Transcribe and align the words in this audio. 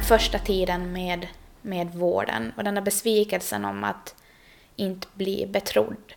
den 0.00 0.06
första 0.06 0.38
tiden 0.38 0.92
med, 0.92 1.26
med 1.62 1.94
vården 1.94 2.52
och 2.56 2.64
den 2.64 2.74
där 2.74 2.82
besvikelsen 2.82 3.64
om 3.64 3.84
att 3.84 4.14
inte 4.76 5.08
bli 5.14 5.46
betrodd 5.46 6.12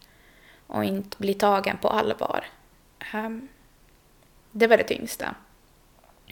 och 0.68 0.86
inte 0.86 1.18
bli 1.18 1.34
tagen 1.34 1.78
på 1.78 1.88
allvar. 1.88 2.46
Um, 3.14 3.48
det 4.52 4.68
var 4.68 4.78
det 4.78 4.84
tyngsta. 4.84 5.36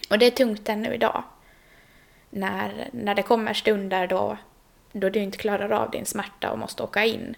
Och 0.10 0.20
det 0.20 0.26
är 0.26 0.32
tungt 0.32 0.70
ännu 0.70 0.94
idag. 0.94 1.24
När, 2.30 2.90
när 2.94 3.16
det 3.16 3.24
kommer 3.24 3.54
stunder 3.54 4.08
då, 4.08 4.38
då 4.92 5.10
du 5.10 5.20
inte 5.20 5.38
klarar 5.38 5.70
av 5.70 5.92
din 5.92 6.06
smärta 6.06 6.52
och 6.52 6.60
måste 6.60 6.84
åka 6.84 7.06
in. 7.06 7.36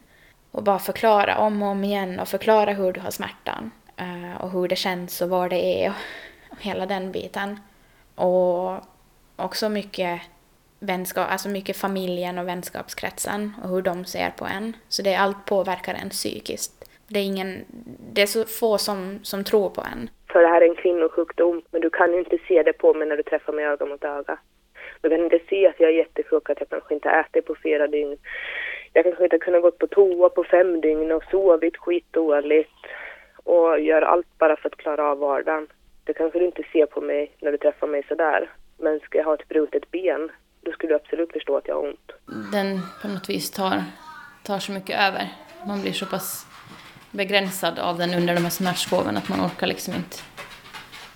Och 0.51 0.63
bara 0.63 0.79
förklara 0.79 1.37
om 1.37 1.61
och 1.61 1.69
om 1.69 1.83
igen 1.83 2.19
och 2.19 2.27
förklara 2.27 2.73
hur 2.73 2.93
du 2.93 2.99
har 2.99 3.11
smärtan. 3.11 3.71
Uh, 4.01 4.41
och 4.41 4.51
hur 4.51 4.67
det 4.67 4.75
känns 4.75 5.21
och 5.21 5.29
vad 5.29 5.49
det 5.49 5.85
är 5.85 5.89
och, 5.89 5.95
och 6.51 6.61
hela 6.61 6.85
den 6.85 7.11
biten. 7.11 7.59
Och 8.15 8.92
också 9.35 9.69
mycket 9.69 10.21
vänskap, 10.79 11.27
alltså 11.31 11.49
mycket 11.49 11.77
familjen 11.77 12.37
och 12.37 12.47
vänskapskretsen 12.47 13.51
och 13.63 13.69
hur 13.69 13.81
de 13.81 14.05
ser 14.05 14.29
på 14.29 14.45
en. 14.45 14.73
Så 14.89 15.01
det 15.01 15.15
allt 15.15 15.45
påverkar 15.45 15.93
en 15.93 16.09
psykiskt. 16.09 16.89
Det 17.07 17.19
är, 17.19 17.23
ingen, 17.23 17.65
det 18.13 18.21
är 18.21 18.25
så 18.25 18.45
få 18.45 18.77
som, 18.77 19.19
som 19.23 19.43
tror 19.43 19.69
på 19.69 19.81
en. 19.81 20.09
För 20.31 20.41
det 20.41 20.47
här 20.47 20.61
är 20.61 20.69
en 20.69 20.75
kvinnosjukdom, 20.75 21.61
men 21.71 21.81
du 21.81 21.89
kan 21.89 22.13
ju 22.13 22.19
inte 22.19 22.37
se 22.47 22.63
det 22.63 22.73
på 22.73 22.93
mig 22.93 23.07
när 23.07 23.17
du 23.17 23.23
träffar 23.23 23.53
mig 23.53 23.65
öga 23.65 23.85
mot 23.85 24.03
öga. 24.03 24.37
Du 25.01 25.09
kan 25.09 25.23
inte 25.23 25.39
se 25.49 25.67
att 25.67 25.79
jag 25.79 25.89
är 25.89 25.93
jättesjuk, 25.93 26.49
att 26.49 26.59
jag 26.59 26.69
kanske 26.69 26.93
inte 26.93 27.09
ätit 27.09 27.45
på 27.45 27.55
fyra 27.63 27.87
dygn. 27.87 28.17
Jag 28.93 29.03
kanske 29.03 29.23
inte 29.23 29.33
har 29.33 29.39
kunnat 29.39 29.61
gå 29.61 29.71
på 29.71 29.87
toa 29.87 30.29
på 30.29 30.43
fem 30.43 30.81
dygn 30.81 31.11
och 31.11 31.23
sovit 31.31 31.77
skitdåligt 31.77 32.71
och 33.43 33.79
gör 33.79 34.01
allt 34.01 34.27
bara 34.37 34.55
för 34.55 34.69
att 34.69 34.77
klara 34.77 35.11
av 35.11 35.19
vardagen. 35.19 35.67
Det 36.03 36.13
kanske 36.13 36.39
du 36.39 36.45
inte 36.45 36.63
ser 36.73 36.85
på 36.85 37.01
mig 37.01 37.31
när 37.39 37.51
du 37.51 37.57
träffar 37.57 37.87
mig 37.87 38.03
sådär. 38.07 38.49
Men 38.77 38.99
ska 38.99 39.17
jag 39.17 39.25
ha 39.25 39.33
ett 39.33 39.47
brutet 39.47 39.91
ben, 39.91 40.31
då 40.61 40.71
skulle 40.71 40.93
du 40.93 40.95
absolut 40.95 41.31
förstå 41.31 41.57
att 41.57 41.67
jag 41.67 41.75
har 41.75 41.87
ont. 41.87 42.11
Den 42.51 42.81
på 43.01 43.07
något 43.07 43.29
vis 43.29 43.51
tar, 43.51 43.83
tar 44.43 44.59
så 44.59 44.71
mycket 44.71 44.99
över. 44.99 45.27
Man 45.67 45.81
blir 45.81 45.93
så 45.93 46.05
pass 46.05 46.47
begränsad 47.11 47.79
av 47.79 47.97
den 47.97 48.13
under 48.13 48.35
de 48.35 48.41
här 48.41 48.49
smärtskoven 48.49 49.17
att 49.17 49.29
man 49.29 49.41
orkar 49.45 49.67
liksom 49.67 49.93
inte 49.93 50.17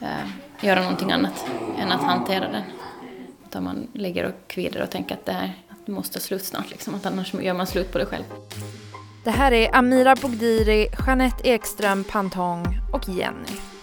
eh, 0.02 0.28
göra 0.62 0.82
någonting 0.82 1.12
annat 1.12 1.46
än 1.80 1.92
att 1.92 2.02
hantera 2.02 2.48
den. 2.52 2.64
Utan 3.46 3.64
man 3.64 3.88
ligger 3.94 4.26
och 4.26 4.48
kvider 4.48 4.82
och 4.82 4.92
tänker 4.92 5.16
att 5.16 5.26
det 5.26 5.32
här 5.32 5.52
att 5.70 5.86
det 5.86 5.92
måste 5.92 6.20
slut 6.20 6.46
snart, 6.46 6.70
liksom, 6.70 6.96
att 6.96 7.06
annars 7.06 7.34
gör 7.34 7.54
man 7.54 7.68
slut 7.68 7.92
på 7.92 7.98
det 7.98 8.06
själv. 8.06 8.24
Det 9.24 9.32
här 9.32 9.52
är 9.52 9.76
Amira 9.76 10.16
Bogdiri, 10.16 10.88
Jeanette 11.08 11.50
Ekström 11.50 12.04
Pantong 12.04 12.66
och 12.94 13.10
Jenny. 13.10 13.77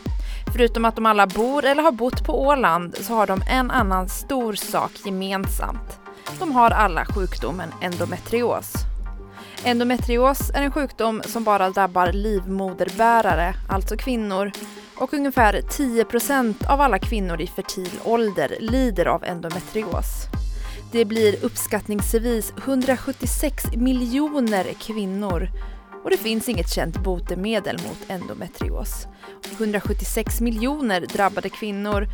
Förutom 0.56 0.84
att 0.84 0.94
de 0.94 1.06
alla 1.06 1.26
bor 1.26 1.64
eller 1.64 1.82
har 1.82 1.92
bott 1.92 2.24
på 2.24 2.40
Åland 2.40 2.96
så 3.00 3.14
har 3.14 3.26
de 3.26 3.42
en 3.48 3.70
annan 3.70 4.08
stor 4.08 4.52
sak 4.52 4.90
gemensamt. 5.04 5.98
De 6.38 6.52
har 6.52 6.70
alla 6.70 7.04
sjukdomen 7.04 7.68
endometrios. 7.80 8.72
Endometrios 9.64 10.50
är 10.54 10.62
en 10.62 10.70
sjukdom 10.70 11.22
som 11.24 11.44
bara 11.44 11.70
drabbar 11.70 12.12
livmoderbärare, 12.12 13.54
alltså 13.68 13.96
kvinnor, 13.96 14.52
och 14.96 15.14
ungefär 15.14 15.52
10% 15.52 16.66
av 16.66 16.80
alla 16.80 16.98
kvinnor 16.98 17.40
i 17.40 17.46
fertil 17.46 17.90
ålder 18.04 18.56
lider 18.60 19.06
av 19.06 19.24
endometrios. 19.24 20.06
Det 20.92 21.04
blir 21.04 21.44
uppskattningsvis 21.44 22.52
176 22.64 23.64
miljoner 23.76 24.66
kvinnor 24.80 25.48
och 26.04 26.10
det 26.10 26.16
finns 26.16 26.48
inget 26.48 26.70
känt 26.70 27.02
botemedel 27.02 27.78
mot 27.88 28.10
endometrios. 28.10 29.06
176 29.58 30.40
miljoner 30.40 31.00
drabbade 31.00 31.48
kvinnor 31.48 32.06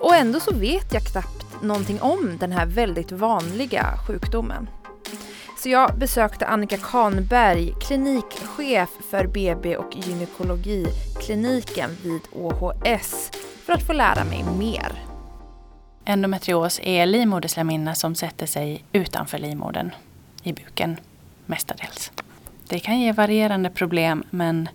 och 0.00 0.14
ändå 0.14 0.40
så 0.40 0.54
vet 0.54 0.94
jag 0.94 1.02
knappt 1.02 1.62
någonting 1.62 2.00
om 2.00 2.36
den 2.40 2.52
här 2.52 2.66
väldigt 2.66 3.12
vanliga 3.12 3.86
sjukdomen. 4.06 4.68
Så 5.58 5.68
jag 5.68 5.98
besökte 5.98 6.46
Annika 6.46 6.76
Kahnberg, 6.76 7.74
klinikchef 7.80 8.88
för 9.10 9.26
BB 9.26 9.76
och 9.76 9.96
gynekologikliniken 9.96 11.90
vid 12.02 12.20
OHS 12.32 13.30
för 13.64 13.72
att 13.72 13.86
få 13.86 13.92
lära 13.92 14.24
mig 14.24 14.44
mer. 14.58 15.04
Endometrios 16.04 16.80
är 16.82 17.06
livmoderslemhinna 17.06 17.94
som 17.94 18.14
sätter 18.14 18.46
sig 18.46 18.84
utanför 18.92 19.38
livmodern, 19.38 19.90
i 20.42 20.52
buken 20.52 20.96
mestadels. 21.46 22.12
Det 22.68 22.78
kan 22.78 23.00
ge 23.00 23.12
varierande 23.12 23.70
problem 23.70 24.24
men 24.30 24.68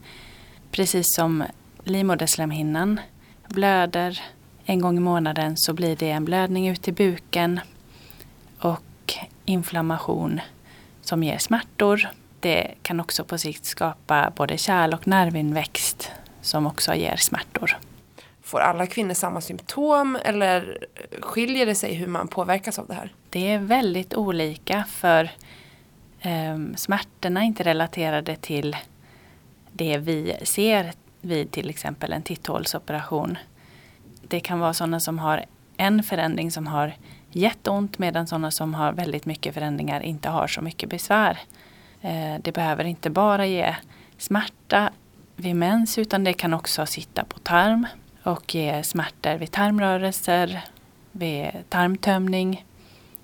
precis 0.72 1.16
som 1.16 1.44
livmoderslemhinnan 1.84 3.00
blöder 3.48 4.22
en 4.66 4.82
gång 4.82 4.98
i 4.98 5.00
månaden 5.00 5.58
så 5.58 5.74
blir 5.74 5.96
det 5.96 6.10
en 6.10 6.26
blödning 6.26 6.68
ut 6.68 6.88
i 6.88 6.92
buken 6.92 7.60
och 8.60 9.14
inflammation 9.46 10.42
som 11.02 11.24
ger 11.24 11.38
smärtor. 11.38 12.10
Det 12.40 12.74
kan 12.82 13.00
också 13.00 13.24
på 13.24 13.38
sikt 13.38 13.66
skapa 13.66 14.34
både 14.36 14.58
kärl 14.58 14.94
och 14.94 15.08
nervinväxt 15.08 16.12
som 16.42 16.68
också 16.68 16.94
ger 16.94 17.16
smärtor. 17.16 17.78
Får 18.42 18.60
alla 18.60 18.88
kvinnor 18.88 19.14
samma 19.14 19.42
symptom 19.42 20.18
eller 20.26 20.78
skiljer 21.22 21.66
det 21.66 21.76
sig 21.76 21.94
hur 21.94 22.08
man 22.08 22.28
påverkas 22.28 22.80
av 22.80 22.88
det 22.88 22.94
här? 22.94 23.14
Det 23.30 23.52
är 23.52 23.60
väldigt 23.60 24.14
olika 24.14 24.84
för 24.90 25.30
eh, 26.24 26.58
smärtorna 26.76 27.42
är 27.42 27.46
inte 27.46 27.64
relaterade 27.64 28.36
till 28.36 28.76
det 29.72 29.98
vi 29.98 30.36
ser 30.44 30.92
vid 31.22 31.52
till 31.52 31.70
exempel 31.70 32.14
en 32.14 32.22
titthålsoperation. 32.22 33.38
Det 34.28 34.40
kan 34.40 34.60
vara 34.60 34.74
sådana 34.74 35.00
som 35.00 35.20
har 35.20 35.46
en 35.78 36.04
förändring 36.04 36.52
som 36.52 36.68
har 36.68 36.94
jätteont 37.32 38.00
medan 38.00 38.28
sådana 38.28 38.52
som 38.52 38.74
har 38.74 38.94
väldigt 38.94 39.26
mycket 39.26 39.54
förändringar 39.54 40.02
inte 40.02 40.30
har 40.30 40.48
så 40.48 40.62
mycket 40.62 40.90
besvär. 40.90 41.40
Eh, 42.02 42.36
det 42.42 42.52
behöver 42.52 42.84
inte 42.84 43.10
bara 43.10 43.46
ge 43.46 43.76
smärta 44.18 44.90
vid 45.36 45.56
mens 45.56 45.98
utan 45.98 46.24
det 46.24 46.34
kan 46.34 46.54
också 46.54 46.86
sitta 46.86 47.24
på 47.24 47.40
tarm 47.40 47.88
och 48.24 48.56
ge 48.56 48.84
smärtor 48.84 49.36
vid 49.36 49.52
tarmrörelser, 49.52 50.62
vid 51.12 51.50
tarmtömning. 51.70 52.66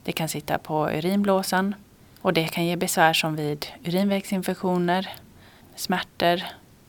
Det 0.03 0.11
kan 0.11 0.29
sitta 0.29 0.57
på 0.57 0.89
urinblåsan 0.89 1.75
och 2.21 2.33
det 2.33 2.47
kan 2.47 2.65
ge 2.65 2.75
besvär 2.75 3.13
som 3.13 3.35
vid 3.35 3.67
urinvägsinfektioner, 3.83 5.09
smärtor 5.75 6.41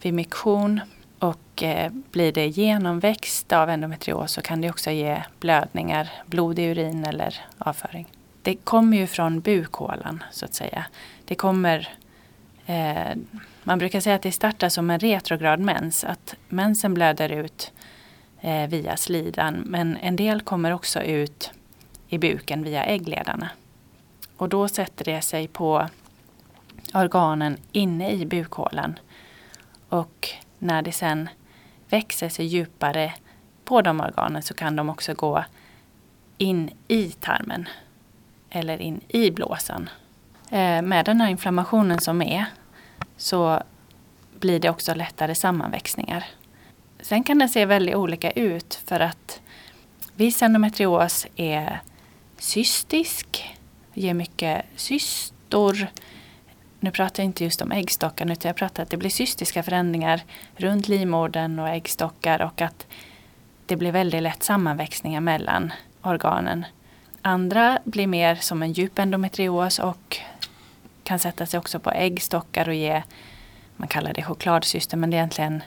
vid 0.02 0.14
miktion 0.14 0.80
och 1.18 1.62
eh, 1.62 1.92
blir 2.10 2.32
det 2.32 2.46
genomväxt 2.46 3.52
av 3.52 3.70
endometrios 3.70 4.32
så 4.32 4.42
kan 4.42 4.60
det 4.60 4.70
också 4.70 4.90
ge 4.90 5.22
blödningar, 5.40 6.08
blod 6.26 6.58
i 6.58 6.62
urin 6.62 7.04
eller 7.04 7.40
avföring. 7.58 8.06
Det 8.42 8.54
kommer 8.54 8.96
ju 8.96 9.06
från 9.06 9.40
bukhålan 9.40 10.22
så 10.32 10.44
att 10.44 10.54
säga. 10.54 10.84
Det 11.24 11.34
kommer 11.34 11.88
eh, 12.66 13.16
man 13.62 13.78
brukar 13.78 14.00
säga 14.00 14.16
att 14.16 14.22
det 14.22 14.32
startar 14.32 14.68
som 14.68 14.90
en 14.90 14.98
retrograd 14.98 15.60
mens, 15.60 16.04
att 16.04 16.34
mensen 16.48 16.94
blöder 16.94 17.28
ut 17.32 17.72
eh, 18.40 18.66
via 18.66 18.96
slidan 18.96 19.62
men 19.66 19.96
en 19.96 20.16
del 20.16 20.40
kommer 20.40 20.70
också 20.70 21.02
ut 21.02 21.50
i 22.08 22.18
buken 22.18 22.64
via 22.64 22.84
äggledarna. 22.84 23.48
Och 24.40 24.48
då 24.48 24.68
sätter 24.68 25.04
det 25.04 25.22
sig 25.22 25.48
på 25.48 25.88
organen 26.94 27.56
inne 27.72 28.10
i 28.10 28.26
bukhålan. 28.26 28.98
Och 29.88 30.28
när 30.58 30.82
det 30.82 30.92
sen 30.92 31.28
växer 31.88 32.28
sig 32.28 32.46
djupare 32.46 33.14
på 33.64 33.82
de 33.82 34.00
organen 34.00 34.42
så 34.42 34.54
kan 34.54 34.76
de 34.76 34.88
också 34.88 35.14
gå 35.14 35.44
in 36.38 36.70
i 36.88 37.10
tarmen 37.10 37.68
eller 38.50 38.78
in 38.78 39.00
i 39.08 39.30
blåsan. 39.30 39.88
Eh, 40.50 40.82
med 40.82 41.04
den 41.04 41.20
här 41.20 41.28
inflammationen 41.28 42.00
som 42.00 42.22
är 42.22 42.44
så 43.16 43.62
blir 44.38 44.60
det 44.60 44.70
också 44.70 44.94
lättare 44.94 45.34
sammanväxningar. 45.34 46.24
Sen 47.00 47.22
kan 47.22 47.38
den 47.38 47.48
se 47.48 47.66
väldigt 47.66 47.94
olika 47.94 48.30
ut 48.30 48.74
för 48.74 49.00
att 49.00 49.40
viss 50.14 50.42
endometrios 50.42 51.26
är 51.36 51.80
cystisk, 52.38 53.56
ger 53.94 54.14
mycket 54.14 54.64
cystor 54.76 55.88
nu 56.80 56.90
pratar 56.90 57.22
jag 57.22 57.28
inte 57.28 57.44
just 57.44 57.62
om 57.62 57.72
äggstockar 57.72 58.30
utan 58.30 58.48
jag 58.48 58.56
pratar 58.56 58.82
att 58.82 58.90
det 58.90 58.96
blir 58.96 59.10
cystiska 59.10 59.62
förändringar 59.62 60.22
runt 60.56 60.88
livmodern 60.88 61.58
och 61.58 61.68
äggstockar 61.68 62.42
och 62.42 62.60
att 62.60 62.86
det 63.66 63.76
blir 63.76 63.92
väldigt 63.92 64.22
lätt 64.22 64.42
sammanväxningar 64.42 65.20
mellan 65.20 65.72
organen. 66.02 66.64
Andra 67.22 67.78
blir 67.84 68.06
mer 68.06 68.34
som 68.34 68.62
en 68.62 68.72
djup 68.72 68.98
endometrios 68.98 69.78
och 69.78 70.18
kan 71.02 71.18
sätta 71.18 71.46
sig 71.46 71.58
också 71.58 71.80
på 71.80 71.90
äggstockar 71.90 72.68
och 72.68 72.74
ge, 72.74 73.02
man 73.76 73.88
kallar 73.88 74.12
det 74.12 74.22
chokladcystor, 74.22 74.96
men 74.96 75.10
det 75.10 75.16
är 75.16 75.18
egentligen 75.18 75.62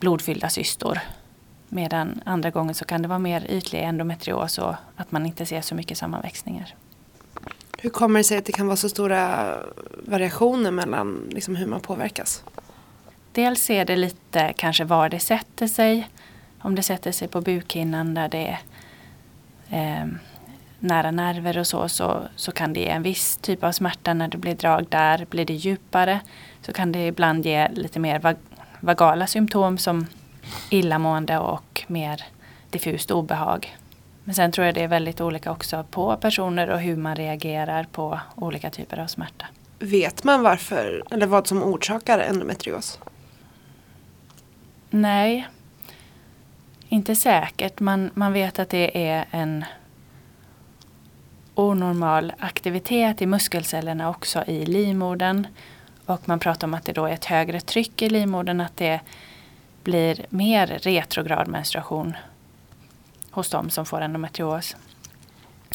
blodfyllda 0.00 0.48
cystor. 0.48 0.98
Medan 1.68 2.22
andra 2.24 2.50
gånger 2.50 2.74
så 2.74 2.84
kan 2.84 3.02
det 3.02 3.08
vara 3.08 3.18
mer 3.18 3.46
ytlig 3.50 3.82
endometrios 3.82 4.58
och 4.58 4.74
att 4.96 5.12
man 5.12 5.26
inte 5.26 5.46
ser 5.46 5.60
så 5.60 5.74
mycket 5.74 5.98
sammanväxningar. 5.98 6.74
Hur 7.80 7.90
kommer 7.90 8.20
det 8.20 8.24
sig 8.24 8.38
att 8.38 8.44
det 8.44 8.52
kan 8.52 8.66
vara 8.66 8.76
så 8.76 8.88
stora 8.88 9.54
variationer 10.06 10.70
mellan 10.70 11.28
liksom, 11.30 11.56
hur 11.56 11.66
man 11.66 11.80
påverkas? 11.80 12.44
Dels 13.32 13.70
är 13.70 13.84
det 13.84 13.96
lite 13.96 14.52
kanske 14.56 14.84
var 14.84 15.08
det 15.08 15.20
sätter 15.20 15.66
sig. 15.66 16.08
Om 16.60 16.74
det 16.74 16.82
sätter 16.82 17.12
sig 17.12 17.28
på 17.28 17.40
bukhinnan 17.40 18.14
där 18.14 18.28
det 18.28 18.58
är 19.70 20.00
eh, 20.02 20.06
nära 20.78 21.10
nerver 21.10 21.58
och 21.58 21.66
så, 21.66 21.88
så, 21.88 22.22
så 22.36 22.52
kan 22.52 22.72
det 22.72 22.80
ge 22.80 22.88
en 22.88 23.02
viss 23.02 23.36
typ 23.36 23.64
av 23.64 23.72
smärta 23.72 24.14
när 24.14 24.28
det 24.28 24.38
blir 24.38 24.54
drag 24.54 24.86
där. 24.88 25.26
Blir 25.30 25.44
det 25.44 25.54
djupare 25.54 26.20
så 26.62 26.72
kan 26.72 26.92
det 26.92 27.06
ibland 27.06 27.46
ge 27.46 27.68
lite 27.68 28.00
mer 28.00 28.18
vag 28.18 28.36
vagala 28.80 29.26
symptom 29.26 29.78
som 29.78 30.06
illamående 30.70 31.38
och 31.38 31.84
mer 31.86 32.24
diffust 32.70 33.10
obehag. 33.10 33.76
Men 34.28 34.34
sen 34.34 34.52
tror 34.52 34.66
jag 34.66 34.74
det 34.74 34.82
är 34.82 34.88
väldigt 34.88 35.20
olika 35.20 35.52
också 35.52 35.84
på 35.90 36.16
personer 36.16 36.70
och 36.70 36.80
hur 36.80 36.96
man 36.96 37.16
reagerar 37.16 37.86
på 37.92 38.20
olika 38.34 38.70
typer 38.70 38.98
av 38.98 39.06
smärta. 39.06 39.46
Vet 39.78 40.24
man 40.24 40.42
varför, 40.42 41.02
eller 41.10 41.26
vad 41.26 41.46
som 41.46 41.62
orsakar 41.62 42.18
endometrios? 42.18 43.00
Nej, 44.90 45.48
inte 46.88 47.16
säkert. 47.16 47.80
Man, 47.80 48.10
man 48.14 48.32
vet 48.32 48.58
att 48.58 48.68
det 48.68 49.08
är 49.08 49.24
en 49.30 49.64
onormal 51.54 52.32
aktivitet 52.38 53.22
i 53.22 53.26
muskelcellerna 53.26 54.10
också 54.10 54.44
i 54.46 54.66
livmodern. 54.66 55.46
Och 56.06 56.28
man 56.28 56.38
pratar 56.38 56.66
om 56.66 56.74
att 56.74 56.84
det 56.84 56.92
då 56.92 57.06
är 57.06 57.12
ett 57.12 57.24
högre 57.24 57.60
tryck 57.60 58.02
i 58.02 58.08
livmodern, 58.08 58.60
att 58.60 58.76
det 58.76 59.00
blir 59.84 60.26
mer 60.28 60.66
retrograd 60.66 61.48
menstruation 61.48 62.16
hos 63.38 63.50
dem 63.50 63.70
som 63.70 63.86
får 63.86 64.00
endometrios. 64.00 64.76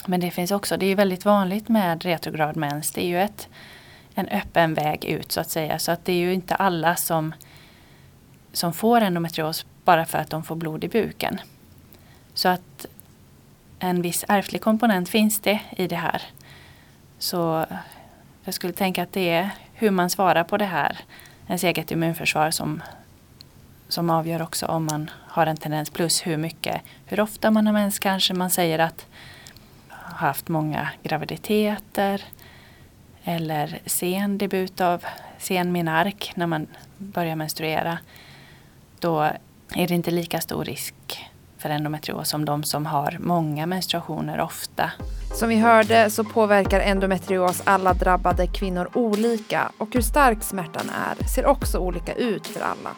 Men 0.05 0.19
det 0.19 0.31
finns 0.31 0.51
också, 0.51 0.77
det 0.77 0.85
är 0.85 0.95
väldigt 0.95 1.25
vanligt 1.25 1.69
med 1.69 2.03
retrograd 2.03 2.55
mens. 2.57 2.91
Det 2.91 3.03
är 3.03 3.07
ju 3.07 3.21
ett, 3.21 3.47
en 4.15 4.27
öppen 4.27 4.73
väg 4.73 5.05
ut 5.05 5.31
så 5.31 5.41
att 5.41 5.49
säga. 5.49 5.79
Så 5.79 5.91
att 5.91 6.05
det 6.05 6.13
är 6.13 6.17
ju 6.17 6.33
inte 6.33 6.55
alla 6.55 6.95
som, 6.95 7.33
som 8.53 8.73
får 8.73 9.01
endometrios 9.01 9.65
bara 9.83 10.05
för 10.05 10.17
att 10.17 10.29
de 10.29 10.43
får 10.43 10.55
blod 10.55 10.83
i 10.83 10.87
buken. 10.87 11.39
Så 12.33 12.49
att 12.49 12.85
en 13.79 14.01
viss 14.01 14.25
ärftlig 14.27 14.61
komponent 14.61 15.09
finns 15.09 15.39
det 15.39 15.59
i 15.77 15.87
det 15.87 15.95
här. 15.95 16.21
Så 17.19 17.65
jag 18.43 18.53
skulle 18.53 18.73
tänka 18.73 19.03
att 19.03 19.13
det 19.13 19.29
är 19.29 19.49
hur 19.73 19.91
man 19.91 20.09
svarar 20.09 20.43
på 20.43 20.57
det 20.57 20.65
här, 20.65 20.99
ens 21.47 21.63
eget 21.63 21.91
immunförsvar 21.91 22.51
som, 22.51 22.81
som 23.87 24.09
avgör 24.09 24.41
också 24.41 24.65
om 24.65 24.85
man 24.85 25.09
har 25.33 25.47
en 25.47 25.57
tendens 25.57 25.89
plus 25.89 26.27
hur 26.27 26.37
mycket, 26.37 26.81
hur 27.05 27.19
ofta 27.19 27.51
man 27.51 27.65
har 27.65 27.73
mens 27.73 27.99
kanske. 27.99 28.33
Man 28.33 28.49
säger 28.49 28.79
att 28.79 29.05
har 29.89 30.27
haft 30.27 30.47
många 30.47 30.89
graviditeter 31.03 32.21
eller 33.23 33.79
sen 33.85 34.37
debut 34.37 34.81
av 34.81 35.05
sen 35.37 35.71
menark 35.71 36.31
när 36.35 36.47
man 36.47 36.67
börjar 36.97 37.35
menstruera. 37.35 37.97
Då 38.99 39.21
är 39.75 39.87
det 39.87 39.93
inte 39.93 40.11
lika 40.11 40.41
stor 40.41 40.65
risk 40.65 40.95
för 41.57 41.69
endometrios 41.69 42.29
som 42.29 42.45
de 42.45 42.63
som 42.63 42.85
har 42.85 43.17
många 43.19 43.65
menstruationer 43.65 44.39
ofta. 44.41 44.91
Som 45.33 45.49
vi 45.49 45.55
hörde 45.55 46.09
så 46.09 46.23
påverkar 46.23 46.79
endometrios 46.79 47.61
alla 47.65 47.93
drabbade 47.93 48.47
kvinnor 48.47 48.89
olika 48.93 49.71
och 49.77 49.93
hur 49.93 50.01
stark 50.01 50.43
smärtan 50.43 50.89
är 50.89 51.27
ser 51.27 51.45
också 51.45 51.77
olika 51.77 52.13
ut 52.13 52.47
för 52.47 52.61
alla. 52.61 52.89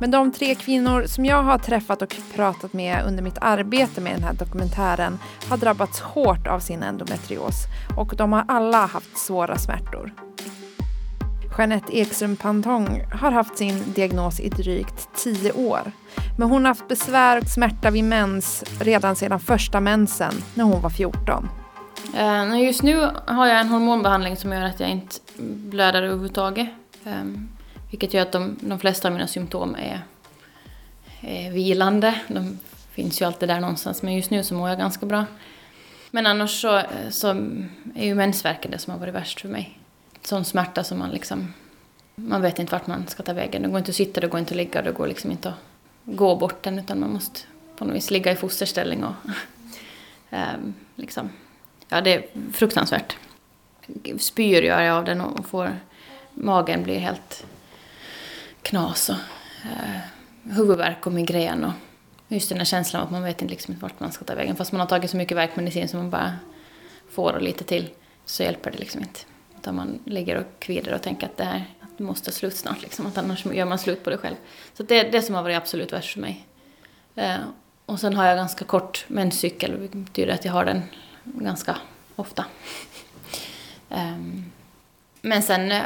Men 0.00 0.10
de 0.10 0.32
tre 0.32 0.54
kvinnor 0.54 1.04
som 1.06 1.24
jag 1.24 1.42
har 1.42 1.58
träffat 1.58 2.02
och 2.02 2.16
pratat 2.34 2.72
med 2.72 3.04
under 3.06 3.22
mitt 3.22 3.38
arbete 3.40 4.00
med 4.00 4.12
den 4.12 4.22
här 4.22 4.32
dokumentären 4.32 5.18
har 5.48 5.56
drabbats 5.56 6.00
hårt 6.00 6.46
av 6.46 6.60
sin 6.60 6.82
endometrios 6.82 7.54
och 7.96 8.16
de 8.16 8.32
har 8.32 8.44
alla 8.48 8.86
haft 8.86 9.18
svåra 9.18 9.58
smärtor. 9.58 10.12
Jeanette 11.58 11.98
Ekström 11.98 12.36
Pantong 12.36 13.04
har 13.12 13.30
haft 13.30 13.58
sin 13.58 13.92
diagnos 13.94 14.40
i 14.40 14.48
drygt 14.48 15.08
tio 15.16 15.52
år. 15.52 15.92
Men 16.38 16.50
hon 16.50 16.64
har 16.64 16.68
haft 16.68 16.88
besvär 16.88 17.38
och 17.38 17.48
smärta 17.48 17.90
vid 17.90 18.04
mens 18.04 18.64
redan 18.80 19.16
sedan 19.16 19.40
första 19.40 19.80
mensen 19.80 20.32
när 20.54 20.64
hon 20.64 20.82
var 20.82 20.90
14. 20.90 21.48
Eh, 22.16 22.62
just 22.62 22.82
nu 22.82 23.08
har 23.26 23.46
jag 23.46 23.60
en 23.60 23.68
hormonbehandling 23.68 24.36
som 24.36 24.52
gör 24.52 24.62
att 24.62 24.80
jag 24.80 24.90
inte 24.90 25.16
blöder 25.38 26.02
överhuvudtaget. 26.02 26.68
Ehm, 27.04 27.48
vilket 27.90 28.14
gör 28.14 28.22
att 28.22 28.32
de, 28.32 28.56
de 28.60 28.78
flesta 28.78 29.08
av 29.08 29.14
mina 29.14 29.26
symptom 29.26 29.74
är, 29.74 30.02
är 31.20 31.50
vilande. 31.50 32.20
De 32.28 32.58
finns 32.92 33.20
ju 33.20 33.24
alltid 33.24 33.48
där 33.48 33.60
någonstans 33.60 34.02
men 34.02 34.14
just 34.14 34.30
nu 34.30 34.44
så 34.44 34.54
mår 34.54 34.68
jag 34.68 34.78
ganska 34.78 35.06
bra. 35.06 35.24
Men 36.10 36.26
annars 36.26 36.60
så, 36.60 36.82
så 37.10 37.28
är 37.94 38.04
ju 38.04 38.14
mensvärken 38.14 38.70
det 38.70 38.78
som 38.78 38.92
har 38.92 39.00
varit 39.00 39.14
värst 39.14 39.40
för 39.40 39.48
mig 39.48 39.78
sån 40.28 40.44
smärta 40.44 40.84
som 40.84 40.98
man 40.98 41.10
liksom... 41.10 41.54
Man 42.14 42.42
vet 42.42 42.58
inte 42.58 42.72
vart 42.72 42.86
man 42.86 43.06
ska 43.06 43.22
ta 43.22 43.32
vägen. 43.32 43.62
Det 43.62 43.68
går 43.68 43.78
inte 43.78 43.90
att 43.90 43.96
sitta, 43.96 44.20
det 44.20 44.26
går 44.26 44.40
inte 44.40 44.52
att 44.52 44.56
ligga, 44.56 44.82
det 44.82 44.92
går 44.92 45.06
liksom 45.06 45.30
inte 45.30 45.48
att 45.48 45.54
gå 46.04 46.36
bort 46.36 46.62
den 46.62 46.78
utan 46.78 47.00
man 47.00 47.12
måste 47.12 47.40
på 47.76 47.84
något 47.84 47.96
vis 47.96 48.10
ligga 48.10 48.32
i 48.32 48.36
fosterställning 48.36 49.04
och 49.04 49.14
ehm, 50.30 50.74
liksom... 50.96 51.30
Ja, 51.88 52.00
det 52.00 52.14
är 52.14 52.26
fruktansvärt. 52.52 53.16
Spyr 54.18 54.62
gör 54.62 54.80
jag 54.80 54.96
av 54.96 55.04
den 55.04 55.20
och 55.20 55.46
får... 55.46 55.76
Magen 56.34 56.82
blir 56.82 56.98
helt 56.98 57.46
knas 58.68 59.08
och 59.08 59.14
eh, 59.64 60.00
huvudvärk 60.42 61.06
och 61.06 61.12
migrän 61.12 61.64
och 61.64 61.72
just 62.28 62.48
den 62.48 62.58
här 62.58 62.64
känslan 62.64 63.02
att 63.02 63.10
man 63.10 63.22
vet 63.22 63.42
inte 63.42 63.52
liksom 63.52 63.76
vart 63.80 64.00
man 64.00 64.12
ska 64.12 64.24
ta 64.24 64.34
vägen. 64.34 64.56
Fast 64.56 64.72
man 64.72 64.80
har 64.80 64.86
tagit 64.86 65.10
så 65.10 65.16
mycket 65.16 65.36
värkmedicin 65.36 65.88
som 65.88 66.00
man 66.00 66.10
bara 66.10 66.36
får 67.10 67.32
och 67.32 67.42
lite 67.42 67.64
till 67.64 67.90
så 68.24 68.42
hjälper 68.42 68.70
det 68.70 68.78
liksom 68.78 69.00
inte. 69.00 69.20
Utan 69.58 69.74
man 69.74 69.98
ligger 70.04 70.36
och 70.36 70.46
kvider 70.58 70.94
och 70.94 71.02
tänker 71.02 71.26
att 71.26 71.36
det 71.36 71.44
här 71.44 71.64
att 71.80 71.98
det 71.98 72.04
måste 72.04 72.32
slut 72.32 72.56
snart, 72.56 72.82
liksom, 72.82 73.06
att 73.06 73.18
annars 73.18 73.46
gör 73.46 73.64
man 73.64 73.78
slut 73.78 74.04
på 74.04 74.10
det 74.10 74.18
själv. 74.18 74.36
Så 74.74 74.82
det 74.82 74.98
är 74.98 75.12
det 75.12 75.22
som 75.22 75.34
har 75.34 75.42
varit 75.42 75.56
absolut 75.56 75.92
värst 75.92 76.12
för 76.12 76.20
mig. 76.20 76.46
Eh, 77.14 77.36
och 77.86 78.00
sen 78.00 78.14
har 78.14 78.26
jag 78.26 78.36
ganska 78.36 78.64
kort 78.64 79.04
menscykel, 79.08 79.76
vilket 79.76 80.00
betyder 80.00 80.34
att 80.34 80.44
jag 80.44 80.52
har 80.52 80.64
den 80.64 80.82
ganska 81.24 81.76
ofta. 82.16 82.44
Eh, 83.90 84.18
men 85.20 85.42
sen 85.42 85.72
eh, 85.72 85.82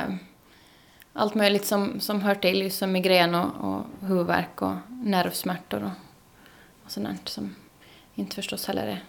allt 1.12 1.34
möjligt 1.34 1.66
som, 1.66 2.00
som 2.00 2.20
hör 2.20 2.34
till, 2.34 2.72
som 2.72 2.92
migrän 2.92 3.34
och, 3.34 3.74
och 3.74 4.08
huvudvärk 4.08 4.62
och 4.62 4.74
nervsmärtor 4.88 5.82
och, 5.84 5.90
och 6.84 6.90
sånt 6.90 7.28
som 7.28 7.54
inte 8.14 8.34
förstås 8.34 8.66
heller 8.66 8.86
är... 8.86 9.04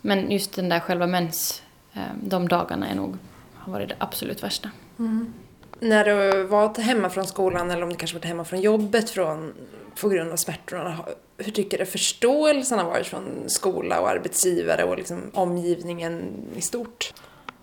Men 0.00 0.30
just 0.30 0.52
den 0.52 0.68
där 0.68 0.80
själva 0.80 1.06
mens, 1.06 1.62
eh, 1.92 2.02
de 2.22 2.48
dagarna 2.48 2.88
är 2.88 2.94
nog 2.94 3.16
har 3.54 3.72
varit 3.72 3.88
det 3.88 3.96
absolut 3.98 4.42
värsta. 4.42 4.70
Mm. 4.98 5.32
När 5.80 6.04
du 6.04 6.42
var 6.42 6.80
hemma 6.80 7.10
från 7.10 7.26
skolan 7.26 7.70
eller 7.70 7.82
om 7.82 7.88
du 7.88 7.96
kanske 7.96 8.18
var 8.18 8.26
hemma 8.26 8.44
från 8.44 8.60
jobbet 8.60 9.10
från, 9.10 9.54
på 10.00 10.08
grund 10.08 10.32
av 10.32 10.36
smärtorna, 10.36 11.04
hur 11.38 11.52
tycker 11.52 11.78
du 11.78 11.86
förståelsen 11.86 12.78
har 12.78 12.86
varit 12.86 13.06
från 13.06 13.44
skola 13.46 14.00
och 14.00 14.08
arbetsgivare 14.08 14.84
och 14.84 14.96
liksom 14.96 15.30
omgivningen 15.34 16.32
i 16.56 16.60
stort? 16.60 17.14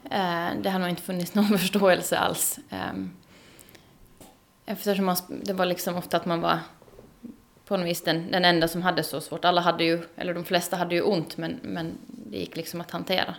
Eh, 0.03 0.47
det 0.61 0.69
har 0.69 0.79
nog 0.79 0.89
inte 0.89 1.01
funnits 1.01 1.33
någon 1.35 1.59
förståelse 1.59 2.17
alls. 2.17 2.59
Eftersom 4.71 5.05
man, 5.05 5.15
det 5.27 5.53
var 5.53 5.65
liksom 5.65 5.95
ofta 5.95 6.17
att 6.17 6.25
man 6.25 6.41
var 6.41 6.59
på 7.65 7.77
något 7.77 7.87
vis 7.87 8.03
den, 8.03 8.31
den 8.31 8.45
enda 8.45 8.67
som 8.67 8.81
hade 8.81 9.03
så 9.03 9.21
svårt. 9.21 9.45
Alla 9.45 9.61
hade 9.61 9.83
ju, 9.83 10.03
eller 10.15 10.33
de 10.33 10.45
flesta 10.45 10.75
hade 10.75 10.95
ju 10.95 11.01
ont 11.01 11.37
men, 11.37 11.59
men 11.63 11.97
det 12.07 12.37
gick 12.37 12.55
liksom 12.55 12.81
att 12.81 12.91
hantera. 12.91 13.35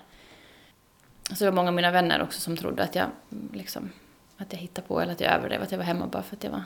Så 1.29 1.45
det 1.45 1.51
var 1.51 1.57
många 1.57 1.69
av 1.69 1.75
mina 1.75 1.91
vänner 1.91 2.23
också 2.23 2.41
som 2.41 2.57
trodde 2.57 2.83
att 2.83 2.95
jag, 2.95 3.07
liksom, 3.53 3.91
att 4.37 4.53
jag 4.53 4.61
hittade 4.61 4.89
på 4.89 5.01
eller 5.01 5.13
att 5.13 5.21
jag 5.21 5.33
överdrev, 5.33 5.63
att 5.63 5.71
jag 5.71 5.79
var 5.79 5.85
hemma 5.85 6.07
bara 6.07 6.23
för 6.23 6.37
att 6.37 6.45
jag 6.45 6.51
var 6.51 6.63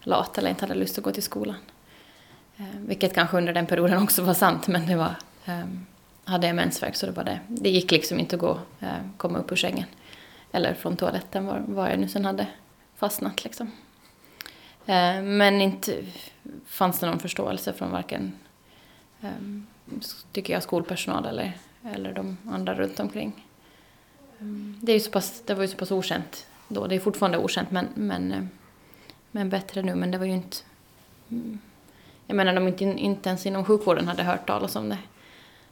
lat 0.00 0.38
eller 0.38 0.50
inte 0.50 0.64
hade 0.64 0.74
lust 0.74 0.98
att 0.98 1.04
gå 1.04 1.10
till 1.10 1.22
skolan. 1.22 1.56
Eh, 2.56 2.64
vilket 2.86 3.14
kanske 3.14 3.36
under 3.36 3.52
den 3.52 3.66
perioden 3.66 4.02
också 4.02 4.22
var 4.22 4.34
sant, 4.34 4.66
men 4.66 4.86
det 4.86 4.96
var... 4.96 5.14
Eh, 5.44 5.64
hade 6.24 6.46
jag 6.46 6.56
mensvärk 6.56 6.96
så 6.96 7.06
det 7.06 7.12
var 7.12 7.24
det. 7.24 7.40
Det 7.48 7.70
gick 7.70 7.90
liksom 7.90 8.18
inte 8.18 8.36
att 8.36 8.40
gå, 8.40 8.58
eh, 8.80 8.88
komma 9.16 9.38
upp 9.38 9.52
ur 9.52 9.56
sängen. 9.56 9.86
Eller 10.52 10.74
från 10.74 10.96
toaletten, 10.96 11.46
var, 11.46 11.62
var 11.66 11.88
jag 11.88 11.98
nu 11.98 12.08
sen 12.08 12.24
hade 12.24 12.46
fastnat 12.96 13.44
liksom. 13.44 13.70
Eh, 14.86 15.22
men 15.22 15.60
inte 15.60 16.04
fanns 16.66 16.98
det 16.98 17.06
någon 17.06 17.18
förståelse 17.18 17.72
från 17.72 17.90
varken, 17.90 18.32
ehm, 19.20 19.66
tycker 20.32 20.52
jag, 20.52 20.62
skolpersonal 20.62 21.26
eller, 21.26 21.52
eller 21.84 22.12
de 22.12 22.36
andra 22.50 22.74
runt 22.74 23.00
omkring. 23.00 23.46
Ehm, 24.40 24.78
det, 24.82 24.92
är 24.92 25.00
så 25.00 25.10
pass, 25.10 25.42
det 25.46 25.54
var 25.54 25.62
ju 25.62 25.68
så 25.68 25.76
pass 25.76 25.90
okänt 25.90 26.46
då. 26.68 26.86
Det 26.86 26.94
är 26.94 27.00
fortfarande 27.00 27.38
okänt 27.38 27.70
men, 27.70 27.88
men, 27.94 28.32
eh, 28.32 28.44
men 29.30 29.50
bättre 29.50 29.82
nu. 29.82 29.94
Men 29.94 30.10
det 30.10 30.18
var 30.18 30.26
ju 30.26 30.32
inte... 30.32 30.56
Mm, 31.30 31.58
jag 32.26 32.36
menar 32.36 32.54
de 32.54 32.68
inte, 32.68 32.84
inte 32.84 33.28
ens 33.28 33.46
inom 33.46 33.64
sjukvården 33.64 34.08
hade 34.08 34.22
hört 34.22 34.46
talas 34.46 34.76
om 34.76 34.88
det. 34.88 34.98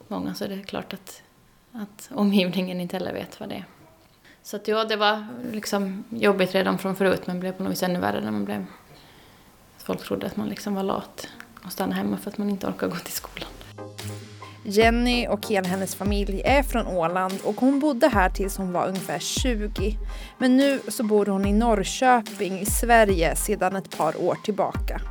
Många 0.07 0.33
så 0.35 0.47
det 0.47 0.53
är 0.53 0.63
klart 0.63 0.93
att, 0.93 1.23
att 1.71 2.09
omgivningen 2.13 2.81
inte 2.81 2.97
heller 2.97 3.13
vet 3.13 3.39
vad 3.39 3.49
det 3.49 3.55
är. 3.55 3.65
Så 4.43 4.55
att 4.55 4.67
ja, 4.67 4.83
det 4.83 4.95
var 4.95 5.27
liksom 5.51 6.03
jobbigt 6.09 6.55
redan 6.55 6.77
från 6.77 6.95
förut 6.95 7.27
men 7.27 7.39
blev 7.39 7.51
på 7.51 7.63
något 7.63 7.71
vis 7.71 7.83
ännu 7.83 7.99
värre 7.99 8.21
när 8.21 8.31
man 8.31 8.45
blev... 8.45 8.65
Folk 9.89 10.03
trodde 10.03 10.25
att 10.25 10.37
man 10.37 10.49
liksom 10.49 10.75
var 10.75 10.83
lat 10.83 11.27
och 11.65 11.71
stannade 11.71 11.97
hemma 11.97 12.17
för 12.17 12.31
att 12.31 12.37
man 12.37 12.49
inte 12.49 12.67
orkar 12.67 12.87
gå 12.87 12.95
till 12.95 13.13
skolan. 13.13 13.49
Jenny 14.63 15.27
och 15.27 15.47
hela 15.47 15.67
hennes 15.67 15.95
familj 15.95 16.41
är 16.45 16.63
från 16.63 16.87
Åland 16.87 17.33
och 17.43 17.55
hon 17.55 17.79
bodde 17.79 18.07
här 18.07 18.29
tills 18.29 18.57
hon 18.57 18.71
var 18.71 18.87
ungefär 18.87 19.19
20. 19.19 19.97
Men 20.37 20.57
nu 20.57 20.79
så 20.87 21.03
bor 21.03 21.25
hon 21.25 21.45
i 21.45 21.53
Norrköping 21.53 22.59
i 22.59 22.65
Sverige 22.65 23.35
sedan 23.35 23.75
ett 23.75 23.97
par 23.97 24.21
år 24.21 24.37
tillbaka. 24.43 25.01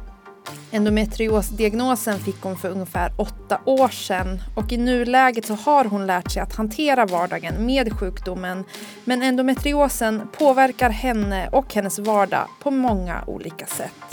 Endometriosdiagnosen 0.70 2.18
fick 2.18 2.42
hon 2.42 2.56
för 2.56 2.68
ungefär 2.68 3.12
åtta 3.16 3.60
år 3.64 3.88
sedan 3.88 4.42
och 4.56 4.72
i 4.72 4.76
nuläget 4.76 5.46
så 5.46 5.54
har 5.54 5.84
hon 5.84 6.06
lärt 6.06 6.30
sig 6.30 6.42
att 6.42 6.56
hantera 6.56 7.06
vardagen 7.06 7.66
med 7.66 7.92
sjukdomen. 7.92 8.64
Men 9.04 9.22
endometriosen 9.22 10.28
påverkar 10.38 10.90
henne 10.90 11.48
och 11.52 11.74
hennes 11.74 11.98
vardag 11.98 12.48
på 12.60 12.70
många 12.70 13.24
olika 13.26 13.66
sätt. 13.66 14.07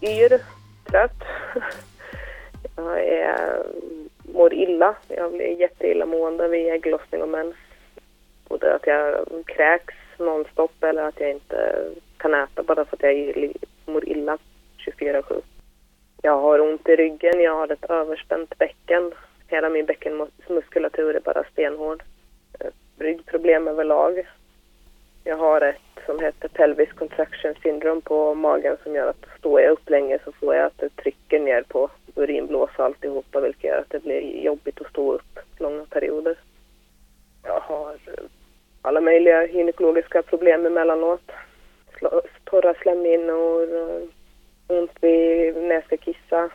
Yr, 0.00 0.40
trött. 0.84 1.22
Jag 2.76 3.00
är, 3.04 3.62
mår 4.22 4.54
illa. 4.54 4.96
Jag 5.08 5.32
blir 5.32 5.60
jätteillamående 5.60 6.48
vid 6.48 6.72
ägglossning 6.72 7.22
och 7.22 7.28
mens. 7.28 7.56
Både 8.48 8.74
att 8.74 8.86
jag 8.86 9.26
kräks 9.46 9.94
nonstop 10.18 10.82
eller 10.82 11.02
att 11.02 11.20
jag 11.20 11.30
inte 11.30 11.84
kan 12.16 12.34
äta 12.34 12.62
bara 12.62 12.84
för 12.84 12.96
att 12.96 13.02
jag 13.02 13.52
mår 13.86 14.08
illa 14.08 14.38
24-7. 14.78 15.42
Jag 16.22 16.40
har 16.40 16.60
ont 16.60 16.88
i 16.88 16.96
ryggen, 16.96 17.40
jag 17.40 17.54
har 17.54 17.72
ett 17.72 17.90
överspänt 17.90 18.58
bäcken. 18.58 19.12
Hela 19.46 19.68
min 19.68 19.86
bäckenmuskulatur 19.86 21.16
är 21.16 21.20
bara 21.20 21.44
stenhård. 21.44 22.02
Eh, 22.60 22.70
Ryggproblem 22.98 23.68
överlag. 23.68 24.26
Jag 25.28 25.36
har 25.36 25.60
ett 25.60 26.04
som 26.06 26.20
heter 26.20 26.48
pelvis 26.48 26.92
contraction 26.92 27.54
syndrome 27.62 28.00
på 28.00 28.34
magen 28.34 28.76
som 28.82 28.94
gör 28.94 29.10
att 29.10 29.38
står 29.38 29.60
jag 29.60 29.72
upp 29.72 29.90
länge 29.90 30.18
så 30.24 30.32
får 30.32 30.54
jag 30.54 30.66
att 30.66 30.78
det 30.78 30.88
trycker 30.88 31.40
ner 31.40 31.62
på 31.62 31.90
urinblåsa 32.14 32.72
och 32.78 32.84
alltihopa 32.84 33.40
vilket 33.40 33.64
gör 33.64 33.78
att 33.78 33.90
det 33.90 34.02
blir 34.02 34.44
jobbigt 34.44 34.80
att 34.80 34.90
stå 34.90 35.12
upp 35.12 35.38
långa 35.58 35.84
perioder. 35.84 36.38
Jag 37.42 37.60
har 37.60 37.92
eh, 37.92 38.24
alla 38.82 39.00
möjliga 39.00 39.46
gynekologiska 39.46 40.22
problem 40.22 40.66
emellanåt. 40.66 41.30
Torra 42.44 42.74
slemhinnor, 42.74 43.62
eh, 43.76 44.78
ont 44.78 44.92
vid 45.00 45.56
när 45.56 45.74
jag 45.74 45.84
ska 45.84 45.96
kissa, 45.96 46.50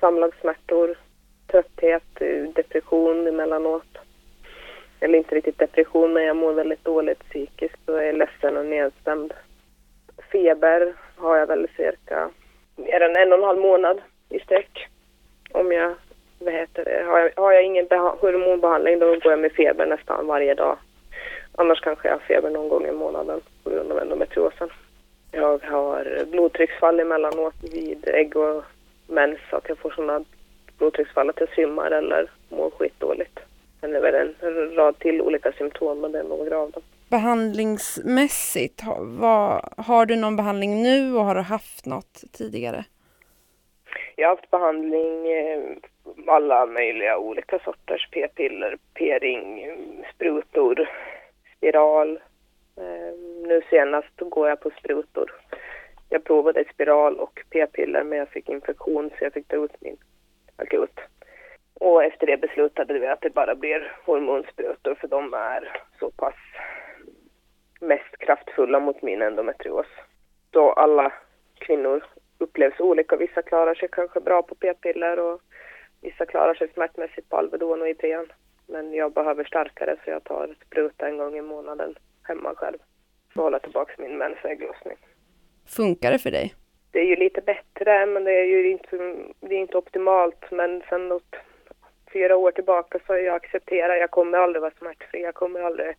samlagssmärtor, 0.00 0.98
trötthet, 1.46 2.20
eh, 2.20 2.42
depression 2.54 3.26
emellanåt. 3.26 3.98
Eller 5.04 5.18
inte 5.18 5.34
riktigt 5.34 5.58
depression, 5.58 6.12
men 6.12 6.24
jag 6.24 6.36
mår 6.36 6.52
väldigt 6.52 6.84
dåligt 6.84 7.28
psykiskt 7.28 7.88
och 7.88 8.02
är 8.02 8.12
ledsen 8.12 8.56
och 8.56 8.66
nedstämd. 8.66 9.34
Feber 10.32 10.94
har 11.16 11.36
jag 11.36 11.46
väl 11.46 11.68
cirka 11.76 12.30
mer 12.76 13.00
än 13.00 13.16
en 13.16 13.32
och 13.32 13.38
en 13.38 13.44
halv 13.44 13.60
månad 13.60 14.00
i 14.28 14.38
sträck. 14.38 14.88
Om 15.52 15.72
jag, 15.72 15.94
vad 16.38 16.54
heter 16.54 16.84
det, 16.84 17.04
har 17.06 17.18
jag, 17.18 17.30
har 17.42 17.52
jag 17.52 17.64
ingen 17.64 17.86
hormonbehandling 17.90 18.98
då 18.98 19.06
går 19.06 19.32
jag 19.32 19.38
med 19.38 19.52
feber 19.52 19.86
nästan 19.86 20.26
varje 20.26 20.54
dag. 20.54 20.78
Annars 21.54 21.80
kanske 21.80 22.08
jag 22.08 22.14
har 22.14 22.20
feber 22.20 22.50
någon 22.50 22.68
gång 22.68 22.86
i 22.86 22.92
månaden 22.92 23.40
på 23.64 23.70
grund 23.70 23.92
av 23.92 23.98
endometriosen. 23.98 24.70
Jag 25.32 25.64
har 25.64 26.24
blodtrycksfall 26.30 27.00
emellanåt 27.00 27.54
vid 27.72 28.08
ägg 28.08 28.36
och 28.36 28.64
mens, 29.06 29.38
så 29.50 29.56
att 29.56 29.68
jag 29.68 29.78
får 29.78 29.90
sådana 29.90 30.24
blodtrycksfall 30.78 31.30
att 31.30 31.40
jag 31.40 31.48
svimmar 31.48 31.90
eller 31.90 32.30
mår 32.48 32.70
skitdåligt. 32.70 33.40
Sen 33.84 33.94
är 33.94 34.00
väl 34.00 34.34
en 34.40 34.74
rad 34.74 34.98
till 34.98 35.22
olika 35.22 35.52
symptom, 35.52 36.00
men 36.00 36.12
det 36.12 36.18
är 36.18 36.24
några 36.24 36.58
av 36.58 36.70
dem. 36.70 36.82
Behandlingsmässigt, 37.10 38.82
vad, 39.00 39.68
har 39.76 40.06
du 40.06 40.16
någon 40.16 40.36
behandling 40.36 40.82
nu 40.82 41.14
och 41.14 41.24
har 41.24 41.34
du 41.34 41.40
haft 41.40 41.86
något 41.86 42.24
tidigare? 42.32 42.84
Jag 44.16 44.28
har 44.28 44.36
haft 44.36 44.50
behandling, 44.50 45.32
eh, 45.32 45.62
alla 46.26 46.66
möjliga 46.66 47.18
olika 47.18 47.58
sorters 47.58 48.08
p-piller, 48.10 48.78
p-ring, 48.94 49.74
sprutor, 50.14 50.88
spiral, 51.56 52.18
Eh, 52.76 53.18
nu 53.46 53.62
senast 53.70 54.16
går 54.18 54.48
jag 54.48 54.60
på 54.60 54.70
sprutor. 54.70 55.34
Jag 56.08 56.24
provade 56.24 56.64
spiral 56.74 57.16
och 57.16 57.40
p-piller 57.50 58.04
men 58.04 58.18
jag 58.18 58.28
fick 58.28 58.48
infektion 58.48 59.10
så 59.10 59.24
jag 59.24 59.32
fick 59.32 59.48
ta 59.48 59.56
ut 59.56 59.80
min 59.80 59.96
akut. 60.56 61.00
Och 61.80 62.04
efter 62.04 62.26
det 62.26 62.36
beslutade 62.36 62.98
vi 62.98 63.06
att 63.06 63.20
det 63.20 63.30
bara 63.30 63.54
blir 63.54 63.92
hormonsprutor 64.04 64.94
för 64.94 65.08
de 65.08 65.34
är 65.34 65.82
så 65.98 66.10
pass 66.10 66.34
mest 67.80 68.18
kraftfulla 68.18 68.80
mot 68.80 69.02
min 69.02 69.22
endometrios. 69.22 69.86
Så 70.52 70.72
alla 70.72 71.12
kvinnor 71.58 72.04
upplevs 72.38 72.80
olika. 72.80 73.16
Vissa 73.16 73.42
klarar 73.42 73.74
sig 73.74 73.88
kanske 73.92 74.20
bra 74.20 74.42
på 74.42 74.54
p-piller 74.54 75.18
och 75.18 75.40
vissa 76.02 76.26
klarar 76.26 76.54
sig 76.54 76.68
smärtmässigt 76.68 77.28
på 77.28 77.36
Alvedon 77.36 77.82
och 77.82 77.88
Ipren. 77.88 78.26
Men 78.66 78.94
jag 78.94 79.12
behöver 79.12 79.44
starkare 79.44 79.96
så 80.04 80.10
jag 80.10 80.24
tar 80.24 80.54
spruta 80.66 81.08
en 81.08 81.18
gång 81.18 81.36
i 81.36 81.42
månaden 81.42 81.94
hemma 82.22 82.54
själv 82.54 82.78
för 83.32 83.40
att 83.40 83.44
hålla 83.44 83.58
tillbaka 83.58 83.92
min 83.98 84.18
mensägglossning. 84.18 84.96
Funkar 85.66 86.12
det 86.12 86.18
för 86.18 86.30
dig? 86.30 86.54
Det 86.90 86.98
är 86.98 87.04
ju 87.04 87.16
lite 87.16 87.40
bättre, 87.40 88.06
men 88.06 88.24
det 88.24 88.32
är 88.32 88.44
ju 88.44 88.70
inte, 88.70 88.96
det 89.40 89.54
är 89.54 89.58
inte 89.58 89.78
optimalt. 89.78 90.50
Men 90.50 90.82
sen 90.88 91.08
något 91.08 91.36
fyra 92.14 92.36
år 92.36 92.50
tillbaka 92.50 92.98
så 93.06 93.12
har 93.12 93.18
jag 93.18 93.34
accepterat, 93.34 93.98
jag 93.98 94.10
kommer 94.10 94.38
aldrig 94.38 94.60
vara 94.62 94.72
smärtfri, 94.78 95.22
jag 95.22 95.34
kommer 95.34 95.60
aldrig 95.60 95.96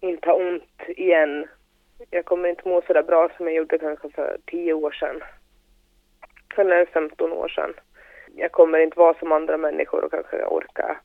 inte 0.00 0.28
ha 0.28 0.34
ont 0.34 0.80
igen. 0.88 1.48
Jag 2.10 2.24
kommer 2.24 2.48
inte 2.48 2.68
må 2.68 2.82
så 2.86 2.92
där 2.92 3.02
bra 3.02 3.28
som 3.36 3.46
jag 3.46 3.54
gjorde 3.54 3.78
kanske 3.78 4.10
för 4.10 4.38
tio 4.46 4.72
år 4.72 4.90
sedan. 4.90 5.22
Eller 6.56 6.84
15 6.84 7.32
år 7.32 7.48
sedan. 7.48 7.74
Jag 8.34 8.52
kommer 8.52 8.78
inte 8.78 8.98
vara 8.98 9.14
som 9.14 9.32
andra 9.32 9.56
människor 9.56 10.04
och 10.04 10.10
kanske 10.10 10.44
orka 10.44 11.00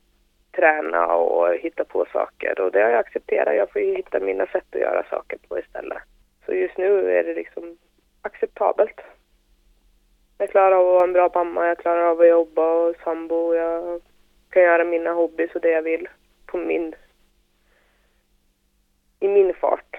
träna 0.52 1.06
och 1.06 1.54
hitta 1.54 1.84
på 1.84 2.06
saker 2.12 2.60
och 2.60 2.72
det 2.72 2.82
har 2.82 2.90
jag 2.90 2.98
accepterat. 2.98 3.56
Jag 3.56 3.72
får 3.72 3.82
ju 3.82 3.96
hitta 3.96 4.20
mina 4.20 4.46
sätt 4.46 4.64
att 4.72 4.80
göra 4.80 5.04
saker 5.10 5.38
på 5.48 5.58
istället. 5.58 5.98
Så 6.46 6.52
just 6.54 6.78
nu 6.78 7.18
är 7.18 7.24
det 7.24 7.34
liksom 7.34 7.78
acceptabelt. 8.22 9.00
Jag 10.38 10.50
klarar 10.50 10.72
av 10.72 10.80
att 10.80 10.92
vara 10.92 11.04
en 11.04 11.12
bra 11.12 11.30
mamma, 11.34 11.66
jag 11.66 11.78
klarar 11.78 12.02
av 12.02 12.20
att 12.20 12.28
jobba 12.28 12.72
och 12.74 12.96
sambo. 13.04 13.54
Jag 13.54 14.00
kan 14.50 14.62
göra 14.62 14.84
mina 14.84 15.12
hobbys 15.12 15.54
och 15.54 15.60
det 15.60 15.70
jag 15.70 15.82
vill 15.82 16.08
på 16.46 16.58
min... 16.58 16.94
i 19.20 19.28
min 19.28 19.54
fart. 19.54 19.96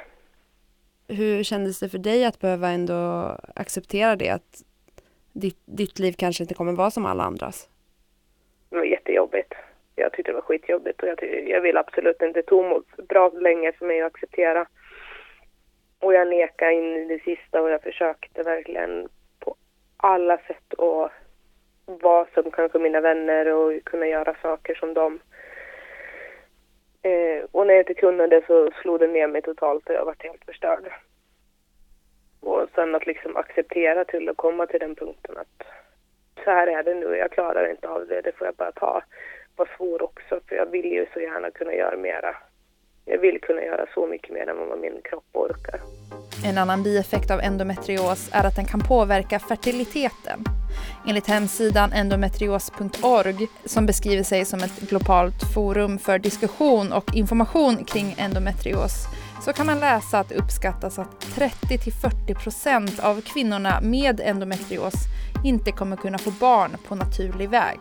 Hur 1.08 1.44
kändes 1.44 1.80
det 1.80 1.90
för 1.90 1.98
dig 1.98 2.26
att 2.26 2.40
behöva 2.40 2.70
ändå 2.70 3.32
acceptera 3.56 4.16
det? 4.16 4.30
Att 4.30 4.64
ditt, 5.34 5.60
ditt 5.66 6.00
liv 6.00 6.14
kanske 6.18 6.44
inte 6.44 6.54
kommer 6.54 6.74
vara 6.74 6.92
som 6.92 7.06
alla 7.06 7.24
andras? 7.24 7.70
Det 8.70 8.76
var 8.76 8.84
jättejobbigt 8.84 9.54
jag 10.00 10.14
tyckte 10.14 10.32
det 10.32 10.36
var 10.36 10.42
skitjobbigt 10.42 11.02
och 11.02 11.08
jag, 11.08 11.48
jag 11.48 11.62
vill 11.62 11.78
absolut 11.78 12.22
inte. 12.22 12.40
Det 12.40 12.46
tog 12.46 12.84
bra 13.10 13.30
länge 13.30 13.72
för 13.72 13.86
mig 13.86 14.02
att 14.02 14.14
acceptera. 14.14 14.66
Och 16.00 16.14
jag 16.14 16.28
nekade 16.28 16.74
in 16.74 16.96
i 16.96 17.06
det 17.06 17.24
sista 17.24 17.62
och 17.62 17.70
jag 17.70 17.84
försökte 17.84 18.44
verkligen 18.44 19.10
alla 20.00 20.38
sätt 20.38 20.80
att 20.80 21.12
vara 21.86 22.28
som 22.34 22.52
kanske 22.52 22.80
mina 22.80 23.02
vänner 23.02 23.54
och 23.54 23.84
kunna 23.84 24.08
göra 24.08 24.36
saker 24.42 24.76
som 24.76 24.94
dem. 24.94 25.20
Eh, 27.02 27.46
och 27.52 27.68
när 27.68 27.74
jag 27.74 27.82
inte 27.82 27.94
kunde 27.94 28.28
det 28.28 28.46
så 28.48 28.72
slog 28.82 29.00
det 29.00 29.08
ner 29.08 29.28
mig 29.28 29.42
totalt 29.42 29.90
och 29.90 29.96
jag 29.96 30.06
var 30.06 30.16
helt 30.20 30.46
förstörd. 30.46 30.94
Och 32.40 32.68
sen 32.76 32.96
att 32.96 33.06
liksom 33.06 33.38
acceptera 33.38 34.06
till 34.06 34.30
att 34.30 34.38
komma 34.38 34.66
till 34.66 34.80
den 34.80 34.96
punkten 34.96 35.38
att 35.38 35.68
så 36.44 36.52
här 36.52 36.68
är 36.68 36.84
det 36.84 36.94
nu, 36.94 37.16
jag 37.16 37.32
klarar 37.32 37.70
inte 37.70 37.90
av 37.90 38.08
det, 38.08 38.22
det 38.22 38.32
får 38.32 38.48
jag 38.48 38.56
bara 38.56 38.72
ta 38.72 39.02
var 39.56 39.70
svår 39.78 40.02
också 40.02 40.40
för 40.48 40.56
jag 40.56 40.66
vill 40.66 40.86
ju 40.86 41.06
så 41.14 41.20
gärna 41.20 41.52
kunna 41.52 41.74
göra 41.74 41.98
mera. 41.98 42.36
Jag 43.06 43.18
vill 43.18 43.42
kunna 43.42 43.64
göra 43.64 43.86
så 43.94 44.08
mycket 44.08 44.34
mer 44.34 44.50
än 44.50 44.70
vad 44.70 44.80
min 44.80 45.02
kropp 45.02 45.30
orkar. 45.34 45.80
En 46.44 46.58
annan 46.58 46.84
bieffekt 46.84 47.32
av 47.32 47.42
endometrios 47.42 48.30
är 48.32 48.44
att 48.44 48.56
den 48.56 48.66
kan 48.66 48.80
påverka 48.80 49.40
fertiliteten. 49.40 50.44
Enligt 51.08 51.28
hemsidan 51.28 51.94
endometrios.org, 51.94 53.48
som 53.66 53.86
beskriver 53.86 54.24
sig 54.24 54.46
som 54.46 54.60
ett 54.60 54.80
globalt 54.90 55.54
forum 55.54 56.00
för 56.00 56.20
diskussion 56.20 56.92
och 56.92 57.16
information 57.16 57.86
kring 57.86 58.16
endometrios, 58.18 58.94
så 59.46 59.54
kan 59.54 59.66
man 59.66 59.80
läsa 59.80 60.20
att 60.20 60.30
det 60.30 60.36
uppskattas 60.36 61.00
att 61.00 61.26
30-40% 61.36 63.02
av 63.02 63.22
kvinnorna 63.22 63.82
med 63.82 64.20
endometrios 64.20 64.94
inte 65.44 65.72
kommer 65.72 65.96
kunna 65.96 66.18
få 66.18 66.32
barn 66.32 66.78
på 66.88 66.96
naturlig 66.96 67.50
väg. 67.50 67.80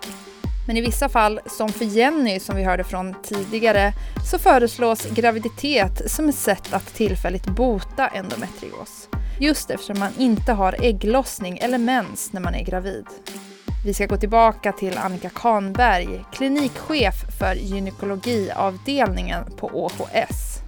Men 0.68 0.76
i 0.76 0.80
vissa 0.80 1.08
fall, 1.08 1.40
som 1.46 1.68
för 1.68 1.84
Jenny 1.84 2.40
som 2.40 2.56
vi 2.56 2.64
hörde 2.64 2.84
från 2.84 3.14
tidigare, 3.22 3.92
så 4.30 4.38
föreslås 4.38 5.06
graviditet 5.06 6.10
som 6.10 6.28
ett 6.28 6.34
sätt 6.34 6.72
att 6.72 6.94
tillfälligt 6.94 7.46
bota 7.46 8.08
endometrios. 8.08 9.08
Just 9.40 9.70
eftersom 9.70 9.98
man 9.98 10.12
inte 10.18 10.52
har 10.52 10.76
ägglossning 10.82 11.58
eller 11.58 11.78
mens 11.78 12.32
när 12.32 12.40
man 12.40 12.54
är 12.54 12.64
gravid. 12.64 13.06
Vi 13.84 13.94
ska 13.94 14.06
gå 14.06 14.16
tillbaka 14.16 14.72
till 14.72 14.98
Annika 14.98 15.30
Kahnberg, 15.30 16.24
klinikchef 16.32 17.14
för 17.38 17.54
gynekologiavdelningen 17.54 19.44
på 19.56 19.66
OHS. 19.66 20.58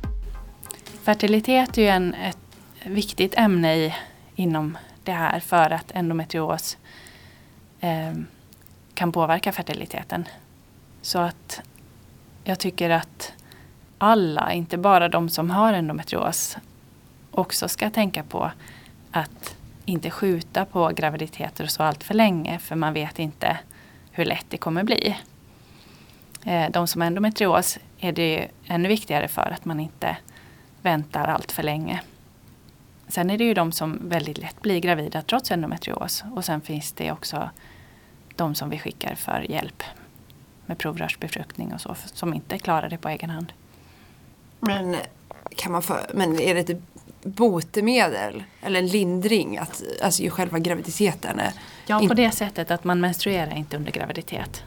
Fertilitet 1.02 1.78
är 1.78 1.82
ju 1.82 1.88
en, 1.88 2.14
ett 2.14 2.38
viktigt 2.84 3.34
ämne 3.36 3.76
i, 3.76 3.94
inom 4.34 4.78
det 5.04 5.12
här 5.12 5.40
för 5.40 5.70
att 5.70 5.92
endometrios 5.94 6.78
eh, 7.80 8.12
kan 9.00 9.12
påverka 9.12 9.52
fertiliteten. 9.52 10.28
Så 11.02 11.18
att 11.18 11.60
jag 12.44 12.58
tycker 12.58 12.90
att 12.90 13.32
alla, 13.98 14.52
inte 14.52 14.78
bara 14.78 15.08
de 15.08 15.28
som 15.28 15.50
har 15.50 15.72
endometrios, 15.72 16.56
också 17.30 17.68
ska 17.68 17.90
tänka 17.90 18.22
på 18.22 18.50
att 19.10 19.56
inte 19.84 20.10
skjuta 20.10 20.64
på 20.64 20.88
graviditeter 20.88 21.64
och 21.64 21.70
så 21.70 21.82
allt 21.82 22.04
för 22.04 22.14
länge 22.14 22.58
för 22.58 22.76
man 22.76 22.92
vet 22.92 23.18
inte 23.18 23.58
hur 24.10 24.24
lätt 24.24 24.46
det 24.48 24.56
kommer 24.56 24.82
bli. 24.82 25.16
Eh, 26.44 26.70
de 26.70 26.86
som 26.86 27.00
har 27.00 27.06
endometrios 27.06 27.78
är 28.00 28.12
det 28.12 28.48
ännu 28.66 28.88
viktigare 28.88 29.28
för 29.28 29.50
att 29.50 29.64
man 29.64 29.80
inte 29.80 30.16
väntar 30.82 31.28
allt 31.28 31.52
för 31.52 31.62
länge. 31.62 32.00
Sen 33.08 33.30
är 33.30 33.38
det 33.38 33.44
ju 33.44 33.54
de 33.54 33.72
som 33.72 34.08
väldigt 34.08 34.38
lätt 34.38 34.62
blir 34.62 34.80
gravida 34.80 35.22
trots 35.22 35.50
endometrios. 35.50 36.24
Och 36.32 36.44
sen 36.44 36.60
finns 36.60 36.92
det 36.92 37.12
också 37.12 37.50
de 38.40 38.54
som 38.54 38.70
vi 38.70 38.78
skickar 38.78 39.14
för 39.14 39.50
hjälp 39.50 39.82
med 40.66 40.78
provrörsbefruktning 40.78 41.74
och 41.74 41.80
så, 41.80 41.96
som 42.12 42.34
inte 42.34 42.58
klarar 42.58 42.88
det 42.88 42.98
på 42.98 43.08
egen 43.08 43.30
hand. 43.30 43.52
Men, 44.60 44.96
kan 45.56 45.72
man 45.72 45.82
få, 45.82 45.96
men 46.14 46.40
är 46.40 46.54
det 46.54 46.70
ett 46.70 46.82
botemedel 47.22 48.44
eller 48.62 48.78
en 48.78 48.86
lindring 48.86 49.58
att, 49.58 49.82
alltså 50.02 50.22
ju 50.22 50.30
själva 50.30 50.58
graviditeten 50.58 51.38
är... 51.38 51.52
Ja, 51.86 51.98
på 52.08 52.14
det 52.14 52.30
sättet 52.30 52.70
att 52.70 52.84
man 52.84 53.00
menstruerar 53.00 53.56
inte 53.56 53.76
under 53.76 53.92
graviditet. 53.92 54.64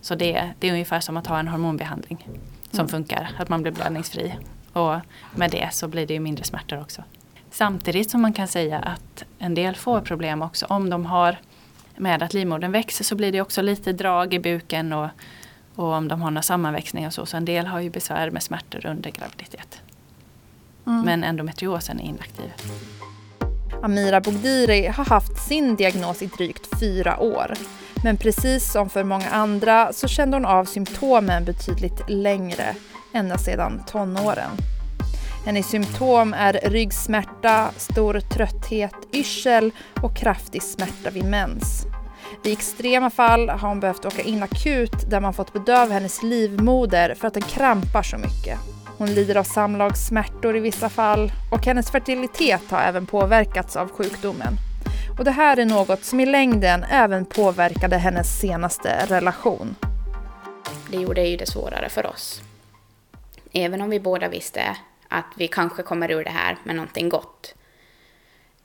Så 0.00 0.14
det, 0.14 0.52
det 0.58 0.68
är 0.68 0.72
ungefär 0.72 1.00
som 1.00 1.16
att 1.16 1.26
ha 1.26 1.38
en 1.38 1.48
hormonbehandling 1.48 2.28
som 2.70 2.80
mm. 2.80 2.88
funkar, 2.88 3.30
att 3.38 3.48
man 3.48 3.62
blir 3.62 3.72
blödningsfri. 3.72 4.34
Och 4.72 4.96
med 5.34 5.50
det 5.50 5.68
så 5.72 5.88
blir 5.88 6.06
det 6.06 6.14
ju 6.14 6.20
mindre 6.20 6.44
smärtor 6.44 6.80
också. 6.80 7.04
Samtidigt 7.50 8.10
som 8.10 8.22
man 8.22 8.32
kan 8.32 8.48
säga 8.48 8.78
att 8.78 9.24
en 9.38 9.54
del 9.54 9.76
får 9.76 10.00
problem 10.00 10.42
också 10.42 10.66
om 10.66 10.90
de 10.90 11.06
har 11.06 11.36
med 11.96 12.22
att 12.22 12.34
livmodern 12.34 12.72
växer 12.72 13.04
så 13.04 13.14
blir 13.14 13.32
det 13.32 13.40
också 13.40 13.62
lite 13.62 13.92
drag 13.92 14.34
i 14.34 14.38
buken 14.38 14.92
och, 14.92 15.08
och 15.74 15.92
om 15.92 16.08
de 16.08 16.22
har 16.22 16.30
några 16.30 16.42
sammanväxningar 16.42 17.08
och 17.08 17.14
så. 17.14 17.26
Så 17.26 17.36
en 17.36 17.44
del 17.44 17.66
har 17.66 17.80
ju 17.80 17.90
besvär 17.90 18.30
med 18.30 18.42
smärtor 18.42 18.86
under 18.86 19.10
graviditet. 19.10 19.80
Mm. 20.86 21.04
Men 21.04 21.24
endometriosen 21.24 22.00
är 22.00 22.04
inaktiv. 22.04 22.52
Amira 23.82 24.20
Bogdiri 24.20 24.86
har 24.86 25.04
haft 25.04 25.48
sin 25.48 25.76
diagnos 25.76 26.22
i 26.22 26.26
drygt 26.26 26.80
fyra 26.80 27.20
år. 27.20 27.54
Men 28.04 28.16
precis 28.16 28.72
som 28.72 28.90
för 28.90 29.04
många 29.04 29.30
andra 29.30 29.92
så 29.92 30.08
kände 30.08 30.36
hon 30.36 30.44
av 30.44 30.64
symptomen 30.64 31.44
betydligt 31.44 32.08
längre, 32.08 32.74
ända 33.12 33.38
sedan 33.38 33.82
tonåren. 33.86 34.50
Hennes 35.44 35.68
symptom 35.68 36.34
är 36.34 36.60
ryggsmärta, 36.62 37.70
stor 37.76 38.20
trötthet, 38.20 38.94
yrsel 39.12 39.70
och 40.02 40.16
kraftig 40.16 40.62
smärta 40.62 41.10
vid 41.10 41.24
mens. 41.24 41.86
I 42.44 42.52
extrema 42.52 43.10
fall 43.10 43.48
har 43.48 43.68
hon 43.68 43.80
behövt 43.80 44.04
åka 44.04 44.22
in 44.22 44.42
akut 44.42 45.10
där 45.10 45.20
man 45.20 45.34
fått 45.34 45.52
bedöva 45.52 45.94
hennes 45.94 46.22
livmoder 46.22 47.14
för 47.14 47.28
att 47.28 47.34
den 47.34 47.42
krampar 47.42 48.02
så 48.02 48.16
mycket. 48.16 48.58
Hon 48.98 49.14
lider 49.14 49.36
av 49.36 49.44
samlagssmärtor 49.44 50.56
i 50.56 50.60
vissa 50.60 50.88
fall 50.88 51.32
och 51.52 51.66
hennes 51.66 51.90
fertilitet 51.90 52.70
har 52.70 52.80
även 52.80 53.06
påverkats 53.06 53.76
av 53.76 53.90
sjukdomen. 53.90 54.56
Och 55.18 55.24
det 55.24 55.30
här 55.30 55.56
är 55.56 55.66
något 55.66 56.04
som 56.04 56.20
i 56.20 56.26
längden 56.26 56.84
även 56.84 57.24
påverkade 57.24 57.96
hennes 57.96 58.40
senaste 58.40 59.06
relation. 59.06 59.76
Det 60.90 60.96
gjorde 60.96 61.22
ju 61.22 61.36
det 61.36 61.46
svårare 61.46 61.88
för 61.88 62.06
oss. 62.06 62.42
Även 63.52 63.80
om 63.80 63.90
vi 63.90 64.00
båda 64.00 64.28
visste 64.28 64.76
att 65.12 65.26
vi 65.36 65.48
kanske 65.48 65.82
kommer 65.82 66.10
ur 66.10 66.24
det 66.24 66.30
här 66.30 66.56
med 66.64 66.76
någonting 66.76 67.08
gott. 67.08 67.54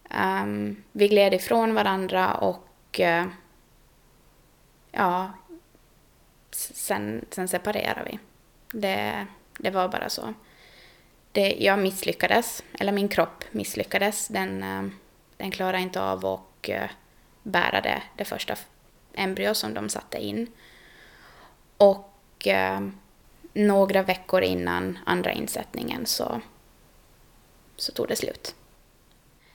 Um, 0.10 0.84
vi 0.92 1.08
gled 1.08 1.34
ifrån 1.34 1.74
varandra 1.74 2.34
och 2.34 3.00
uh, 3.00 3.26
ja, 4.92 5.32
sen, 6.52 7.26
sen 7.30 7.48
separerade 7.48 8.04
vi. 8.12 8.20
Det, 8.80 9.26
det 9.60 9.70
var 9.70 9.88
bara 9.88 10.10
så. 10.10 10.34
Det, 11.32 11.56
jag 11.60 11.80
misslyckades, 11.80 12.64
eller 12.80 12.92
min 12.92 13.08
kropp 13.08 13.44
misslyckades. 13.52 14.28
Den, 14.28 14.64
uh, 14.64 14.90
den 15.38 15.52
klarade 15.52 15.80
inte 15.84 16.02
av 16.02 16.26
att 16.26 16.70
uh, 16.70 16.76
eh, 16.76 16.90
bära 17.44 17.82
det, 17.82 18.04
det 18.16 18.26
första 18.26 18.56
embryo 19.14 19.54
som 19.54 19.74
de 19.74 19.90
satte 19.90 20.18
in. 20.18 20.48
Och 21.78 22.48
några 23.58 24.04
veckor 24.04 24.42
innan 24.42 25.00
andra 25.06 25.32
insättningen 25.32 26.06
så, 26.06 26.42
så 27.76 27.92
tog 27.92 28.08
det 28.08 28.16
slut. 28.16 28.56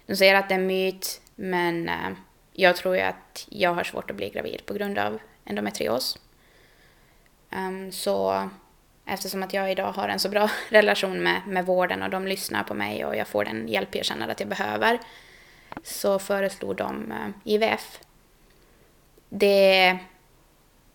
De 0.07 0.17
säger 0.17 0.35
att 0.35 0.49
det 0.49 0.55
är 0.55 0.59
en 0.59 0.67
myt, 0.67 1.21
men 1.35 1.89
eh, 1.89 2.11
jag 2.53 2.77
tror 2.77 2.97
ju 2.97 3.03
att 3.03 3.47
jag 3.49 3.75
har 3.75 3.85
svårt 3.85 4.11
att 4.11 4.17
bli 4.17 4.31
gravid 4.31 4.67
på 4.67 4.75
grund 4.75 4.99
av 4.99 5.19
endometrios. 5.45 6.19
Um, 7.51 7.93
så 7.93 8.49
eftersom 9.07 9.43
att 9.43 9.53
jag 9.53 9.73
idag 9.73 9.93
har 9.93 10.09
en 10.09 10.19
så 10.19 10.29
bra 10.29 10.51
relation 10.69 11.23
med, 11.23 11.41
med 11.47 11.67
vården 11.67 12.03
och 12.03 12.11
de 12.11 12.27
lyssnar 12.27 12.63
på 12.63 12.75
mig 12.75 13.05
och 13.05 13.17
jag 13.17 13.29
får 13.29 13.45
den 13.45 13.69
hjälp 13.69 13.95
jag 13.95 14.05
känner 14.05 14.29
att 14.29 14.41
jag 14.41 14.49
behöver 14.49 14.99
så 15.83 16.19
föreslog 16.19 16.77
de 16.77 17.13
eh, 17.13 17.29
IVF. 17.45 18.01
Det 19.29 19.99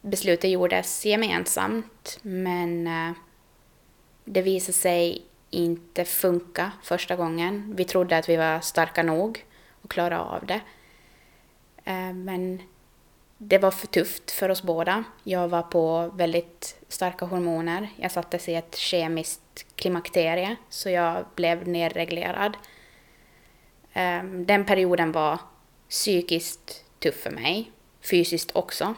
beslutet 0.01 0.49
gjordes 0.49 1.05
gemensamt 1.05 2.19
men 2.21 2.87
eh, 2.87 3.11
det 4.25 4.41
visade 4.41 4.73
sig 4.73 5.21
inte 5.49 6.05
funka 6.05 6.71
första 6.83 7.15
gången. 7.15 7.73
Vi 7.75 7.85
trodde 7.85 8.17
att 8.17 8.29
vi 8.29 8.35
var 8.35 8.59
starka 8.59 9.03
nog 9.03 9.45
att 9.83 9.89
klara 9.89 10.21
av 10.21 10.45
det. 10.45 10.61
Eh, 11.83 12.13
men 12.13 12.61
det 13.37 13.57
var 13.57 13.71
för 13.71 13.87
tufft 13.87 14.31
för 14.31 14.49
oss 14.49 14.63
båda. 14.63 15.03
Jag 15.23 15.47
var 15.47 15.61
på 15.61 16.11
väldigt 16.15 16.77
starka 16.87 17.25
hormoner. 17.25 17.89
Jag 17.95 18.11
sattes 18.11 18.49
i 18.49 18.55
ett 18.55 18.75
kemiskt 18.75 19.65
klimakterie, 19.75 20.55
så 20.69 20.89
jag 20.89 21.25
blev 21.35 21.67
nedreglerad. 21.67 22.57
Eh, 23.93 24.23
den 24.23 24.65
perioden 24.65 25.11
var 25.11 25.39
psykiskt 25.89 26.83
tuff 26.99 27.15
för 27.15 27.31
mig, 27.31 27.71
fysiskt 28.01 28.51
också. 28.55 28.95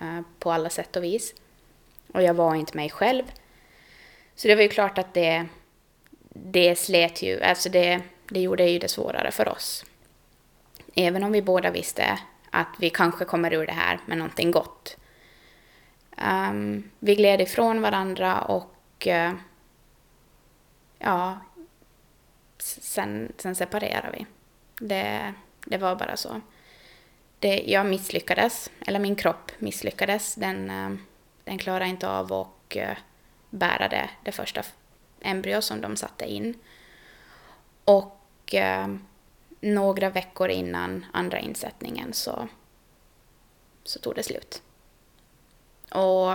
Eh, 0.00 0.20
på 0.38 0.52
alla 0.52 0.70
sätt 0.70 0.96
och 0.96 1.04
vis. 1.04 1.34
Och 2.12 2.22
jag 2.22 2.34
var 2.34 2.54
inte 2.54 2.76
mig 2.76 2.90
själv. 2.90 3.24
Så 4.34 4.48
det 4.48 4.54
var 4.54 4.62
ju 4.62 4.68
klart 4.68 4.98
att 4.98 5.14
det, 5.14 5.46
det 6.28 6.78
slet 6.78 7.22
ju, 7.22 7.42
alltså 7.42 7.68
det, 7.68 8.02
det 8.28 8.40
gjorde 8.40 8.64
ju 8.64 8.78
det 8.78 8.88
svårare 8.88 9.30
för 9.30 9.48
oss. 9.48 9.84
Även 10.94 11.24
om 11.24 11.32
vi 11.32 11.42
båda 11.42 11.70
visste 11.70 12.18
att 12.50 12.68
vi 12.78 12.90
kanske 12.90 13.24
kommer 13.24 13.54
ur 13.54 13.66
det 13.66 13.72
här 13.72 14.00
med 14.06 14.18
någonting 14.18 14.50
gott. 14.50 14.96
Um, 16.50 16.90
vi 16.98 17.14
gled 17.14 17.40
ifrån 17.40 17.80
varandra 17.80 18.40
och 18.40 19.06
uh, 19.06 19.32
ja, 20.98 21.38
sen, 22.58 23.32
sen 23.36 23.54
separerade 23.54 24.08
vi. 24.12 24.26
Det, 24.86 25.34
det 25.64 25.78
var 25.78 25.96
bara 25.96 26.16
så 26.16 26.40
det, 27.38 27.62
jag 27.66 27.86
misslyckades, 27.86 28.70
eller 28.86 28.98
min 28.98 29.16
kropp 29.16 29.52
misslyckades. 29.58 30.34
Den, 30.34 30.70
eh, 30.70 30.98
den 31.44 31.58
klarade 31.58 31.90
inte 31.90 32.08
av 32.08 32.32
att 32.32 32.76
eh, 32.76 32.96
bära 33.50 33.88
det, 33.88 34.10
det 34.22 34.32
första 34.32 34.62
embryo 35.20 35.60
som 35.60 35.80
de 35.80 35.96
satte 35.96 36.24
in. 36.24 36.54
Och 37.84 38.54
eh, 38.54 38.88
några 39.60 40.10
veckor 40.10 40.48
innan 40.48 41.06
andra 41.12 41.38
insättningen 41.38 42.12
så, 42.12 42.48
så 43.84 43.98
tog 43.98 44.14
det 44.14 44.22
slut. 44.22 44.62
Och 45.90 46.34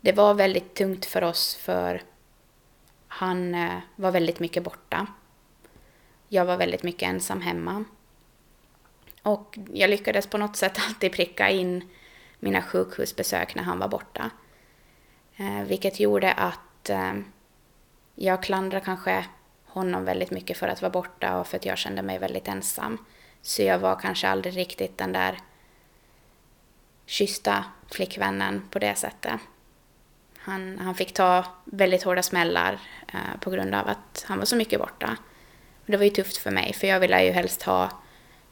det 0.00 0.12
var 0.12 0.34
väldigt 0.34 0.74
tungt 0.74 1.04
för 1.04 1.24
oss 1.24 1.54
för 1.54 2.02
han 3.08 3.54
eh, 3.54 3.78
var 3.96 4.10
väldigt 4.10 4.40
mycket 4.40 4.62
borta. 4.62 5.06
Jag 6.28 6.44
var 6.44 6.56
väldigt 6.56 6.82
mycket 6.82 7.08
ensam 7.08 7.40
hemma. 7.40 7.84
Och 9.28 9.58
jag 9.72 9.90
lyckades 9.90 10.26
på 10.26 10.38
något 10.38 10.56
sätt 10.56 10.78
alltid 10.88 11.12
pricka 11.12 11.50
in 11.50 11.88
mina 12.38 12.62
sjukhusbesök 12.62 13.54
när 13.54 13.62
han 13.62 13.78
var 13.78 13.88
borta. 13.88 14.30
Eh, 15.36 15.62
vilket 15.62 16.00
gjorde 16.00 16.32
att 16.32 16.90
eh, 16.90 17.12
jag 18.14 18.42
klandrar 18.42 18.80
kanske 18.80 19.24
honom 19.64 20.04
väldigt 20.04 20.30
mycket 20.30 20.56
för 20.58 20.68
att 20.68 20.82
vara 20.82 20.90
borta 20.90 21.40
och 21.40 21.46
för 21.46 21.56
att 21.56 21.64
jag 21.64 21.78
kände 21.78 22.02
mig 22.02 22.18
väldigt 22.18 22.48
ensam. 22.48 22.98
Så 23.42 23.62
jag 23.62 23.78
var 23.78 23.96
kanske 23.96 24.28
aldrig 24.28 24.56
riktigt 24.56 24.98
den 24.98 25.12
där 25.12 25.38
kyssta 27.06 27.64
flickvännen 27.90 28.62
på 28.70 28.78
det 28.78 28.94
sättet. 28.94 29.40
Han, 30.38 30.78
han 30.78 30.94
fick 30.94 31.14
ta 31.14 31.44
väldigt 31.64 32.02
hårda 32.02 32.22
smällar 32.22 32.80
eh, 33.12 33.40
på 33.40 33.50
grund 33.50 33.74
av 33.74 33.88
att 33.88 34.24
han 34.28 34.38
var 34.38 34.44
så 34.44 34.56
mycket 34.56 34.80
borta. 34.80 35.16
Och 35.80 35.90
det 35.90 35.96
var 35.96 36.04
ju 36.04 36.10
tufft 36.10 36.36
för 36.36 36.50
mig, 36.50 36.72
för 36.72 36.86
jag 36.86 37.00
ville 37.00 37.24
ju 37.24 37.30
helst 37.30 37.62
ha 37.62 37.90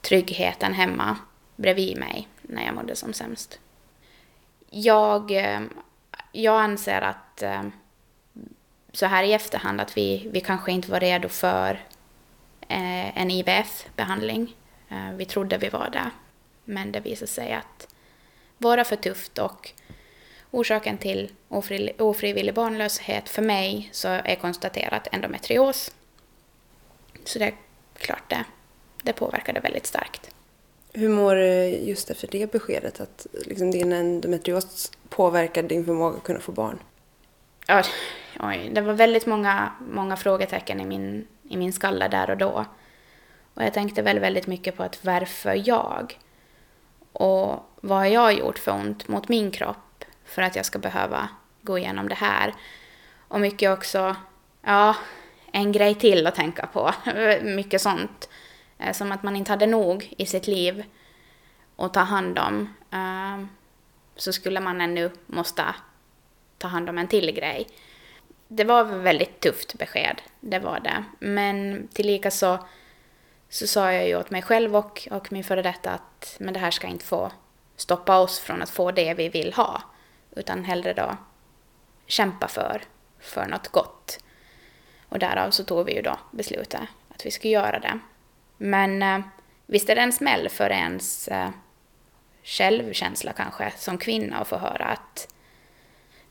tryggheten 0.07 0.73
hemma 0.73 1.17
bredvid 1.55 1.97
mig 1.97 2.27
när 2.41 2.65
jag 2.65 2.75
mådde 2.75 2.95
som 2.95 3.13
sämst. 3.13 3.59
Jag, 4.69 5.31
eh, 5.31 5.61
jag 6.31 6.61
anser 6.61 7.01
att 7.01 7.41
eh, 7.41 7.63
så 8.91 9.05
här 9.05 9.23
i 9.23 9.33
efterhand 9.33 9.81
att 9.81 9.97
vi, 9.97 10.29
vi 10.31 10.41
kanske 10.41 10.71
inte 10.71 10.91
var 10.91 10.99
redo 10.99 11.29
för 11.29 11.71
eh, 12.67 13.17
en 13.17 13.31
IVF-behandling. 13.31 14.55
Vi 15.13 15.25
trodde 15.25 15.57
vi 15.57 15.69
var 15.69 15.89
det, 15.89 16.11
men 16.65 16.91
det 16.91 16.99
visade 16.99 17.31
sig 17.31 17.53
att 17.53 17.95
vara 18.57 18.83
för 18.83 18.95
tufft 18.95 19.37
och 19.37 19.71
orsaken 20.51 20.97
till 20.97 21.31
ofri, 21.47 21.93
ofrivillig 21.99 22.53
barnlöshet 22.53 23.29
för 23.29 23.41
mig 23.41 23.89
så 23.91 24.07
är 24.07 24.35
konstaterat 24.35 25.07
endometrios. 25.11 25.91
Så 27.23 27.39
det 27.39 27.45
är 27.45 27.53
klart 27.97 28.29
det 28.29 28.45
det 29.07 29.13
påverkade 29.13 29.59
väldigt 29.59 29.87
starkt. 29.87 30.29
Hur 30.93 31.09
mår 31.09 31.35
du 31.35 31.67
just 31.67 32.09
efter 32.09 32.27
det 32.27 32.51
beskedet 32.51 32.99
att 32.99 33.27
liksom 33.45 33.71
din 33.71 33.93
endometrios 33.93 34.91
påverkar 35.09 35.63
din 35.63 35.85
förmåga 35.85 36.17
att 36.17 36.23
kunna 36.23 36.39
få 36.39 36.51
barn? 36.51 36.79
Ja, 37.67 37.83
oj, 38.39 38.69
det 38.73 38.81
var 38.81 38.93
väldigt 38.93 39.25
många, 39.25 39.71
många 39.91 40.17
frågetecken 40.17 40.79
i 40.79 40.85
min, 40.85 41.27
i 41.49 41.57
min 41.57 41.73
skalle 41.73 42.07
där 42.07 42.29
och 42.29 42.37
då. 42.37 42.65
Och 43.53 43.63
jag 43.63 43.73
tänkte 43.73 44.01
väl 44.01 44.19
väldigt 44.19 44.47
mycket 44.47 44.77
på 44.77 44.83
att 44.83 45.05
varför 45.05 45.61
jag? 45.69 46.19
Och 47.13 47.69
vad 47.81 47.97
har 47.97 48.05
jag 48.05 48.33
gjort 48.33 48.59
för 48.59 48.71
ont 48.71 49.07
mot 49.07 49.29
min 49.29 49.51
kropp 49.51 50.05
för 50.25 50.41
att 50.41 50.55
jag 50.55 50.65
ska 50.65 50.79
behöva 50.79 51.29
gå 51.61 51.77
igenom 51.77 52.09
det 52.09 52.15
här? 52.15 52.53
Och 53.27 53.41
mycket 53.41 53.71
också, 53.71 54.15
ja, 54.61 54.95
en 55.51 55.71
grej 55.71 55.95
till 55.95 56.27
att 56.27 56.35
tänka 56.35 56.67
på. 56.67 56.93
mycket 57.41 57.81
sånt. 57.81 58.29
Eh, 58.79 58.93
som 58.93 59.11
att 59.11 59.23
man 59.23 59.35
inte 59.35 59.51
hade 59.51 59.67
nog 59.67 60.13
i 60.17 60.25
sitt 60.25 60.47
liv 60.47 60.83
att 61.75 61.93
ta 61.93 61.99
hand 61.99 62.39
om. 62.39 62.73
Eh, 62.91 63.45
så 64.15 64.33
skulle 64.33 64.59
man 64.59 64.81
ännu 64.81 65.11
måste 65.25 65.63
ta 66.57 66.67
hand 66.67 66.89
om 66.89 66.97
en 66.97 67.07
till 67.07 67.31
grej. 67.31 67.67
Det 68.47 68.63
var 68.63 68.85
ett 68.85 68.91
väldigt 68.91 69.39
tufft 69.39 69.73
besked, 69.73 70.21
det 70.39 70.59
var 70.59 70.79
det. 70.79 71.03
Men 71.19 71.87
tillika 71.93 72.31
så, 72.31 72.59
så 73.49 73.67
sa 73.67 73.93
jag 73.93 74.07
ju 74.07 74.17
åt 74.17 74.29
mig 74.29 74.41
själv 74.41 74.75
och, 74.75 75.07
och 75.11 75.31
min 75.31 75.43
före 75.43 75.61
detta 75.61 75.91
att 75.91 76.35
men 76.39 76.53
det 76.53 76.59
här 76.59 76.71
ska 76.71 76.87
inte 76.87 77.05
få 77.05 77.31
stoppa 77.75 78.19
oss 78.19 78.39
från 78.39 78.61
att 78.61 78.69
få 78.69 78.91
det 78.91 79.13
vi 79.13 79.29
vill 79.29 79.53
ha. 79.53 79.81
Utan 80.35 80.63
hellre 80.63 80.93
då 80.93 81.17
kämpa 82.05 82.47
för, 82.47 82.81
för 83.19 83.45
något 83.45 83.67
gott. 83.67 84.19
Och 85.09 85.19
därav 85.19 85.51
så 85.51 85.63
tog 85.63 85.85
vi 85.85 85.95
ju 85.95 86.01
då 86.01 86.19
beslutet 86.31 86.81
att 87.09 87.25
vi 87.25 87.31
skulle 87.31 87.53
göra 87.53 87.79
det. 87.79 87.99
Men 88.57 89.03
eh, 89.03 89.19
visst 89.65 89.89
är 89.89 89.95
det 89.95 90.01
en 90.01 90.13
smäll 90.13 90.49
för 90.49 90.69
ens 90.69 91.27
eh, 91.27 91.49
självkänsla 92.43 93.33
kanske 93.33 93.73
som 93.77 93.97
kvinna 93.97 94.37
att 94.37 94.47
få 94.47 94.57
höra 94.57 94.85
att 94.85 95.33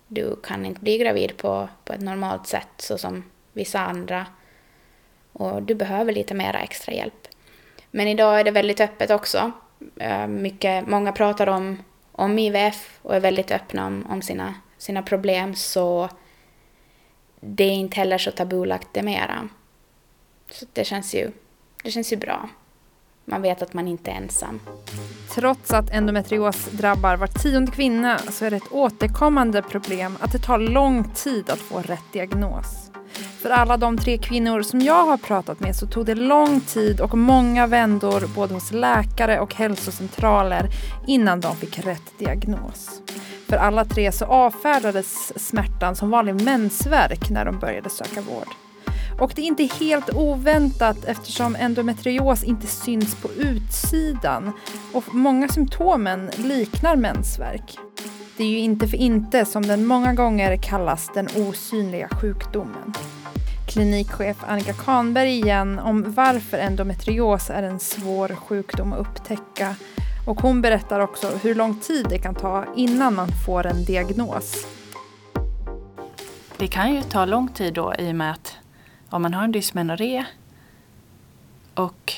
du 0.06 0.36
kan 0.42 0.66
inte 0.66 0.80
bli 0.80 0.98
gravid 0.98 1.36
på, 1.36 1.68
på 1.84 1.92
ett 1.92 2.00
normalt 2.00 2.46
sätt 2.46 2.68
så 2.78 2.98
som 2.98 3.24
vissa 3.52 3.80
andra. 3.80 4.26
Och 5.32 5.62
du 5.62 5.74
behöver 5.74 6.12
lite 6.12 6.34
mera 6.34 6.60
extra 6.60 6.92
hjälp. 6.92 7.28
Men 7.90 8.08
idag 8.08 8.40
är 8.40 8.44
det 8.44 8.50
väldigt 8.50 8.80
öppet 8.80 9.10
också. 9.10 9.52
Eh, 9.96 10.26
mycket, 10.26 10.88
många 10.88 11.12
pratar 11.12 11.46
om, 11.46 11.82
om 12.12 12.38
IVF 12.38 12.98
och 13.02 13.16
är 13.16 13.20
väldigt 13.20 13.50
öppna 13.50 13.86
om, 13.86 14.06
om 14.10 14.22
sina, 14.22 14.54
sina 14.78 15.02
problem 15.02 15.54
så 15.54 16.08
det 17.40 17.64
är 17.64 17.72
inte 17.72 17.96
heller 17.96 18.18
så 18.18 18.30
tabulagt 18.30 18.88
det 18.92 19.02
mera. 19.02 19.48
Så 20.50 20.66
det 20.72 20.84
känns 20.84 21.14
ju, 21.14 21.30
det 21.86 21.90
känns 21.92 22.12
ju 22.12 22.16
bra. 22.16 22.48
Man 23.24 23.42
vet 23.42 23.62
att 23.62 23.74
man 23.74 23.88
inte 23.88 24.10
är 24.10 24.14
ensam. 24.14 24.60
Trots 25.34 25.70
att 25.70 25.90
endometrios 25.90 26.64
drabbar 26.64 27.16
var 27.16 27.26
tionde 27.26 27.72
kvinna 27.72 28.18
så 28.18 28.44
är 28.44 28.50
det 28.50 28.56
ett 28.56 28.72
återkommande 28.72 29.62
problem 29.62 30.16
att 30.20 30.32
det 30.32 30.38
tar 30.38 30.58
lång 30.58 31.04
tid 31.14 31.50
att 31.50 31.58
få 31.58 31.80
rätt 31.80 32.12
diagnos. 32.12 32.90
För 33.42 33.50
alla 33.50 33.76
de 33.76 33.98
tre 33.98 34.18
kvinnor 34.18 34.62
som 34.62 34.80
jag 34.80 35.06
har 35.06 35.16
pratat 35.16 35.60
med 35.60 35.76
så 35.76 35.86
tog 35.86 36.06
det 36.06 36.14
lång 36.14 36.60
tid 36.60 37.00
och 37.00 37.18
många 37.18 37.66
vändor 37.66 38.34
både 38.34 38.54
hos 38.54 38.72
läkare 38.72 39.40
och 39.40 39.54
hälsocentraler 39.54 40.68
innan 41.06 41.40
de 41.40 41.56
fick 41.56 41.78
rätt 41.78 42.18
diagnos. 42.18 43.02
För 43.48 43.56
alla 43.56 43.84
tre 43.84 44.12
så 44.12 44.24
avfärdades 44.24 45.32
smärtan 45.48 45.96
som 45.96 46.10
vanlig 46.10 46.42
mensvärk 46.42 47.30
när 47.30 47.44
de 47.44 47.58
började 47.58 47.90
söka 47.90 48.20
vård. 48.20 48.65
Och 49.18 49.32
det 49.34 49.42
är 49.42 49.46
inte 49.46 49.68
helt 49.80 50.14
oväntat 50.14 51.04
eftersom 51.04 51.56
endometrios 51.56 52.44
inte 52.44 52.66
syns 52.66 53.14
på 53.14 53.28
utsidan 53.32 54.52
och 54.92 55.14
många 55.14 55.48
symptomen 55.48 56.30
liknar 56.36 56.96
mensvärk. 56.96 57.78
Det 58.36 58.44
är 58.44 58.48
ju 58.48 58.58
inte 58.58 58.88
för 58.88 58.96
inte 58.96 59.44
som 59.44 59.62
den 59.62 59.86
många 59.86 60.14
gånger 60.14 60.56
kallas 60.56 61.10
den 61.14 61.28
osynliga 61.36 62.08
sjukdomen. 62.08 62.94
Klinikchef 63.68 64.36
Annika 64.46 64.72
Kahnberg 64.72 65.30
igen 65.30 65.78
om 65.78 66.04
varför 66.06 66.58
endometrios 66.58 67.50
är 67.50 67.62
en 67.62 67.78
svår 67.78 68.28
sjukdom 68.28 68.92
att 68.92 68.98
upptäcka 68.98 69.76
och 70.26 70.40
hon 70.40 70.62
berättar 70.62 71.00
också 71.00 71.30
hur 71.42 71.54
lång 71.54 71.80
tid 71.80 72.06
det 72.10 72.18
kan 72.18 72.34
ta 72.34 72.64
innan 72.76 73.14
man 73.14 73.28
får 73.46 73.66
en 73.66 73.84
diagnos. 73.84 74.66
Det 76.56 76.66
kan 76.66 76.94
ju 76.94 77.02
ta 77.02 77.24
lång 77.24 77.48
tid 77.48 77.74
då 77.74 77.94
i 77.98 78.10
och 78.10 78.14
med 78.14 78.30
att 78.30 78.56
om 79.10 79.22
man 79.22 79.34
har 79.34 79.44
en 79.44 79.52
dysmenorré 79.52 80.24
och 81.74 82.12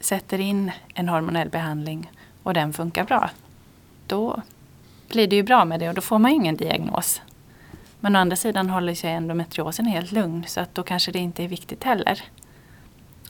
sätter 0.00 0.38
in 0.38 0.72
en 0.94 1.08
hormonell 1.08 1.48
behandling 1.48 2.10
och 2.42 2.54
den 2.54 2.72
funkar 2.72 3.04
bra, 3.04 3.30
då 4.06 4.42
blir 5.08 5.26
det 5.26 5.36
ju 5.36 5.42
bra 5.42 5.64
med 5.64 5.80
det 5.80 5.88
och 5.88 5.94
då 5.94 6.00
får 6.00 6.18
man 6.18 6.30
ingen 6.30 6.56
diagnos. 6.56 7.22
Men 8.00 8.16
å 8.16 8.18
andra 8.18 8.36
sidan 8.36 8.70
håller 8.70 8.94
sig 8.94 9.10
endometriosen 9.10 9.86
helt 9.86 10.12
lugn 10.12 10.44
så 10.46 10.60
att 10.60 10.74
då 10.74 10.82
kanske 10.82 11.12
det 11.12 11.18
inte 11.18 11.44
är 11.44 11.48
viktigt 11.48 11.84
heller. 11.84 12.24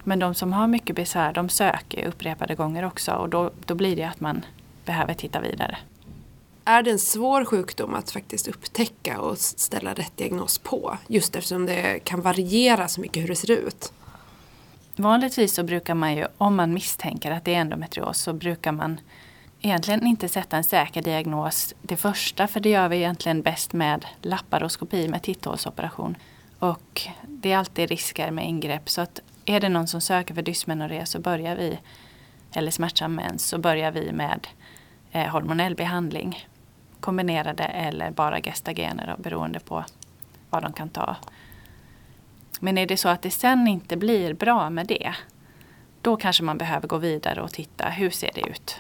Men 0.05 0.19
de 0.19 0.35
som 0.35 0.53
har 0.53 0.67
mycket 0.67 0.97
besvär 0.97 1.33
de 1.33 1.49
söker 1.49 2.07
upprepade 2.07 2.55
gånger 2.55 2.85
också 2.85 3.13
och 3.13 3.29
då, 3.29 3.51
då 3.65 3.75
blir 3.75 3.97
det 3.97 4.05
att 4.05 4.21
man 4.21 4.45
behöver 4.85 5.15
titta 5.15 5.41
vidare. 5.41 5.79
Är 6.69 6.83
det 6.83 6.91
en 6.91 6.99
svår 6.99 7.45
sjukdom 7.45 7.95
att 7.95 8.11
faktiskt 8.11 8.49
upptäcka 8.49 9.21
och 9.21 9.39
ställa 9.39 9.95
rätt 9.95 10.17
diagnos 10.17 10.59
på? 10.59 10.99
Just 11.07 11.37
eftersom 11.37 11.67
det 11.67 12.01
kan 12.05 12.21
variera 12.21 12.89
så 12.89 13.01
mycket 13.01 13.23
hur 13.23 13.29
det 13.29 13.37
ser 13.37 13.51
ut. 13.51 13.93
Vanligtvis 14.97 15.55
så 15.55 15.63
brukar 15.63 15.95
man 15.95 16.17
ju, 16.17 16.27
om 16.39 16.57
man 16.57 16.75
misstänker 16.75 17.31
att 17.31 17.45
det 17.45 17.55
är 17.55 17.61
endometrios, 17.61 18.19
så 18.19 18.33
brukar 18.33 18.73
man 18.73 19.01
egentligen 19.61 20.07
inte 20.07 20.29
sätta 20.29 20.57
en 20.57 20.65
säker 20.65 21.03
diagnos 21.03 21.75
det 21.83 21.97
första, 21.97 22.47
för 22.47 22.61
det 22.61 22.69
gör 22.69 22.89
vi 22.89 22.97
egentligen 22.97 23.43
bäst 23.43 23.73
med 23.73 24.07
laparoskopi, 24.23 25.09
med 25.09 25.23
titthålsoperation. 25.23 26.17
Och 26.59 27.03
det 27.29 27.53
är 27.53 27.57
alltid 27.57 27.89
risker 27.89 28.31
med 28.31 28.49
ingrepp, 28.49 28.91
så 28.91 29.01
att 29.01 29.21
är 29.45 29.61
det 29.61 29.69
någon 29.69 29.89
som 29.89 30.01
söker 30.01 30.35
för 30.35 30.43
dysmenorré 30.43 31.07
så 31.07 31.19
börjar 31.19 31.57
vi, 31.57 31.79
eller 32.53 32.71
smärtsam 32.71 33.15
mens, 33.15 33.49
så 33.49 33.59
börjar 33.59 33.91
vi 33.91 34.13
med 34.13 34.47
eh, 35.13 35.27
hormonell 35.27 35.75
behandling. 35.75 36.47
Kombinerade 37.07 37.65
eller 37.65 38.11
bara 38.11 38.41
gestagener 38.41 39.17
beroende 39.19 39.61
på 39.61 39.85
vad 40.51 40.63
de 40.63 40.73
kan 40.73 40.89
ta. 40.89 41.17
Men 42.61 42.79
är 42.79 42.87
det 42.87 42.97
så 42.97 43.09
att 43.09 43.23
det 43.23 43.31
sen 43.31 43.69
inte 43.69 43.97
blir 43.97 44.35
bra 44.35 44.71
med 44.71 44.87
det, 44.87 45.15
då 46.03 46.17
kanske 46.17 46.43
man 46.43 46.59
behöver 46.59 46.89
gå 46.89 46.99
vidare 46.99 47.43
och 47.43 47.53
titta 47.53 47.89
hur 47.89 48.11
ser 48.11 48.31
det 48.35 48.41
ut 48.41 48.77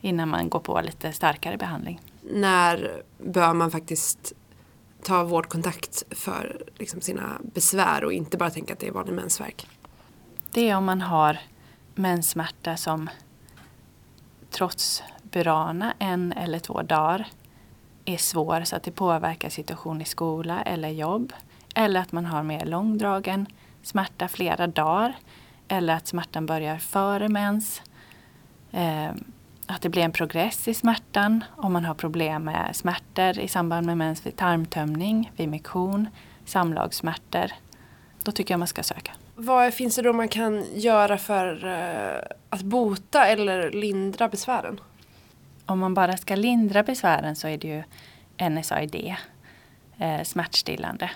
innan 0.00 0.28
man 0.28 0.48
går 0.48 0.60
på 0.60 0.80
lite 0.80 1.12
starkare 1.12 1.56
behandling. 1.56 2.00
När 2.22 3.02
bör 3.18 3.54
man 3.54 3.70
faktiskt 3.70 4.32
ta 5.02 5.24
vårdkontakt 5.24 6.02
för 6.10 6.62
liksom 6.78 7.00
sina 7.00 7.38
besvär 7.42 8.04
och 8.04 8.12
inte 8.12 8.36
bara 8.36 8.50
tänka 8.50 8.72
att 8.72 8.78
det 8.78 8.86
är 8.86 8.92
vanlig 8.92 9.14
mensvärk? 9.14 9.66
Det 10.50 10.68
är 10.68 10.76
om 10.76 10.84
man 10.84 11.00
har 11.00 11.38
menssmärta 11.94 12.76
som 12.76 13.10
trots 14.50 15.02
Burana 15.38 15.94
en 15.98 16.32
eller 16.32 16.58
två 16.58 16.82
dagar 16.82 17.26
är 18.04 18.16
svår 18.16 18.64
så 18.64 18.76
att 18.76 18.82
det 18.82 18.90
påverkar 18.90 19.48
situation 19.48 20.00
i 20.00 20.04
skola 20.04 20.62
eller 20.62 20.88
jobb. 20.88 21.32
Eller 21.74 22.00
att 22.00 22.12
man 22.12 22.26
har 22.26 22.42
mer 22.42 22.66
långdragen 22.66 23.46
smärta 23.82 24.28
flera 24.28 24.66
dagar. 24.66 25.16
Eller 25.68 25.94
att 25.94 26.06
smärtan 26.06 26.46
börjar 26.46 26.78
före 26.78 27.28
mens. 27.28 27.82
Eh, 28.72 29.10
att 29.66 29.82
det 29.82 29.88
blir 29.88 30.02
en 30.02 30.12
progress 30.12 30.68
i 30.68 30.74
smärtan 30.74 31.44
om 31.56 31.72
man 31.72 31.84
har 31.84 31.94
problem 31.94 32.44
med 32.44 32.76
smärtor 32.76 33.38
i 33.38 33.48
samband 33.48 33.86
med 33.86 33.96
mens 33.96 34.26
vid 34.26 34.36
tarmtömning, 34.36 35.32
vid 35.36 35.48
mektion, 35.48 36.08
samlagssmärtor. 36.44 37.52
Då 38.22 38.32
tycker 38.32 38.54
jag 38.54 38.58
man 38.58 38.68
ska 38.68 38.82
söka. 38.82 39.12
Vad 39.34 39.74
finns 39.74 39.96
det 39.96 40.02
då 40.02 40.12
man 40.12 40.28
kan 40.28 40.64
göra 40.74 41.18
för 41.18 41.66
eh, 41.66 42.36
att 42.50 42.62
bota 42.62 43.26
eller 43.26 43.70
lindra 43.70 44.28
besvären? 44.28 44.80
Om 45.68 45.78
man 45.78 45.94
bara 45.94 46.16
ska 46.16 46.34
lindra 46.36 46.82
besvären 46.82 47.36
så 47.36 47.48
är 47.48 47.58
det 47.58 47.68
ju 47.68 47.82
NSAID, 48.50 49.16
eh, 49.98 50.22
smärtstillande, 50.22 51.10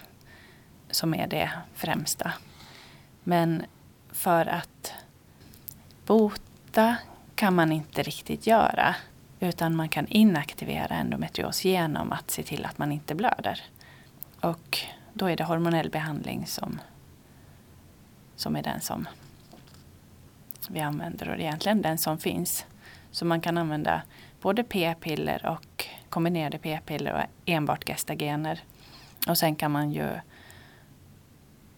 som 0.91 1.15
är 1.15 1.27
det 1.27 1.51
främsta. 1.75 2.33
Men 3.23 3.62
för 4.11 4.47
att 4.47 4.93
bota 6.07 6.97
kan 7.35 7.55
man 7.55 7.73
inte 7.73 8.03
riktigt 8.03 8.47
göra. 8.47 8.95
Utan 9.41 9.77
man 9.77 9.88
kan 9.88 10.07
inaktivera 10.07 10.95
endometrios 10.95 11.65
genom 11.65 12.12
att 12.12 12.31
se 12.31 12.43
till 12.43 12.65
att 12.65 12.79
man 12.79 12.93
inte 12.93 13.15
blöder. 13.15 13.61
Och 14.41 14.79
då 15.12 15.27
är 15.27 15.37
det 15.37 15.45
hormonell 15.45 15.91
behandling 15.91 16.47
som, 16.47 16.81
som 18.37 18.57
är 18.57 18.62
den 18.62 18.81
som 18.81 19.09
vi 20.69 20.81
använder 20.81 21.29
och 21.29 21.38
egentligen 21.38 21.83
den 21.83 21.99
som 21.99 22.19
finns. 22.19 22.67
Så 23.11 23.25
man 23.25 23.41
kan 23.41 23.59
använda 23.59 24.03
både 24.42 24.64
p-piller 24.64 25.46
och 25.46 25.87
kombinerade 26.09 26.59
p-piller 26.59 27.12
och 27.12 27.50
enbart 27.50 27.85
gestagener. 27.85 28.64
Och 29.28 29.38
sen 29.38 29.57
kan 29.57 29.70
man 29.70 29.92
ju 29.92 30.09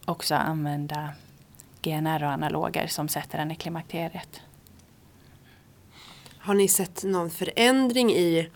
också 0.05 0.35
använda 0.35 1.09
GNR 1.81 2.23
och 2.23 2.31
analoger 2.31 2.87
som 2.87 3.07
sätter 3.07 3.39
en 3.39 3.51
i 3.51 3.55
klimakteriet. 3.55 4.41
Har 6.37 6.53
ni 6.53 6.67
sett 6.67 7.03
någon 7.03 7.29
förändring 7.29 8.11
i 8.11 8.49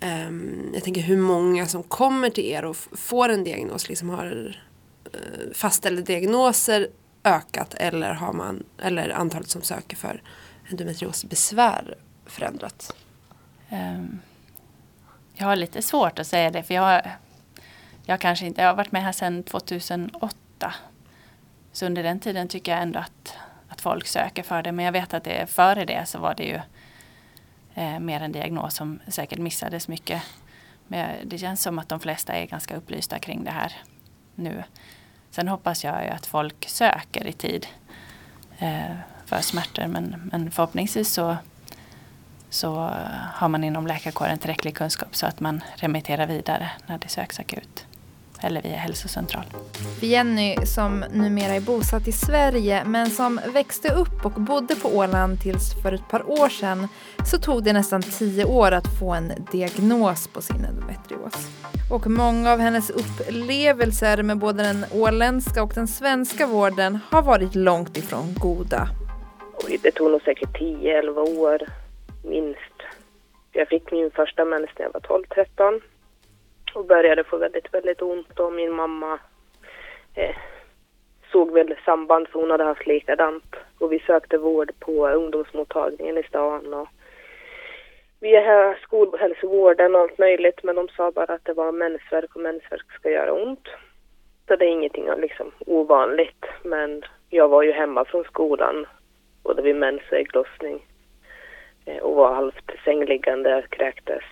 um, 0.00 0.70
jag 0.74 0.84
tänker 0.84 1.00
hur 1.00 1.16
många 1.16 1.66
som 1.66 1.82
kommer 1.82 2.30
till 2.30 2.44
er 2.44 2.64
och 2.64 2.76
får 2.76 3.28
en 3.28 3.44
diagnos? 3.44 3.88
Liksom 3.88 4.08
har 4.08 4.56
uh, 5.14 5.52
fastställda 5.54 6.02
diagnoser 6.02 6.88
ökat 7.24 7.74
eller 7.74 8.10
har 8.12 8.32
man 8.32 8.64
eller 8.78 9.10
antalet 9.10 9.48
som 9.48 9.62
söker 9.62 9.96
för 9.96 10.22
endometriosbesvär 10.70 11.98
förändrats? 12.26 12.92
Ehm, 13.70 14.20
jag 15.34 15.46
har 15.46 15.56
lite 15.56 15.82
svårt 15.82 16.18
att 16.18 16.26
säga 16.26 16.50
det 16.50 16.62
för 16.62 16.74
jag, 16.74 17.02
jag 18.04 18.20
kanske 18.20 18.46
inte, 18.46 18.62
jag 18.62 18.68
har 18.68 18.74
varit 18.74 18.92
med 18.92 19.02
här 19.02 19.12
sedan 19.12 19.42
2008. 19.42 20.74
Så 21.72 21.86
under 21.86 22.02
den 22.02 22.20
tiden 22.20 22.48
tycker 22.48 22.72
jag 22.72 22.82
ändå 22.82 22.98
att, 22.98 23.34
att 23.68 23.80
folk 23.80 24.06
söker 24.06 24.42
för 24.42 24.62
det. 24.62 24.72
Men 24.72 24.84
jag 24.84 24.92
vet 24.92 25.14
att 25.14 25.24
det, 25.24 25.50
före 25.50 25.84
det 25.84 26.06
så 26.06 26.18
var 26.18 26.34
det 26.34 26.44
ju 26.44 26.60
eh, 27.74 27.98
mer 27.98 28.20
en 28.20 28.32
diagnos 28.32 28.74
som 28.74 29.00
säkert 29.08 29.38
missades 29.38 29.88
mycket. 29.88 30.22
Men 30.88 31.28
det 31.28 31.38
känns 31.38 31.62
som 31.62 31.78
att 31.78 31.88
de 31.88 32.00
flesta 32.00 32.32
är 32.32 32.46
ganska 32.46 32.76
upplysta 32.76 33.18
kring 33.18 33.44
det 33.44 33.50
här 33.50 33.72
nu. 34.34 34.64
Sen 35.30 35.48
hoppas 35.48 35.84
jag 35.84 36.04
ju 36.04 36.10
att 36.10 36.26
folk 36.26 36.68
söker 36.68 37.26
i 37.26 37.32
tid 37.32 37.66
eh, 38.58 38.96
för 39.26 39.40
smärtor 39.40 39.86
men, 39.86 40.30
men 40.32 40.50
förhoppningsvis 40.50 41.12
så, 41.12 41.36
så 42.50 42.90
har 43.34 43.48
man 43.48 43.64
inom 43.64 43.86
läkarkåren 43.86 44.38
tillräcklig 44.38 44.74
kunskap 44.76 45.16
så 45.16 45.26
att 45.26 45.40
man 45.40 45.60
remitterar 45.76 46.26
vidare 46.26 46.70
när 46.86 46.98
det 46.98 47.08
söks 47.08 47.40
akut 47.40 47.86
eller 48.40 48.62
via 48.62 48.76
hälsocentral. 48.76 49.44
Jenny, 50.00 50.56
som 50.66 51.04
numera 51.12 51.54
är 51.54 51.60
bosatt 51.60 52.08
i 52.08 52.12
Sverige 52.12 52.84
men 52.84 53.10
som 53.10 53.40
växte 53.54 53.92
upp 53.92 54.24
och 54.24 54.32
bodde 54.32 54.74
på 54.74 54.88
Åland 54.88 55.40
tills 55.40 55.82
för 55.82 55.92
ett 55.92 56.08
par 56.08 56.30
år 56.30 56.48
sedan 56.48 56.88
så 57.26 57.38
tog 57.38 57.64
det 57.64 57.72
nästan 57.72 58.02
tio 58.02 58.44
år 58.44 58.72
att 58.72 58.98
få 58.98 59.12
en 59.12 59.32
diagnos 59.52 60.28
på 60.28 60.42
sin 60.42 60.64
endometrios. 60.64 61.48
Och 61.90 62.06
många 62.06 62.52
av 62.52 62.58
hennes 62.58 62.90
upplevelser 62.90 64.22
med 64.22 64.38
både 64.38 64.62
den 64.62 64.84
åländska 64.92 65.62
och 65.62 65.72
den 65.74 65.88
svenska 65.88 66.46
vården 66.46 66.98
har 67.10 67.22
varit 67.22 67.54
långt 67.54 67.96
ifrån 67.96 68.34
goda. 68.38 68.88
Det 69.82 69.90
tog 69.90 70.10
nog 70.10 70.22
säkert 70.22 70.60
10-11 70.60 71.38
år, 71.38 71.58
minst. 72.26 72.82
Jag 73.52 73.68
fick 73.68 73.92
min 73.92 74.10
första 74.10 74.44
mens 74.44 74.70
när 74.78 74.86
jag 74.86 74.92
var 74.92 75.00
12-13 75.00 75.80
och 76.74 76.84
började 76.84 77.24
få 77.24 77.36
väldigt, 77.36 77.74
väldigt 77.74 78.02
ont 78.02 78.40
och 78.40 78.52
min 78.52 78.72
mamma 78.72 79.18
eh, 80.14 80.36
såg 81.32 81.52
väl 81.52 81.76
samband 81.84 82.28
för 82.28 82.40
hon 82.40 82.50
hade 82.50 82.64
haft 82.64 82.86
likadant. 82.86 83.56
Och 83.78 83.92
vi 83.92 83.98
sökte 83.98 84.38
vård 84.38 84.72
på 84.78 85.08
ungdomsmottagningen 85.08 86.18
i 86.18 86.22
stan 86.22 86.74
och 86.74 86.88
via 88.20 88.76
skolhälsovården 88.82 89.94
och 89.94 90.00
allt 90.00 90.18
möjligt 90.18 90.60
men 90.62 90.76
de 90.76 90.88
sa 90.88 91.10
bara 91.10 91.34
att 91.34 91.44
det 91.44 91.52
var 91.52 91.72
mensvärk 91.72 92.36
och 92.36 92.42
mensvärk 92.42 92.92
ska 92.92 93.10
göra 93.10 93.32
ont. 93.32 93.68
Så 94.48 94.56
det 94.56 94.64
är 94.64 94.68
ingenting 94.68 95.10
liksom 95.16 95.50
ovanligt 95.66 96.44
men 96.62 97.04
jag 97.30 97.48
var 97.48 97.62
ju 97.62 97.72
hemma 97.72 98.04
från 98.04 98.24
skolan 98.24 98.86
både 99.42 99.62
vid 99.62 99.76
mens 99.76 100.02
och 100.10 100.18
ägglossning 100.18 100.86
Eh, 101.86 101.98
och 101.98 102.14
var 102.14 102.34
halvt 102.34 102.70
sängliggande, 102.84 103.64
kräktes, 103.68 104.24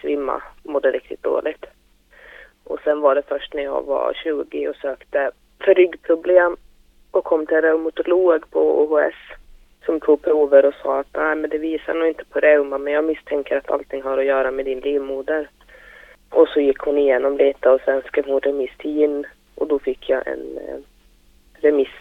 svimma, 0.00 0.42
mådde 0.62 0.90
riktigt 0.90 1.22
dåligt. 1.22 1.66
Och 2.64 2.80
sen 2.84 3.00
var 3.00 3.14
det 3.14 3.22
först 3.28 3.54
när 3.54 3.62
jag 3.62 3.82
var 3.82 4.12
20 4.24 4.68
och 4.68 4.76
sökte 4.76 5.30
för 5.64 5.74
ryggproblem 5.74 6.56
och 7.10 7.24
kom 7.24 7.46
till 7.46 7.56
en 7.56 7.62
reumatolog 7.62 8.50
på 8.50 8.82
OHS 8.82 9.14
som 9.84 10.00
tog 10.00 10.22
prover 10.22 10.64
och 10.64 10.74
sa 10.82 10.98
att 10.98 11.16
nej 11.16 11.36
men 11.36 11.50
det 11.50 11.58
visar 11.58 11.94
nog 11.94 12.08
inte 12.08 12.24
på 12.24 12.40
reuma 12.40 12.78
men 12.78 12.92
jag 12.92 13.04
misstänker 13.04 13.56
att 13.56 13.70
allting 13.70 14.02
har 14.02 14.18
att 14.18 14.24
göra 14.24 14.50
med 14.50 14.64
din 14.64 14.80
livmoder. 14.80 15.48
Och 16.30 16.48
så 16.48 16.60
gick 16.60 16.78
hon 16.78 16.98
igenom 16.98 17.36
lite 17.36 17.70
och 17.70 17.80
sen 17.84 18.02
skrev 18.02 18.26
hon 18.26 18.40
remiss 18.40 18.76
till 18.78 18.90
GIN 18.90 19.26
och 19.54 19.66
då 19.66 19.78
fick 19.78 20.08
jag 20.08 20.26
en 20.26 20.58
eh, 20.58 20.78
remiss 21.54 21.98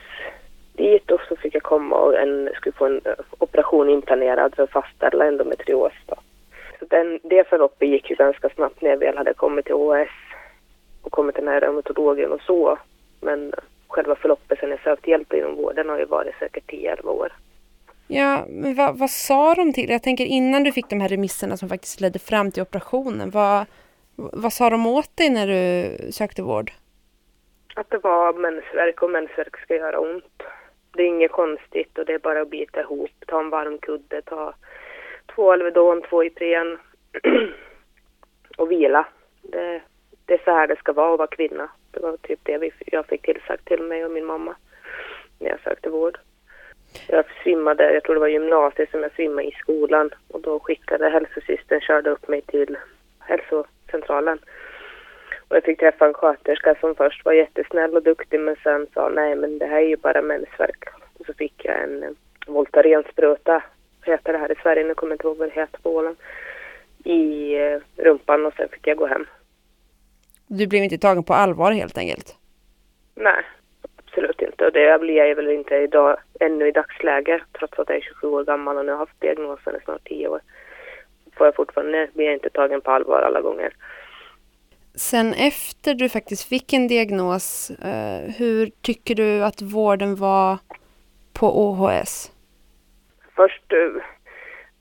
dit 0.78 1.12
och 1.12 1.22
så 1.30 1.36
fick 1.36 1.56
jag 1.56 1.64
komma 1.64 1.96
och 1.96 2.20
en, 2.20 2.50
skulle 2.56 2.76
få 2.76 2.86
en 2.86 3.02
uh, 3.06 3.14
operation 3.38 3.90
inplanerad 3.90 4.56
för 4.56 4.68
fastställa 4.68 5.26
endometrios. 5.26 5.94
Då. 6.06 6.16
Så 6.80 6.86
den, 6.86 7.20
det 7.24 7.48
förloppet 7.50 7.90
gick 7.90 8.10
ju 8.10 8.16
ganska 8.16 8.50
snabbt 8.50 8.82
när 8.82 8.90
jag 8.90 8.98
väl 8.98 9.18
hade 9.18 9.34
kommit 9.34 9.66
till 9.66 9.74
OS 9.74 10.10
och 11.02 11.12
kommit 11.12 11.36
till 11.36 11.46
den 11.46 11.54
här 11.54 11.62
reumatologen 11.62 12.32
och 12.32 12.42
så. 12.42 12.78
Men 13.22 13.54
själva 13.88 14.16
förloppet 14.16 14.60
sen 14.60 14.70
jag 14.70 14.80
sökte 14.84 15.10
hjälp 15.10 15.34
inom 15.34 15.56
vården 15.56 15.90
har 15.90 16.00
ju 16.00 16.06
varit 16.06 16.36
säkert 16.40 16.72
10-11 16.72 17.06
år. 17.08 17.32
Ja, 18.08 18.46
men 18.50 18.76
vad, 18.76 18.98
vad 18.98 19.10
sa 19.10 19.54
de 19.54 19.74
till 19.74 19.90
Jag 19.90 20.04
tänker 20.04 20.26
innan 20.26 20.64
du 20.64 20.72
fick 20.72 20.90
de 20.90 21.02
här 21.02 21.10
remisserna 21.10 21.58
som 21.58 21.70
faktiskt 21.70 22.02
ledde 22.02 22.20
fram 22.20 22.52
till 22.52 22.62
operationen. 22.62 23.30
Vad, 23.30 23.66
vad 24.16 24.54
sa 24.54 24.70
de 24.70 24.88
åt 24.88 25.18
dig 25.18 25.30
när 25.30 25.48
du 25.48 26.12
sökte 26.12 26.42
vård? 26.42 26.72
Att 27.76 27.90
det 27.90 27.98
var 27.98 28.34
mensvärk 28.34 29.02
och 29.02 29.10
mensvärk 29.10 29.58
ska 29.58 29.76
göra 29.76 30.00
ont. 30.00 30.44
Det 30.98 31.04
är 31.04 31.08
inget 31.08 31.32
konstigt 31.32 31.98
och 31.98 32.06
det 32.06 32.14
är 32.14 32.20
bara 32.20 32.42
att 32.42 32.50
bita 32.50 32.82
ihop. 32.82 33.12
Ta 33.28 33.40
en 33.40 33.50
varm 33.50 33.78
kudde, 33.78 34.22
ta 34.22 34.54
två 35.36 35.52
Alvedon, 35.52 36.02
två 36.02 36.24
Ipren 36.24 36.78
och 38.58 38.72
vila. 38.72 39.08
Det, 39.42 39.82
det 40.26 40.34
är 40.34 40.42
så 40.46 40.52
här 40.52 40.68
det 40.68 40.76
ska 40.76 40.94
vara 40.94 41.14
att 41.14 41.20
vara 41.20 41.28
kvinna. 41.28 41.70
Det 41.92 42.00
var 42.00 42.18
typ 42.18 42.40
det 42.44 42.58
vi, 42.58 42.72
jag 42.86 43.06
fick 43.06 43.22
tillsagt 43.22 43.66
till 43.66 43.82
mig 43.82 44.06
och 44.06 44.12
min 44.12 44.26
mamma 44.26 44.56
när 45.40 45.50
jag 45.50 45.60
sökte 45.60 45.90
vård. 45.90 46.18
Jag 47.08 47.26
svimmade, 47.44 47.94
jag 47.94 48.04
tror 48.04 48.16
det 48.16 48.22
var 48.22 48.28
gymnasiet 48.28 48.92
som 48.92 49.04
jag 49.04 49.12
svimmade 49.12 49.48
i 49.48 49.52
skolan 49.52 50.10
och 50.28 50.42
då 50.42 50.60
skickade 50.60 51.10
hälsosystern, 51.10 51.82
körde 51.82 52.10
upp 52.10 52.28
mig 52.28 52.42
till 52.42 52.78
hälsocentralen. 53.20 54.40
Och 55.48 55.56
jag 55.56 55.64
fick 55.64 55.80
träffa 55.80 56.06
en 56.06 56.14
sköterska 56.14 56.76
som 56.76 56.96
först 56.96 57.26
var 57.26 57.34
jättesnäll 57.34 57.96
och 57.96 58.04
duktig 58.04 58.40
men 58.40 58.56
sen 58.64 58.88
sa 58.94 59.10
nej 59.10 59.36
men 59.36 59.60
det 59.60 59.66
här 59.66 59.78
är 59.78 59.88
ju 59.88 59.98
bara 59.98 60.22
mensvärk. 60.22 60.84
Och 61.20 61.26
så 61.26 61.34
fick 61.34 61.66
jag 61.66 61.84
en 61.84 62.16
Voltaren-spruta, 62.48 63.64
heter 64.04 64.34
det 64.34 64.40
här 64.40 64.52
i 64.52 64.56
Sverige, 64.56 64.84
nu 64.84 64.94
kommer 64.94 65.12
jag 65.12 65.16
inte 65.16 65.28
ihåg 65.28 65.38
vad 65.38 65.50
det 65.50 65.62
heter 65.62 65.80
på 65.82 65.96
Åland, 65.96 66.18
i 67.04 67.54
eh, 67.56 67.80
rumpan 67.96 68.46
och 68.46 68.54
sen 68.54 68.70
fick 68.70 68.88
jag 68.88 68.98
gå 68.98 69.06
hem. 69.06 69.26
Du 70.48 70.68
blev 70.68 70.84
inte 70.84 70.98
tagen 70.98 71.24
på 71.24 71.34
allvar 71.34 71.72
helt 71.72 71.98
enkelt? 71.98 72.36
Nej, 73.16 73.44
absolut 74.06 74.42
inte. 74.42 74.66
Och 74.66 74.72
det 74.72 75.00
blir 75.02 75.16
jag 75.16 75.36
väl 75.36 75.50
inte 75.50 75.76
idag, 75.76 76.18
ännu 76.40 76.68
i 76.68 76.72
dagsläget, 76.72 77.42
trots 77.60 77.80
att 77.80 77.90
jag 77.90 77.98
är 77.98 78.02
27 78.02 78.28
år 78.28 78.44
gammal 78.44 78.78
och 78.78 78.86
nu 78.86 78.92
har 78.92 79.00
haft 79.00 79.22
diagnosen 79.22 79.76
i 79.76 79.84
snart 79.84 80.08
10 80.08 80.28
år. 80.28 80.40
Får 81.38 81.48
jag 81.48 81.56
fortfarande, 81.56 82.08
blir 82.14 82.26
jag 82.26 82.34
inte 82.34 82.50
tagen 82.50 82.82
på 82.82 82.92
allvar 82.92 83.22
alla 83.22 83.42
gånger. 83.42 83.74
Sen 84.98 85.34
efter 85.34 85.94
du 85.94 86.10
faktiskt 86.10 86.50
fick 86.50 86.74
en 86.74 86.88
diagnos, 86.88 87.70
eh, 87.70 88.32
hur 88.38 88.72
tycker 88.82 89.16
du 89.16 89.44
att 89.44 89.62
vården 89.62 90.16
var 90.16 90.58
på 91.34 91.48
OHS? 91.48 92.32
Först 93.36 93.74
eh, 93.74 94.04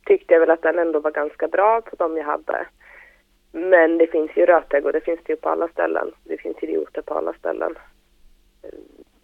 tyckte 0.07 0.35
jag 0.35 0.41
väl 0.41 0.51
att 0.51 0.63
den 0.63 0.79
ändå 0.79 1.01
var 1.01 1.11
ganska 1.11 1.49
bra 1.49 1.81
på 1.81 1.97
de 1.97 2.17
jag 2.17 2.25
hade. 2.25 2.67
Men 3.53 3.99
det 3.99 4.07
finns 4.07 4.31
ju 4.37 4.47
rötägg 4.47 4.87
och 4.87 4.93
det 4.93 5.01
finns 5.01 5.21
det 5.25 5.33
ju 5.33 5.37
på 5.37 5.49
alla 5.49 5.69
ställen. 5.69 6.13
Det 6.25 6.39
finns 6.41 6.63
idioter 6.63 7.03
på 7.03 7.15
alla 7.15 7.33
ställen. 7.33 7.75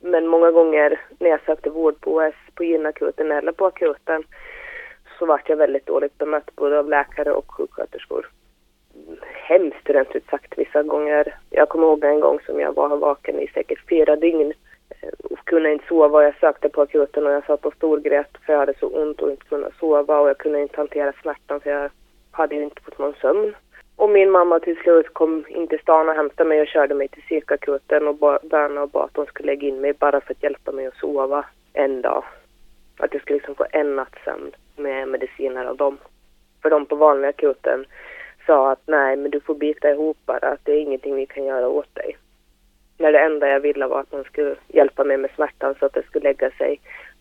Men 0.01 0.27
många 0.27 0.51
gånger 0.51 1.01
när 1.19 1.31
jag 1.31 1.41
sökte 1.47 1.71
vård 1.71 2.01
på 2.01 2.15
OS, 2.15 2.35
på 2.55 2.65
gynakuten 2.65 3.33
eller 3.33 3.53
på 3.53 3.67
akuten 3.67 4.25
så 5.19 5.27
vart 5.27 5.49
jag 5.49 5.57
väldigt 5.57 5.87
dåligt 5.87 6.19
bemött 6.19 6.57
både 6.57 6.79
av 6.79 6.89
läkare 6.89 7.33
och 7.33 7.51
sjuksköterskor. 7.55 8.29
Hemskt 9.23 9.91
rent 9.91 10.17
ut 10.17 10.27
sagt 10.31 10.59
vissa 10.59 10.83
gånger. 10.83 11.35
Jag 11.51 11.69
kommer 11.69 11.87
ihåg 11.87 12.05
en 12.05 12.21
gång 12.21 12.41
som 12.47 12.61
jag 12.61 12.75
var 12.75 12.97
vaken 12.97 13.41
i 13.41 13.47
säkert 13.47 13.89
fyra 13.89 14.17
dygn 14.17 14.53
eh, 15.01 15.09
och 15.31 15.45
kunde 15.45 15.73
inte 15.73 15.87
sova. 15.87 16.25
Jag 16.25 16.35
sökte 16.41 16.69
på 16.69 16.83
akuten 16.83 17.27
och 17.27 17.33
jag 17.33 17.47
satt 17.47 17.67
och 17.67 17.75
storgrät 17.75 18.39
för 18.47 18.53
jag 18.53 18.61
hade 18.61 18.75
så 18.79 18.87
ont 18.87 19.21
och 19.21 19.31
inte 19.31 19.45
kunde 19.45 19.71
sova 19.81 20.21
och 20.21 20.29
jag 20.29 20.39
kunde 20.39 20.63
inte 20.63 20.77
hantera 20.77 21.13
smärtan 21.23 21.61
för 21.61 21.71
jag 21.71 21.91
hade 22.31 22.55
ju 22.55 22.63
inte 22.63 22.83
fått 22.83 22.99
någon 22.99 23.15
sömn. 23.21 23.55
Och 23.97 24.11
min 24.11 24.31
mamma 24.31 24.61
till 24.61 24.77
slut 24.77 25.15
kom 25.15 25.45
in 25.49 25.69
till 25.69 25.79
stan 25.79 26.09
och 26.09 26.15
hämtade 26.15 26.49
mig 26.49 26.61
och 26.61 26.67
körde 26.67 26.95
mig 26.95 27.09
till 27.09 27.23
psykakuten 27.23 28.09
och 28.09 28.17
bönade 28.43 28.81
och 28.81 28.89
bad 28.89 29.05
att 29.05 29.15
de 29.15 29.27
skulle 29.27 29.47
lägga 29.47 29.69
in 29.69 29.81
mig 29.81 29.93
bara 29.93 30.21
för 30.21 30.35
att 30.35 30.43
hjälpa 30.43 30.73
mig 30.73 30.87
att 30.87 30.97
sova 30.97 31.45
en 31.73 32.03
dag. 32.03 32.25
Att 32.99 33.13
jag 33.13 33.23
skulle 33.23 33.37
liksom 33.37 33.55
få 33.55 33.67
en 33.71 33.97
natts 33.97 34.25
sömn 34.25 34.51
med 34.77 35.09
mediciner 35.09 35.65
av 35.65 35.77
dem. 35.77 35.99
För 36.63 36.71
de 36.71 36.87
på 36.87 36.97
vanliga 36.97 37.29
akuten 37.29 37.87
sa 38.47 38.73
att 38.73 38.83
nej 38.87 39.17
men 39.17 39.31
du 39.31 39.41
får 39.41 39.55
bita 39.55 39.91
ihop 39.91 40.17
bara, 40.27 40.49
att 40.49 40.65
det 40.65 40.73
är 40.73 40.81
ingenting 40.81 41.15
vi 41.15 41.27
kan 41.27 41.45
göra 41.45 41.69
åt 41.69 41.95
dig. 41.95 42.17
När 42.99 43.13
det 43.13 43.19
enda 43.19 43.49
jag 43.49 43.61
ville 43.61 43.87
var 43.87 44.01
att 44.01 44.13
man 44.13 44.25
skulle 44.25 44.57
hjälpa 44.69 45.05
mig 45.05 45.17
med 45.17 45.31
smärtan 45.35 45.75
så 45.79 45.87
att 45.87 45.93
det 45.93 46.03
skulle 46.03 46.29
lägga 46.29 46.51
sig 46.51 46.81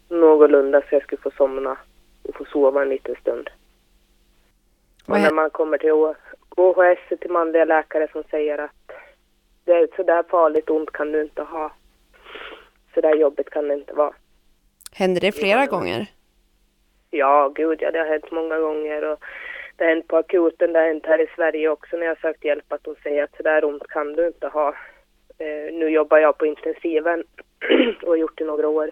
någorlunda 0.10 0.82
så 0.82 0.96
jag 0.96 1.04
skulle 1.04 1.22
få 1.22 1.32
somna 1.32 1.78
och 2.24 2.36
få 2.36 2.46
sova 2.46 2.82
en 2.82 2.90
liten 2.90 3.16
stund. 3.16 3.50
Och 5.08 5.20
när 5.20 5.32
man 5.32 5.50
kommer 5.50 5.78
till 5.78 5.92
OHS 6.56 7.20
till 7.20 7.32
manliga 7.32 7.66
läkare 7.66 8.08
som 8.12 8.24
säger 8.24 8.58
att 8.58 8.92
det 9.66 9.72
är 9.72 9.88
så 9.96 10.04
där 10.04 10.24
farligt 10.24 10.70
ont 10.70 10.92
kan 10.92 11.12
du 11.12 11.22
inte 11.22 11.42
ha. 11.42 11.72
Så 12.94 13.02
där 13.02 13.16
jobbigt 13.16 13.50
kan 13.50 13.68
det 13.68 13.74
inte 13.74 13.94
vara. 13.94 14.14
Händer 14.92 15.22
det 15.22 15.32
flera 15.32 15.66
gånger? 15.66 16.08
Ja, 17.10 17.52
gud 17.56 17.82
ja, 17.82 17.92
det 17.92 18.00
har 18.00 18.06
hänt 18.06 18.32
många 18.32 18.60
gånger 18.60 19.04
och 19.04 19.24
det 19.82 19.86
har 19.86 19.96
hänt 19.96 20.08
på 20.08 20.18
akuten, 20.18 20.74
det 20.74 20.80
har 20.80 20.88
hänt 20.88 21.06
här 21.06 21.22
i 21.22 21.28
Sverige 21.36 21.70
också 21.70 21.98
när 21.98 22.06
jag 22.06 22.16
har 22.16 22.22
sökt 22.22 22.46
hjälp 22.46 22.74
att 22.74 22.84
de 22.84 22.96
säger 23.04 23.24
att 23.24 23.36
sådär 23.38 23.66
ont 23.66 23.88
kan 23.88 24.14
du 24.14 24.28
inte 24.28 24.48
ha. 24.48 24.70
Eh, 25.38 25.74
nu 25.74 25.90
jobbar 25.90 26.18
jag 26.18 26.38
på 26.38 26.46
intensiven 26.46 27.24
och 28.02 28.08
har 28.08 28.16
gjort 28.16 28.38
det 28.38 28.44
i 28.44 28.48
några 28.48 28.68
år 28.68 28.92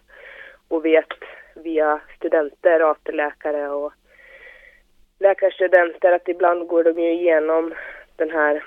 och 0.68 0.86
vet 0.86 1.14
via 1.56 2.02
studenter, 2.16 2.92
AT-läkare 2.92 3.70
och 3.70 3.94
läkarstudenter 5.20 6.12
att 6.12 6.28
ibland 6.28 6.68
går 6.68 6.84
de 6.84 7.00
ju 7.02 7.12
igenom 7.12 7.74
den 8.16 8.30
här 8.30 8.64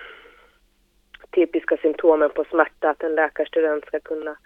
typiska 1.30 1.76
symptomen 1.76 2.30
på 2.30 2.44
smärta, 2.44 2.90
att 2.90 3.02
en 3.02 3.14
läkarstudent 3.14 3.86
ska 3.86 4.00
kunna 4.00 4.36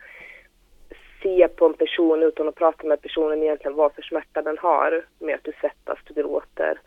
se 1.23 1.49
på 1.49 1.67
en 1.67 1.75
person 1.75 2.23
utan 2.23 2.49
att 2.49 2.55
prata 2.55 2.87
med 2.87 3.03
personen 3.03 3.43
egentligen 3.43 3.77
vad 3.77 3.95
för 3.95 4.03
smärta 4.03 4.43
den 4.43 4.59
har. 4.59 5.05
Med 5.19 5.35
att 5.35 5.45
du 5.45 5.53
svettas, 5.61 5.99
du 6.05 6.15
gråter, 6.15 6.79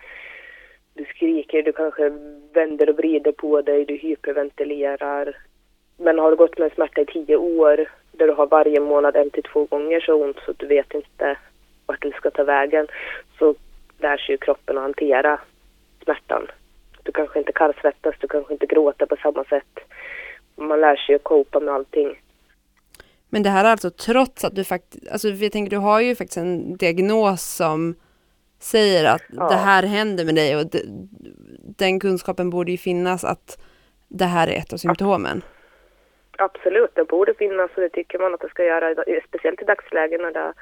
du 1.00 1.06
skriker, 1.06 1.64
du 1.64 1.72
kanske 1.72 2.10
vänder 2.54 2.90
och 2.90 2.98
vrider 2.98 3.32
på 3.32 3.62
dig, 3.62 3.86
du 3.86 3.96
hyperventilerar. 3.96 5.38
Men 5.98 6.20
har 6.20 6.32
du 6.32 6.38
gått 6.38 6.58
med 6.58 6.66
en 6.66 6.76
smärta 6.76 7.02
i 7.02 7.06
tio 7.06 7.36
år 7.36 7.90
där 8.12 8.28
du 8.28 8.34
har 8.34 8.48
varje 8.48 8.80
månad 8.80 9.16
en 9.16 9.30
till 9.30 9.44
två 9.44 9.66
gånger 9.66 10.00
så 10.00 10.14
ont 10.24 10.38
så 10.46 10.52
att 10.52 10.60
du 10.60 10.68
vet 10.68 10.94
inte 10.94 11.38
vart 11.86 12.02
du 12.02 12.12
ska 12.12 12.32
ta 12.32 12.44
vägen 12.44 12.88
så 13.40 13.56
lär 14.00 14.18
sig 14.18 14.34
ju 14.34 14.38
kroppen 14.38 14.78
att 14.78 14.84
hantera 14.84 15.40
smärtan. 16.04 16.48
Du 17.04 17.12
kanske 17.12 17.40
inte 17.40 17.52
kallsvettas, 17.52 18.16
du 18.20 18.28
kanske 18.28 18.54
inte 18.54 18.66
gråter 18.66 19.06
på 19.06 19.16
samma 19.16 19.44
sätt. 19.44 19.80
Man 20.56 20.82
lär 20.82 20.96
sig 20.96 21.16
att 21.16 21.24
copa 21.24 21.60
med 21.60 21.74
allting. 21.74 22.20
Men 23.30 23.44
det 23.44 23.50
här 23.50 23.66
är 23.66 23.70
alltså 23.70 23.90
trots 23.90 24.44
att 24.44 24.56
du 24.56 24.64
faktiskt, 24.64 25.08
alltså 25.12 25.28
jag 25.30 25.52
tänker 25.52 25.70
du 25.70 25.78
har 25.78 26.02
ju 26.02 26.16
faktiskt 26.16 26.38
en 26.38 26.78
diagnos 26.78 27.56
som 27.56 27.96
säger 28.60 29.16
att 29.16 29.24
Ja. 29.30 29.50
det 29.50 29.56
här 29.56 29.84
händer 29.84 30.26
med 30.26 30.36
dig 30.36 30.56
och 30.56 30.66
det, 30.66 30.82
den 31.78 32.00
kunskapen 32.00 32.50
borde 32.50 32.72
ju 32.72 32.78
finnas 32.78 33.24
att 33.24 33.58
det 34.08 34.26
här 34.26 34.48
är 34.48 34.58
ett 34.58 34.74
av 34.74 34.78
symptomen. 34.78 35.42
Absolut, 36.38 36.96
det 36.96 37.04
borde 37.06 37.34
finnas 37.34 37.72
och 37.76 37.82
det 37.82 37.90
tycker 37.90 38.20
man 38.20 38.34
att 38.34 38.40
det 38.40 38.50
ska 38.50 38.64
göra, 38.64 38.96
speciellt 39.28 39.62
i 39.62 39.66
dagsläget 39.66 40.22
när 40.22 40.32
det 40.32 40.40
har 40.40 40.54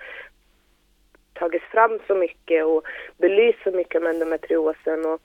tagits 1.34 1.66
fram 1.66 2.00
så 2.08 2.16
mycket 2.16 2.66
och 2.66 2.84
belyst 3.18 3.64
så 3.64 3.72
mycket 3.72 4.02
om 4.02 4.08
endometriosen 4.08 5.06
och 5.06 5.22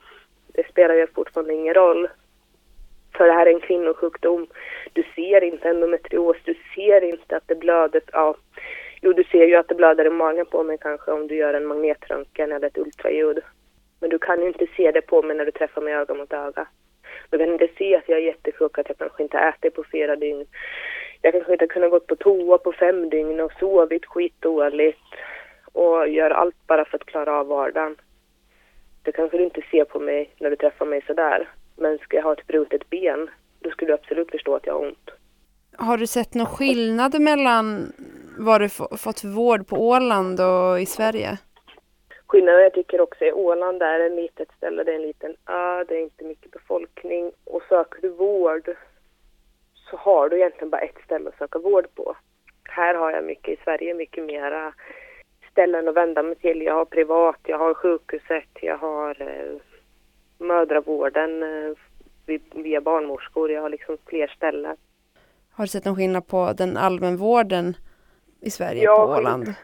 det 0.46 0.68
spelar 0.68 0.94
ju 0.94 1.06
fortfarande 1.06 1.54
ingen 1.54 1.74
roll. 1.74 2.08
För 3.16 3.26
det 3.26 3.32
här 3.32 3.46
är 3.46 3.54
en 3.54 3.61
kvinnosjukdom. 3.61 4.46
Du 4.92 5.02
ser 5.14 5.44
inte 5.44 5.68
endometrios, 5.68 6.37
du 6.44 6.54
ser 6.74 7.04
inte 7.04 7.37
att 7.37 7.42
det 7.48 7.54
blöder. 7.54 8.02
Ja, 8.12 8.35
jo, 9.02 9.12
du 9.12 9.24
ser 9.24 9.46
ju 9.46 9.56
att 9.56 9.68
det 9.68 9.74
blöder 9.74 10.06
i 10.06 10.10
magen 10.10 10.46
på 10.46 10.62
mig 10.62 10.78
kanske 10.80 11.12
om 11.12 11.26
du 11.26 11.34
gör 11.34 11.54
en 11.54 11.66
magnetröntgen 11.66 12.52
eller 12.52 12.66
ett 12.66 12.78
ultraljud. 12.78 13.38
Men 14.00 14.10
du 14.10 14.18
kan 14.18 14.40
ju 14.40 14.48
inte 14.48 14.66
se 14.76 14.92
det 14.92 15.00
på 15.00 15.22
mig 15.22 15.36
när 15.36 15.44
du 15.44 15.52
träffar 15.52 15.82
mig 15.82 15.94
öga 15.94 16.14
mot 16.14 16.32
öga. 16.32 16.66
Du 17.30 17.38
kan 17.38 17.52
inte 17.52 17.68
se 17.78 17.96
att 17.96 18.08
jag 18.08 18.18
är 18.18 18.22
jättesjuk, 18.22 18.78
att 18.78 18.88
jag 18.88 18.98
kanske 18.98 19.22
inte 19.22 19.38
ätit 19.38 19.74
på 19.74 19.84
fyra 19.92 20.16
dygn. 20.16 20.46
Jag 21.22 21.32
kanske 21.32 21.52
inte 21.52 21.62
har 21.62 21.68
kunnat 21.68 21.90
gå 21.90 22.00
på 22.00 22.16
toa 22.16 22.58
på 22.58 22.72
fem 22.72 23.10
dygn 23.10 23.40
och 23.40 23.52
sovit 23.52 24.06
skitdåligt 24.06 24.98
och 25.72 26.08
gör 26.08 26.30
allt 26.30 26.66
bara 26.66 26.84
för 26.84 26.96
att 26.96 27.04
klara 27.04 27.38
av 27.38 27.46
vardagen. 27.46 27.96
Det 29.02 29.12
kanske 29.12 29.36
du 29.36 29.44
inte 29.44 29.62
ser 29.70 29.84
på 29.84 30.00
mig 30.00 30.30
när 30.38 30.50
du 30.50 30.56
träffar 30.56 30.86
mig 30.86 31.02
sådär. 31.06 31.48
Men 31.76 31.98
ska 31.98 32.16
jag 32.16 32.24
ha 32.24 32.32
ett 32.32 32.46
brutet 32.46 32.90
ben, 32.90 33.30
då 33.60 33.70
skulle 33.70 33.90
du 33.90 33.94
absolut 33.94 34.30
förstå 34.30 34.54
att 34.54 34.66
jag 34.66 34.74
har 34.74 34.86
ont. 34.86 35.10
Har 35.82 35.96
du 35.96 36.06
sett 36.06 36.34
någon 36.34 36.46
skillnad 36.46 37.20
mellan 37.20 37.92
vad 38.38 38.60
du 38.60 38.68
fått 38.68 39.20
för 39.20 39.28
vård 39.28 39.66
på 39.66 39.76
Åland 39.76 40.40
och 40.40 40.80
i 40.80 40.86
Sverige? 40.86 41.38
Skillnaden 42.26 42.62
jag 42.62 42.74
tycker 42.74 43.00
också 43.00 43.24
är 43.24 43.36
Åland 43.36 43.80
där 43.80 44.00
är 44.00 44.06
ett 44.06 44.12
litet 44.12 44.48
ställe, 44.56 44.84
det 44.84 44.90
är 44.92 44.96
en 44.96 45.02
liten 45.02 45.30
ö, 45.30 45.84
det 45.88 45.94
är 45.94 46.02
inte 46.02 46.24
mycket 46.24 46.50
befolkning 46.50 47.32
och 47.44 47.62
söker 47.68 48.02
du 48.02 48.08
vård 48.08 48.76
så 49.74 49.96
har 49.96 50.28
du 50.28 50.36
egentligen 50.36 50.70
bara 50.70 50.80
ett 50.80 51.04
ställe 51.04 51.28
att 51.28 51.38
söka 51.38 51.58
vård 51.58 51.86
på. 51.94 52.16
Här 52.64 52.94
har 52.94 53.10
jag 53.10 53.24
mycket 53.24 53.58
i 53.58 53.62
Sverige, 53.64 53.94
mycket 53.94 54.24
mera 54.24 54.74
ställen 55.50 55.88
att 55.88 55.94
vända 55.94 56.22
mig 56.22 56.34
till. 56.34 56.62
Jag 56.62 56.74
har 56.74 56.84
privat, 56.84 57.40
jag 57.42 57.58
har 57.58 57.74
sjukhuset, 57.74 58.48
jag 58.60 58.78
har 58.78 59.22
eh, 59.22 59.56
mödravården 60.38 61.42
eh, 61.42 61.76
via 62.54 62.80
barnmorskor, 62.80 63.50
jag 63.50 63.62
har 63.62 63.70
liksom 63.70 63.96
fler 64.06 64.26
ställen. 64.26 64.76
Har 65.54 65.64
du 65.64 65.68
sett 65.68 65.84
någon 65.84 65.96
skillnad 65.96 66.26
på 66.26 66.52
den 66.56 66.76
allmänvården 66.76 67.76
i 68.40 68.50
Sverige 68.50 68.82
Ja, 68.82 69.06
på 69.06 69.12
Åland? 69.12 69.54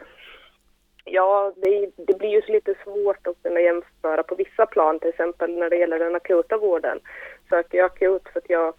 Ja, 1.05 1.53
det, 1.55 1.91
det 1.97 2.17
blir 2.17 2.29
ju 2.29 2.41
lite 2.53 2.75
svårt 2.83 3.27
att 3.27 3.43
kunna 3.43 3.59
jämföra 3.59 4.23
på 4.23 4.35
vissa 4.35 4.65
plan, 4.65 4.99
till 4.99 5.09
exempel 5.09 5.57
när 5.57 5.69
det 5.69 5.75
gäller 5.75 5.99
den 5.99 6.15
akuta 6.15 6.57
vården. 6.57 6.99
Söker 7.49 7.77
jag 7.77 7.85
akut 7.85 8.29
för 8.33 8.39
att 8.39 8.49
jag 8.49 8.73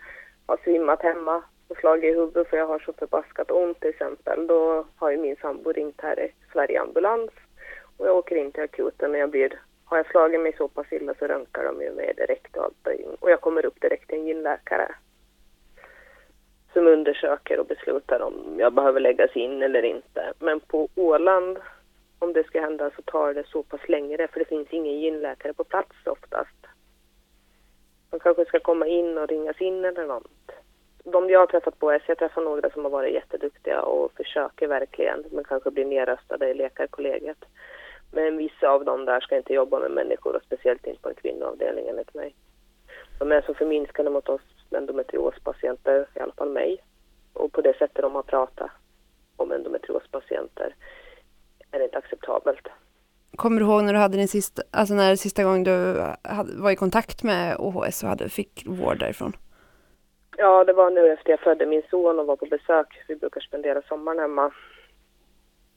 har 0.47 0.59
svimmat 0.65 1.03
hemma 1.03 1.43
och 1.69 1.77
slagit 1.77 2.05
i 2.05 2.19
huvudet 2.19 2.49
för 2.49 2.57
jag 2.57 2.67
har 2.67 2.79
så 2.79 2.93
förbaskat 2.93 3.51
ont 3.51 3.81
till 3.81 3.91
exempel, 3.91 4.47
då 4.47 4.87
har 4.97 5.11
ju 5.11 5.17
min 5.17 5.37
sambo 5.37 5.73
ringt 5.73 6.01
här 6.01 6.21
i 6.21 6.33
Sverige 6.53 6.81
ambulans 6.81 7.31
och 7.97 8.07
jag 8.07 8.17
åker 8.17 8.37
in 8.37 8.53
till 8.53 8.63
akuten 8.63 9.11
och 9.11 9.19
jag 9.19 9.31
blir, 9.31 9.61
har 9.85 9.97
jag 9.97 10.07
slagit 10.07 10.41
mig 10.41 10.55
så 10.59 10.69
pass 10.69 10.87
illa 10.91 11.15
så 11.19 11.27
röntgar 11.27 11.65
de 11.65 11.83
ju 11.83 11.93
mig 11.93 12.15
direkt 12.17 12.57
och 12.57 12.65
allt 12.65 12.89
och 13.21 13.31
jag 13.31 13.41
kommer 13.41 13.67
upp 13.67 13.81
direkt 13.81 14.09
till 14.09 14.19
en 14.19 14.27
gynläkare 14.27 14.95
som 16.73 16.87
undersöker 16.87 17.61
och 17.61 17.67
beslutar 17.67 18.21
om 18.21 18.57
jag 18.59 18.73
behöver 18.73 19.01
läggas 19.01 19.37
in 19.37 19.63
eller 19.63 19.83
inte. 19.83 20.33
Men 20.39 20.61
på 20.61 20.89
Åland 20.95 21.59
om 22.19 22.33
det 22.33 22.47
ska 22.47 22.61
hända 22.61 22.91
så 22.97 23.03
tar 23.03 23.35
det 23.35 23.47
så 23.47 23.63
pass 23.63 23.89
längre 23.89 24.29
för 24.29 24.39
det 24.39 24.49
finns 24.49 24.69
ingen 24.71 25.01
gynläkare 25.01 25.53
på 25.53 25.65
plats 25.65 25.97
oftast. 26.07 26.67
De 28.11 28.21
kanske 28.21 28.45
ska 28.45 28.61
komma 28.61 28.87
in 28.87 29.19
och 29.19 29.29
ringas 29.29 29.61
in 29.61 29.85
eller 29.85 30.07
något. 30.07 30.51
De 31.05 31.31
jag 31.31 31.41
har 31.41 31.47
träffat 31.47 31.79
på 31.79 31.91
S, 31.91 32.03
jag 32.07 32.19
träffar 32.19 32.43
några 32.43 32.71
som 32.71 32.85
har 32.85 32.91
varit 32.91 33.15
jätteduktiga 33.15 33.83
och 33.83 34.13
försöker 34.13 34.67
verkligen 34.67 35.25
men 35.31 35.45
kanske 35.45 35.71
blir 35.71 35.85
nerröstade 35.85 36.49
i 36.49 36.55
läkarkollegiet. 36.55 37.45
Men 38.13 38.37
vissa 38.37 38.69
av 38.71 38.85
dem 38.85 39.05
där 39.05 39.21
ska 39.21 39.37
inte 39.37 39.55
jobba 39.55 39.81
med 39.81 39.91
människor 39.91 40.37
och 40.37 40.43
speciellt 40.43 40.87
inte 40.87 41.03
på 41.03 41.09
en 41.09 41.15
kvinnoavdelning 41.15 41.89
enligt 41.89 42.15
mig. 42.15 42.35
De 43.19 43.33
är 43.33 43.41
så 43.41 43.55
förminskande 43.55 44.11
mot 44.11 44.29
oss 44.29 44.60
endometriospatienter, 44.75 46.07
i 46.15 46.21
alla 46.21 46.33
fall 46.33 46.51
mig. 46.51 46.79
Och 47.33 47.53
på 47.53 47.61
det 47.61 47.79
sättet 47.79 48.03
de 48.03 48.15
har 48.15 48.23
pratat 48.23 48.71
om 49.37 49.53
endometriospatienter 49.53 50.75
är 51.71 51.79
det 51.79 51.85
inte 51.85 51.99
acceptabelt. 51.99 52.69
Kommer 53.37 53.61
du 53.61 53.67
ihåg 53.67 53.85
när 53.85 53.93
du 53.93 53.99
hade 53.99 54.17
din 54.17 54.29
sista, 54.29 54.63
alltså 54.71 54.95
när 54.95 55.17
sista 55.17 55.45
gången 55.45 55.65
du 55.65 55.95
var 56.63 56.71
i 56.71 56.77
kontakt 56.77 57.23
med 57.23 57.57
OHS 57.59 58.03
och 58.03 58.09
hade, 58.09 58.29
fick 58.29 58.63
vård 58.67 58.99
därifrån? 58.99 59.33
Ja, 60.37 60.65
det 60.65 60.73
var 60.73 60.91
nu 60.91 61.13
efter 61.13 61.31
jag 61.31 61.41
födde 61.41 61.67
min 61.67 61.83
son 61.91 62.19
och 62.19 62.27
var 62.27 62.37
på 62.37 62.47
besök. 62.47 63.05
Vi 63.09 63.17
brukar 63.17 63.41
spendera 63.41 63.83
sommaren 63.83 64.19
hemma. 64.19 64.53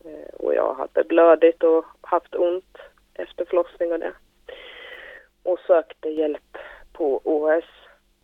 Eh, 0.06 0.34
Och 0.34 0.54
jag 0.56 0.74
hade 0.74 1.04
blödigt 1.04 1.64
och 1.64 1.86
haft 2.02 2.36
ont 2.36 2.78
efter 3.14 3.46
förlossning 3.46 3.92
och 3.92 4.00
det. 4.00 4.14
Och 5.44 5.60
sökte 5.68 6.10
hjälp 6.10 6.58
på 6.94 7.22
OS 7.24 7.66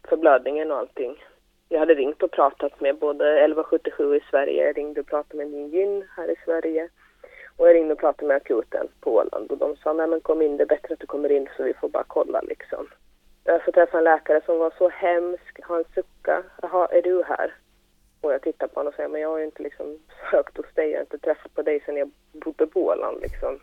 för 0.09 0.17
blödningen 0.17 0.71
och 0.71 0.77
allting. 0.77 1.23
Jag 1.69 1.79
hade 1.79 1.93
ringt 1.93 2.23
och 2.23 2.31
pratat 2.31 2.81
med 2.81 2.97
både 2.97 3.25
1177 3.25 4.15
i 4.15 4.19
Sverige, 4.29 4.65
jag 4.65 4.77
ringde 4.77 5.01
och 5.01 5.07
pratade 5.07 5.37
med 5.37 5.51
min 5.51 5.69
gyn 5.69 6.07
här 6.17 6.31
i 6.31 6.35
Sverige. 6.45 6.89
Och 7.57 7.67
jag 7.67 7.75
ringde 7.75 7.93
och 7.93 7.99
pratade 7.99 8.27
med 8.27 8.37
akuten 8.37 8.87
på 9.01 9.15
Åland 9.15 9.51
och 9.51 9.57
de 9.57 9.75
sa 9.75 9.93
nej 9.93 10.07
men 10.07 10.21
kom 10.21 10.41
in, 10.41 10.57
det 10.57 10.63
är 10.63 10.75
bättre 10.75 10.93
att 10.93 10.99
du 10.99 11.07
kommer 11.07 11.31
in 11.31 11.49
så 11.57 11.63
vi 11.63 11.73
får 11.73 11.89
bara 11.89 12.03
kolla 12.07 12.41
liksom. 12.41 12.87
Jag 13.43 13.65
får 13.65 13.71
träffa 13.71 13.97
en 13.97 14.03
läkare 14.03 14.41
som 14.45 14.59
var 14.59 14.73
så 14.77 14.89
hemsk, 14.89 15.59
han 15.61 15.83
suckade. 15.95 16.43
Jaha, 16.61 16.87
är 16.87 17.01
du 17.01 17.23
här? 17.23 17.53
Och 18.21 18.33
jag 18.33 18.41
tittar 18.41 18.67
på 18.67 18.79
honom 18.79 18.87
och 18.87 18.95
säger, 18.95 19.09
men 19.09 19.21
jag 19.21 19.29
har 19.29 19.37
ju 19.37 19.45
inte 19.45 19.63
liksom 19.63 19.99
sökt 20.31 20.57
hos 20.57 20.73
dig, 20.73 20.89
jag 20.89 20.97
har 20.97 21.01
inte 21.01 21.17
träffat 21.17 21.53
på 21.53 21.61
dig 21.61 21.79
sedan 21.79 21.97
jag 21.97 22.11
bodde 22.31 22.67
på 22.67 22.83
Åland 22.85 23.21
liksom. 23.21 23.59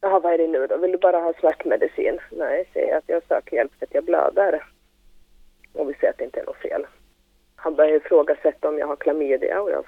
Jaha, 0.00 0.20
vad 0.20 0.32
är 0.34 0.38
det 0.38 0.48
nu 0.48 0.66
då? 0.66 0.76
Vill 0.76 0.92
du 0.92 0.98
bara 0.98 1.20
ha 1.20 1.32
smärtmedicin? 1.32 2.18
Nej, 2.30 2.68
säger 2.72 2.88
jag 2.88 2.98
att 2.98 3.08
jag 3.08 3.22
söker 3.28 3.56
hjälp 3.56 3.72
för 3.78 3.86
att 3.86 3.94
jag 3.94 4.04
blöder. 4.04 4.64
Och 5.74 5.90
vi 5.90 5.94
ser 5.94 6.10
att 6.10 6.18
det 6.18 6.24
inte 6.24 6.40
är 6.40 6.46
något 6.46 6.56
fel. 6.56 6.86
Han 7.56 7.74
börjar 7.74 7.96
ifrågasätta 7.96 8.68
om 8.68 8.78
jag 8.78 8.86
har 8.86 8.96
klamydia 8.96 9.62
och 9.62 9.70
jag 9.70 9.84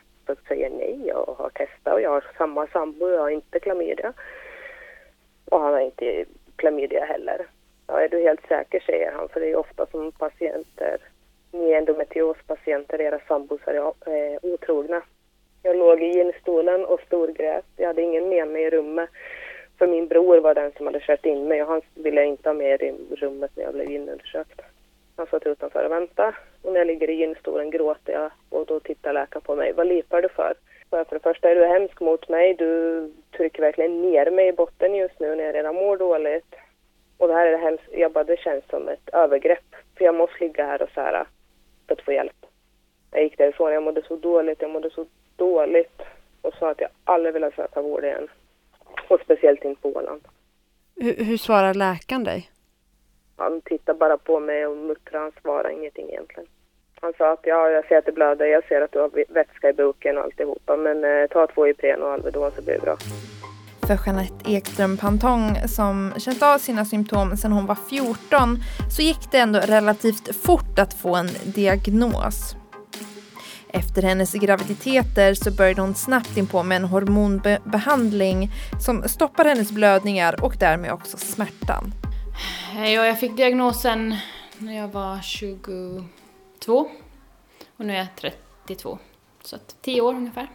säger 0.48 0.70
nej, 0.70 1.00
jag 1.06 1.34
har 1.38 1.50
testat 1.50 1.94
och 1.94 2.00
jag 2.00 2.10
har 2.10 2.24
samma 2.38 2.66
sambo 2.66 3.06
och 3.06 3.12
jag 3.12 3.20
har 3.20 3.30
inte 3.30 3.60
klamydia. 3.60 4.12
Och 5.44 5.60
han 5.60 5.72
har 5.72 5.80
inte 5.80 6.24
klamydia 6.56 7.04
heller. 7.04 7.46
Ja, 7.86 8.00
är 8.00 8.08
du 8.08 8.20
helt 8.20 8.46
säker, 8.48 8.80
säger 8.80 9.12
han, 9.12 9.28
för 9.28 9.40
det 9.40 9.50
är 9.50 9.56
ofta 9.56 9.86
som 9.86 10.12
patienter, 10.12 10.98
ni 11.52 11.72
endometriospatienter, 11.72 13.00
era 13.00 13.18
sambos 13.28 13.60
är 13.64 13.74
eh, 13.74 14.38
otrogna. 14.42 15.02
Jag 15.62 15.76
låg 15.76 16.02
i 16.02 16.06
gynstolen 16.06 16.84
och 16.84 17.00
storgrät. 17.00 17.64
Jag 17.76 17.86
hade 17.86 18.02
ingen 18.02 18.28
med 18.28 18.48
mig 18.48 18.62
i 18.62 18.70
rummet. 18.70 19.10
För 19.78 19.86
min 19.86 20.08
bror 20.08 20.38
var 20.38 20.54
den 20.54 20.72
som 20.76 20.86
hade 20.86 21.00
kört 21.00 21.26
in 21.26 21.48
mig 21.48 21.62
och 21.62 21.68
han 21.68 21.82
ville 21.94 22.20
jag 22.20 22.28
inte 22.28 22.48
ha 22.48 22.54
med 22.54 22.82
i 22.82 22.94
rummet 23.16 23.50
när 23.54 23.64
jag 23.64 23.74
blev 23.74 23.90
inundersökt. 23.90 24.60
Han 25.16 25.26
satt 25.26 25.46
utanför 25.46 25.84
och 25.84 25.90
väntade 25.90 26.36
och 26.62 26.72
när 26.72 26.80
jag 26.80 26.86
ligger 26.86 27.10
i 27.10 27.14
gynstolen 27.14 27.70
gråter 27.70 28.12
jag 28.12 28.30
och 28.50 28.66
då 28.66 28.80
tittar 28.80 29.12
läkaren 29.12 29.42
på 29.42 29.56
mig. 29.56 29.72
Vad 29.72 29.86
lipar 29.86 30.22
du 30.22 30.28
för? 30.28 30.54
För 30.90 31.06
det 31.10 31.22
första 31.22 31.50
är 31.50 31.54
du 31.54 31.66
hemsk 31.66 32.00
mot 32.00 32.28
mig. 32.28 32.54
Du 32.54 33.12
trycker 33.36 33.62
verkligen 33.62 34.02
ner 34.02 34.30
mig 34.30 34.48
i 34.48 34.52
botten 34.52 34.94
just 34.94 35.20
nu 35.20 35.34
när 35.34 35.44
jag 35.44 35.54
redan 35.54 35.74
mår 35.74 35.96
dåligt. 35.96 36.54
Och 37.16 37.28
det 37.28 37.34
här 37.34 37.46
är 37.46 37.52
det 37.52 37.56
hemskt. 37.56 37.84
Jag 37.92 38.12
bara, 38.12 38.24
det 38.24 38.40
känns 38.40 38.64
som 38.70 38.88
ett 38.88 39.08
övergrepp. 39.12 39.74
För 39.98 40.04
jag 40.04 40.14
måste 40.14 40.44
ligga 40.44 40.66
här 40.66 40.82
och 40.82 40.90
så 40.94 41.00
här 41.00 41.26
för 41.86 41.94
att 41.94 42.02
få 42.02 42.12
hjälp. 42.12 42.46
Jag 43.10 43.22
gick 43.22 43.38
därifrån. 43.38 43.72
Jag 43.72 43.82
mådde 43.82 44.02
så 44.02 44.16
dåligt. 44.16 44.62
Jag 44.62 44.70
mådde 44.70 44.90
så 44.90 45.06
dåligt. 45.36 46.02
Och 46.42 46.54
sa 46.54 46.70
att 46.70 46.80
jag 46.80 46.90
aldrig 47.04 47.34
ville 47.34 47.50
söka 47.50 47.82
vård 47.82 48.04
igen. 48.04 48.28
Och 49.08 49.20
speciellt 49.20 49.64
inte 49.64 49.82
på 49.82 49.88
Åland. 49.88 50.20
Hur, 50.96 51.24
hur 51.24 51.36
svarar 51.36 51.74
läkaren 51.74 52.24
dig? 52.24 52.50
Han 53.36 53.60
tittade 53.60 53.98
bara 53.98 54.18
på 54.18 54.40
mig 54.40 54.66
och 54.66 54.76
muttrade. 54.76 55.24
Han 55.24 55.32
svarade 55.42 55.74
ingenting 55.74 56.08
egentligen. 56.08 56.48
Han 57.00 57.12
sa 57.18 57.32
att 57.32 57.40
ja, 57.42 57.70
jag 57.70 57.86
ser 57.86 57.98
att 57.98 58.06
det 58.06 58.12
blöder, 58.12 58.46
jag 58.46 58.64
ser 58.64 58.80
att 58.80 58.92
du 58.92 58.98
har 58.98 59.10
vätska 59.34 59.68
i 59.68 59.72
buken 59.72 60.18
och 60.18 60.24
alltihopa. 60.24 60.76
Men 60.76 61.04
eh, 61.04 61.26
ta 61.30 61.46
två 61.46 61.68
Ipren 61.68 62.02
och 62.02 62.12
Alvedon 62.12 62.50
så 62.56 62.62
blir 62.62 62.74
det 62.74 62.80
bra. 62.80 62.96
För 63.86 63.98
Jeanette 64.06 64.52
Ekström 64.52 64.96
Pantong 64.96 65.56
som 65.68 66.12
känt 66.18 66.42
av 66.42 66.58
sina 66.58 66.84
symptom 66.84 67.36
sedan 67.36 67.52
hon 67.52 67.66
var 67.66 67.78
14 67.90 68.58
så 68.96 69.02
gick 69.02 69.30
det 69.30 69.38
ändå 69.38 69.58
relativt 69.58 70.36
fort 70.36 70.78
att 70.78 70.94
få 70.94 71.14
en 71.14 71.28
diagnos. 71.54 72.56
Efter 73.68 74.02
hennes 74.02 74.32
graviditeter 74.32 75.34
så 75.34 75.50
började 75.50 75.80
hon 75.80 75.94
snabbt 75.94 76.36
in 76.36 76.46
på 76.46 76.62
med 76.62 76.76
en 76.76 76.84
hormonbehandling 76.84 78.50
som 78.80 79.02
stoppar 79.02 79.44
hennes 79.44 79.72
blödningar 79.72 80.44
och 80.44 80.54
därmed 80.58 80.92
också 80.92 81.16
smärtan. 81.16 81.92
Ja, 82.74 82.86
jag 82.86 83.20
fick 83.20 83.36
diagnosen 83.36 84.16
när 84.58 84.76
jag 84.76 84.88
var 84.88 85.20
22 85.22 86.90
och 87.76 87.86
nu 87.86 87.92
är 87.92 87.98
jag 87.98 88.06
32. 88.16 88.98
Så 89.42 89.56
att 89.56 89.76
10 89.82 90.00
år 90.00 90.14
ungefär. 90.14 90.50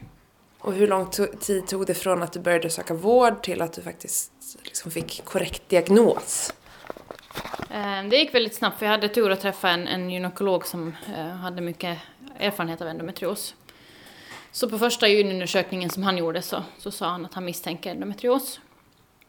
Och 0.59 0.73
hur 0.73 0.87
lång 0.87 1.09
tid 1.39 1.67
tog 1.67 1.85
det 1.85 1.93
från 1.93 2.23
att 2.23 2.33
du 2.33 2.39
började 2.39 2.69
söka 2.69 2.93
vård 2.93 3.43
till 3.43 3.61
att 3.61 3.73
du 3.73 3.81
faktiskt 3.81 4.31
liksom 4.63 4.91
fick 4.91 5.25
korrekt 5.25 5.69
diagnos? 5.69 6.53
Eh, 7.69 8.03
det 8.09 8.17
gick 8.17 8.33
väldigt 8.33 8.55
snabbt 8.55 8.79
för 8.79 8.85
jag 8.85 8.91
hade 8.91 9.09
tur 9.09 9.31
att 9.31 9.41
träffa 9.41 9.69
en, 9.69 9.87
en 9.87 10.09
gynekolog 10.09 10.67
som 10.67 10.95
eh, 11.15 11.27
hade 11.27 11.61
mycket 11.61 11.97
erfarenhet 12.37 12.81
av 12.81 12.87
endometrios. 12.87 13.55
Så 14.51 14.69
på 14.69 14.79
första 14.79 15.07
gynundersökningen 15.07 15.89
som 15.89 16.03
han 16.03 16.17
gjorde 16.17 16.41
så, 16.41 16.63
så 16.77 16.91
sa 16.91 17.09
han 17.09 17.25
att 17.25 17.33
han 17.33 17.45
misstänker 17.45 17.91
endometrios. 17.91 18.59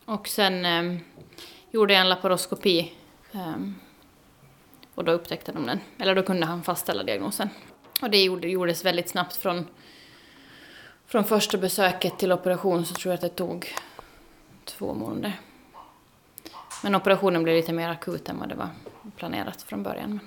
Och 0.05 0.29
sen 0.29 0.65
eh, 0.65 1.01
gjorde 1.73 1.93
jag 1.93 2.01
en 2.01 2.09
laparoskopi 2.09 2.93
eh, 3.33 3.57
och 4.95 5.05
då 5.05 5.13
upptäckte 5.13 5.53
de 5.53 5.67
den. 5.67 5.81
Eller 5.99 6.15
då 6.15 6.23
kunde 6.23 6.47
han 6.47 6.63
fastställa 6.63 7.03
diagnosen. 7.03 7.49
Och 8.03 8.11
det 8.11 8.23
gjorde, 8.23 8.49
gjordes 8.49 8.85
väldigt 8.85 9.09
snabbt 9.09 9.37
från, 9.37 9.67
från 11.07 11.25
första 11.25 11.59
besöket 11.59 12.19
till 12.19 12.33
operation 12.33 12.87
så 12.87 12.95
tror 12.95 13.13
jag 13.13 13.15
att 13.15 13.21
det 13.21 13.29
tog 13.29 13.75
två 14.65 14.95
månader. 14.95 15.41
Men 16.83 16.95
operationen 16.95 17.43
blev 17.43 17.57
lite 17.57 17.73
mer 17.73 17.89
akut 17.89 18.29
än 18.29 18.39
vad 18.39 18.49
det 18.49 18.55
var 18.55 18.69
planerat 19.17 19.63
från 19.63 19.83
början. 19.83 20.21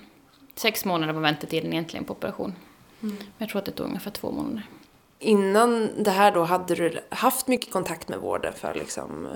Sex 0.54 0.84
månader 0.84 1.12
var 1.12 1.20
väntetiden 1.20 1.72
egentligen 1.72 2.04
på 2.04 2.12
operation. 2.12 2.54
Mm. 3.02 3.16
Men 3.16 3.26
jag 3.38 3.48
tror 3.48 3.58
att 3.58 3.66
det 3.66 3.72
tog 3.72 3.86
ungefär 3.86 4.10
två 4.10 4.30
månader. 4.30 4.62
Innan 5.18 5.90
det 6.02 6.10
här 6.10 6.32
då, 6.32 6.44
hade 6.44 6.74
du 6.74 7.00
haft 7.10 7.48
mycket 7.48 7.72
kontakt 7.72 8.08
med 8.08 8.18
vården 8.18 8.52
för 8.52 8.74
liksom 8.74 9.28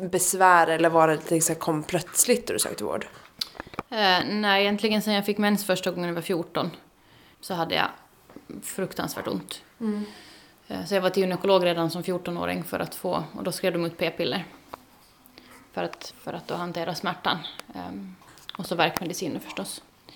besvär 0.00 0.66
eller 0.66 0.88
var 0.88 1.08
det 1.08 1.30
liksom 1.30 1.54
kom 1.54 1.82
plötsligt 1.82 2.46
då 2.46 2.52
du 2.52 2.58
sökte 2.58 2.84
vård? 2.84 3.06
Eh, 3.90 4.24
nej, 4.26 4.62
egentligen 4.62 5.02
sen 5.02 5.14
jag 5.14 5.26
fick 5.26 5.38
mens 5.38 5.66
första 5.66 5.90
gången 5.90 6.08
jag 6.08 6.14
var 6.14 6.22
14 6.22 6.70
så 7.40 7.54
hade 7.54 7.74
jag 7.74 7.88
fruktansvärt 8.62 9.26
ont. 9.26 9.62
Mm. 9.80 10.04
Eh, 10.68 10.84
så 10.84 10.94
jag 10.94 11.02
var 11.02 11.10
till 11.10 11.22
gynekolog 11.22 11.64
redan 11.64 11.90
som 11.90 12.02
14-åring 12.02 12.64
för 12.64 12.80
att 12.80 12.94
få, 12.94 13.24
och 13.32 13.44
då 13.44 13.52
skrev 13.52 13.72
de 13.72 13.84
ut 13.84 13.98
p-piller. 13.98 14.44
För 15.72 15.82
att, 15.82 16.14
för 16.20 16.32
att 16.32 16.48
då 16.48 16.54
hantera 16.54 16.94
smärtan. 16.94 17.38
Um, 17.74 18.16
och 18.58 18.66
så 18.66 18.74
värkmediciner 18.74 19.40
förstås. 19.40 19.82
Uh, 20.08 20.12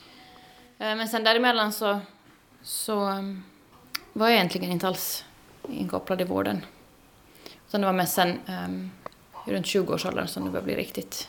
men 0.78 1.08
sen 1.08 1.24
däremellan 1.24 1.72
så, 1.72 2.00
så 2.62 3.00
um, 3.00 3.44
var 4.12 4.28
jag 4.28 4.36
egentligen 4.36 4.70
inte 4.70 4.86
alls 4.86 5.24
inkopplad 5.68 6.20
i 6.20 6.24
vården. 6.24 6.64
Utan 7.68 7.80
det 7.80 7.86
var 7.86 7.94
mest 7.94 8.14
sen 8.14 8.38
um, 8.48 8.90
runt 9.46 9.66
20-årsåldern 9.66 10.26
som 10.26 10.44
det 10.44 10.50
började 10.50 10.64
bli 10.64 10.76
riktigt... 10.76 11.28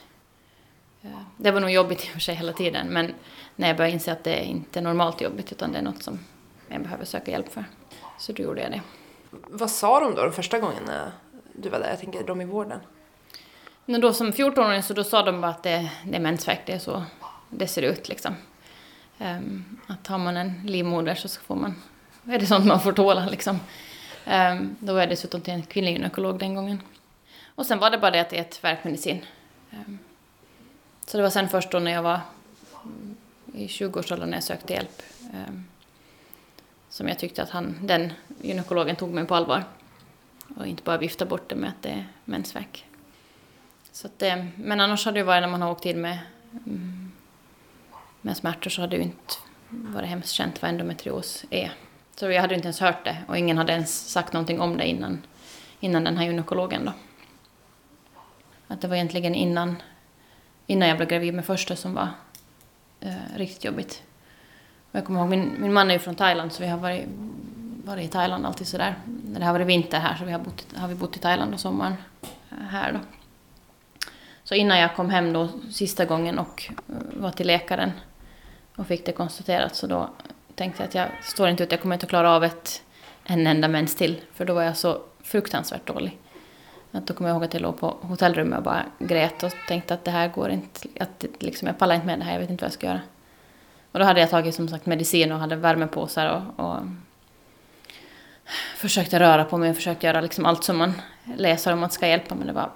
Uh, 1.06 1.12
det 1.38 1.52
var 1.52 1.62
nog 1.62 1.72
jobbigt 1.72 2.04
i 2.04 2.08
och 2.08 2.12
för 2.12 2.20
sig 2.20 2.36
hela 2.36 2.54
tiden 2.54 2.88
men 2.88 3.14
när 3.56 3.68
jag 3.68 3.78
började 3.78 3.94
inse 3.94 4.12
att 4.12 4.24
det 4.24 4.44
inte 4.44 4.80
är 4.80 4.84
normalt 4.84 5.22
jobbigt 5.22 5.52
utan 5.52 5.72
det 5.72 5.78
är 5.78 5.84
något 5.84 6.04
som 6.04 6.20
jag 6.68 6.82
behöver 6.82 7.06
söka 7.06 7.32
hjälp 7.32 7.54
för. 7.54 7.66
Så 8.20 8.32
då 8.32 8.44
gjorde 8.44 8.62
jag 8.62 8.72
det. 8.72 8.82
Vad 9.30 9.72
sa 9.72 10.00
de 10.00 10.16
då 10.16 10.24
de 10.24 10.32
första 10.32 10.60
gångerna 10.60 11.12
du 11.54 11.70
var 11.70 11.80
där? 11.80 11.90
Jag 11.90 12.00
tänker 12.00 12.24
de 12.24 12.42
i 12.42 12.46
vården. 12.46 12.80
Men 13.86 14.02
då 14.02 14.14
som 14.14 14.32
14-åring 14.32 14.84
så 14.84 14.94
då 14.94 15.04
sa 15.04 15.24
de 15.24 15.42
bara 15.42 15.52
att 15.52 15.64
det, 15.64 15.90
det 16.06 16.16
är 16.16 16.20
mensvärk, 16.20 16.62
det 16.66 16.74
är 16.74 16.80
så 16.80 17.04
det 17.50 17.68
ser 17.68 17.82
ut 17.82 18.10
liksom. 18.10 18.36
Um, 19.20 19.80
att 19.88 20.08
har 20.08 20.18
man 20.18 20.38
en 20.38 20.62
livmoder 20.66 21.16
så 21.16 21.42
får 21.42 21.56
man, 21.56 21.76
är 22.28 22.40
det 22.40 22.46
sånt 22.46 22.66
man 22.66 22.82
får 22.82 22.94
tåla 22.94 23.26
liksom. 23.26 23.60
Um, 24.28 24.76
då 24.80 24.94
var 24.94 25.00
jag 25.00 25.10
dessutom 25.10 25.42
till 25.42 25.54
en 25.54 25.62
kvinnlig 25.62 25.94
gynekolog 25.94 26.40
den 26.40 26.56
gången. 26.56 26.82
Och 27.56 27.66
sen 27.66 27.80
var 27.80 27.90
det 27.90 27.98
bara 27.98 28.12
det 28.12 28.20
att 28.20 28.30
det 28.30 28.38
är 28.38 28.42
ett 28.42 28.64
värkmedicin. 28.64 29.26
Ehm, 29.72 30.00
så 31.06 31.18
det 31.18 31.24
var 31.24 31.30
sen 31.30 31.50
först 31.50 31.72
då 31.72 31.80
när 31.80 31.92
jag 31.92 32.04
var 32.04 32.20
mm, 32.84 33.16
i 33.54 33.68
20-årsåldern 33.68 34.30
när 34.30 34.38
jag 34.38 34.44
sökte 34.44 34.74
hjälp 34.74 35.02
ehm, 35.34 35.66
som 36.90 37.08
jag 37.08 37.20
tyckte 37.20 37.44
att 37.44 37.50
han, 37.50 37.80
den 37.82 38.14
gynekologen 38.42 38.96
tog 38.96 39.10
mig 39.10 39.26
på 39.26 39.36
allvar. 39.36 39.64
Och 40.58 40.68
inte 40.68 40.84
bara 40.84 40.98
viftade 40.98 41.30
bort 41.30 41.50
det 41.50 41.56
med 41.56 41.70
att 41.70 41.82
det 41.82 41.90
är 41.90 42.08
mensvärk. 42.26 42.86
Så 43.92 44.08
att, 44.08 44.20
det, 44.20 44.48
men 44.56 44.80
annars 44.80 45.06
har 45.06 45.12
det 45.12 45.20
ju 45.20 45.26
varit 45.26 45.42
när 45.42 45.48
man 45.48 45.62
har 45.62 45.72
åkt 45.72 45.86
in 45.86 46.02
med, 46.02 46.20
mm, 46.52 47.12
med 48.22 48.38
smärtor 48.38 48.70
så 48.70 48.82
har 48.82 48.88
det 48.88 48.96
ju 48.96 49.04
inte 49.04 49.34
varit 49.70 50.10
hemskt 50.10 50.32
känt 50.32 50.62
vad 50.62 50.70
endometrios 50.70 51.46
är. 51.50 51.72
Så 52.16 52.32
jag 52.32 52.42
hade 52.42 52.56
inte 52.56 52.66
ens 52.66 52.80
hört 52.80 53.06
det 53.06 53.18
och 53.28 53.38
ingen 53.38 53.58
hade 53.58 53.74
ens 53.74 54.10
sagt 54.10 54.34
någonting 54.34 54.62
om 54.62 54.78
det 54.78 54.88
innan, 54.88 55.22
innan 55.80 56.04
den 56.04 56.18
här 56.18 56.26
gynekologen 56.26 56.86
då. 56.86 56.94
Att 58.74 58.82
det 58.82 58.88
var 58.88 58.96
egentligen 58.96 59.36
innan, 59.36 59.76
innan 60.68 60.88
jag 60.88 60.98
blev 60.98 61.10
gravid 61.10 61.34
med 61.34 61.46
första 61.46 61.76
som 61.76 61.94
var 61.94 62.08
eh, 63.00 63.14
riktigt 63.36 63.64
jobbigt. 63.64 64.04
Och 64.92 64.98
jag 64.98 65.06
kommer 65.06 65.20
ihåg, 65.20 65.30
min, 65.30 65.56
min 65.58 65.74
man 65.74 65.90
är 65.90 65.94
ju 65.94 66.00
från 66.00 66.16
Thailand 66.16 66.54
så 66.54 66.64
vi 66.64 66.70
har 66.70 66.78
varit, 66.78 67.06
varit 67.84 68.06
i 68.06 68.08
Thailand 68.08 68.46
alltid 68.46 68.68
sådär. 68.68 68.96
När 69.26 69.40
det 69.40 69.46
har 69.46 69.54
varit 69.54 69.68
vinter 69.68 70.00
här 70.00 70.16
så 70.16 70.26
vi 70.26 70.32
har, 70.32 70.40
bott, 70.40 70.66
har 70.76 70.88
vi 70.88 70.96
bott 70.96 71.16
i 71.16 71.20
Thailand 71.20 71.54
och 71.54 71.60
sommaren 71.60 71.94
eh, 72.22 72.58
här 72.58 72.92
då. 72.92 73.00
Så 74.44 74.56
innan 74.56 74.80
jag 74.80 74.96
kom 74.96 75.10
hem 75.10 75.34
då 75.34 75.50
sista 75.72 76.06
gången 76.06 76.40
och 76.40 76.64
eh, 76.70 76.96
var 77.22 77.32
till 77.32 77.48
läkaren 77.48 77.92
och 78.76 78.88
fick 78.88 79.06
det 79.06 79.12
konstaterat 79.12 79.76
så 79.76 79.88
då 79.88 80.10
tänkte 80.56 80.84
jag 80.84 80.88
att 80.88 80.96
jag 80.96 81.24
står 81.24 81.50
inte 81.50 81.64
ut, 81.64 81.72
jag 81.72 81.82
kommer 81.82 81.96
inte 81.96 82.06
att 82.06 82.10
klara 82.10 82.32
av 82.32 82.44
ett, 82.44 82.84
en 83.24 83.48
enda 83.48 83.68
mens 83.68 83.96
till. 83.96 84.22
För 84.34 84.46
då 84.46 84.54
var 84.54 84.64
jag 84.64 84.78
så 84.78 85.02
fruktansvärt 85.24 85.88
dålig. 85.88 86.20
Att 86.96 87.08
då 87.08 87.14
kommer 87.14 87.30
jag 87.30 87.36
ihåg 87.36 87.44
att 87.44 87.54
jag 87.54 87.62
låg 87.62 87.80
på 87.80 87.98
hotellrummet 88.02 88.58
och 88.58 88.64
bara 88.64 88.86
grät 89.00 89.44
och 89.44 89.52
tänkte 89.68 89.94
att 89.94 90.06
det 90.06 90.12
här 90.12 90.28
går 90.28 90.50
inte, 90.50 90.88
att 91.00 91.26
liksom, 91.40 91.68
jag 91.68 91.78
pallar 91.78 91.96
inte 91.96 92.08
med 92.08 92.20
det 92.20 92.26
här, 92.26 92.34
jag 92.34 92.40
vet 92.40 92.50
inte 92.50 92.62
vad 92.62 92.68
jag 92.68 92.74
ska 92.74 92.88
göra. 92.88 93.02
Och 93.92 94.00
då 94.00 94.06
hade 94.06 94.20
jag 94.20 94.30
tagit 94.30 94.56
som 94.56 94.68
sagt 94.68 94.86
medicin 94.86 95.32
och 95.32 95.40
hade 95.40 95.56
värmepåsar 95.56 96.54
och, 96.58 96.66
och 96.66 96.80
försökte 98.76 99.20
röra 99.20 99.46
på 99.46 99.58
mig 99.58 99.70
och 99.70 99.76
försökte 99.76 100.08
göra 100.08 100.22
liksom 100.22 100.46
allt 100.46 100.64
som 100.64 100.78
man 100.78 100.94
läser 101.38 101.74
om 101.74 101.84
att 101.84 101.94
ska 101.94 102.08
hjälpa 102.08 102.36
men 102.36 102.48
det 102.48 102.54
var 102.54 102.70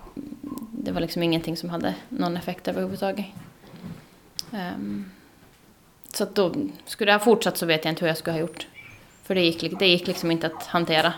det 0.87 0.91
var 0.91 1.01
liksom 1.01 1.23
ingenting 1.23 1.57
som 1.57 1.69
hade 1.69 1.95
någon 2.09 2.37
effekt 2.37 2.67
överhuvudtaget. 2.67 3.25
Um, 4.51 5.11
så 6.13 6.23
att 6.23 6.35
då, 6.35 6.53
skulle 6.85 7.11
det 7.11 7.15
ha 7.15 7.19
fortsatt 7.19 7.57
så 7.57 7.65
vet 7.65 7.85
jag 7.85 7.91
inte 7.91 8.01
hur 8.01 8.07
jag 8.07 8.17
skulle 8.17 8.33
ha 8.33 8.39
gjort. 8.39 8.67
För 9.23 9.35
det 9.35 9.41
gick, 9.41 9.79
det 9.79 9.87
gick 9.87 10.07
liksom 10.07 10.31
inte 10.31 10.47
att 10.47 10.63
hantera. 10.63 11.13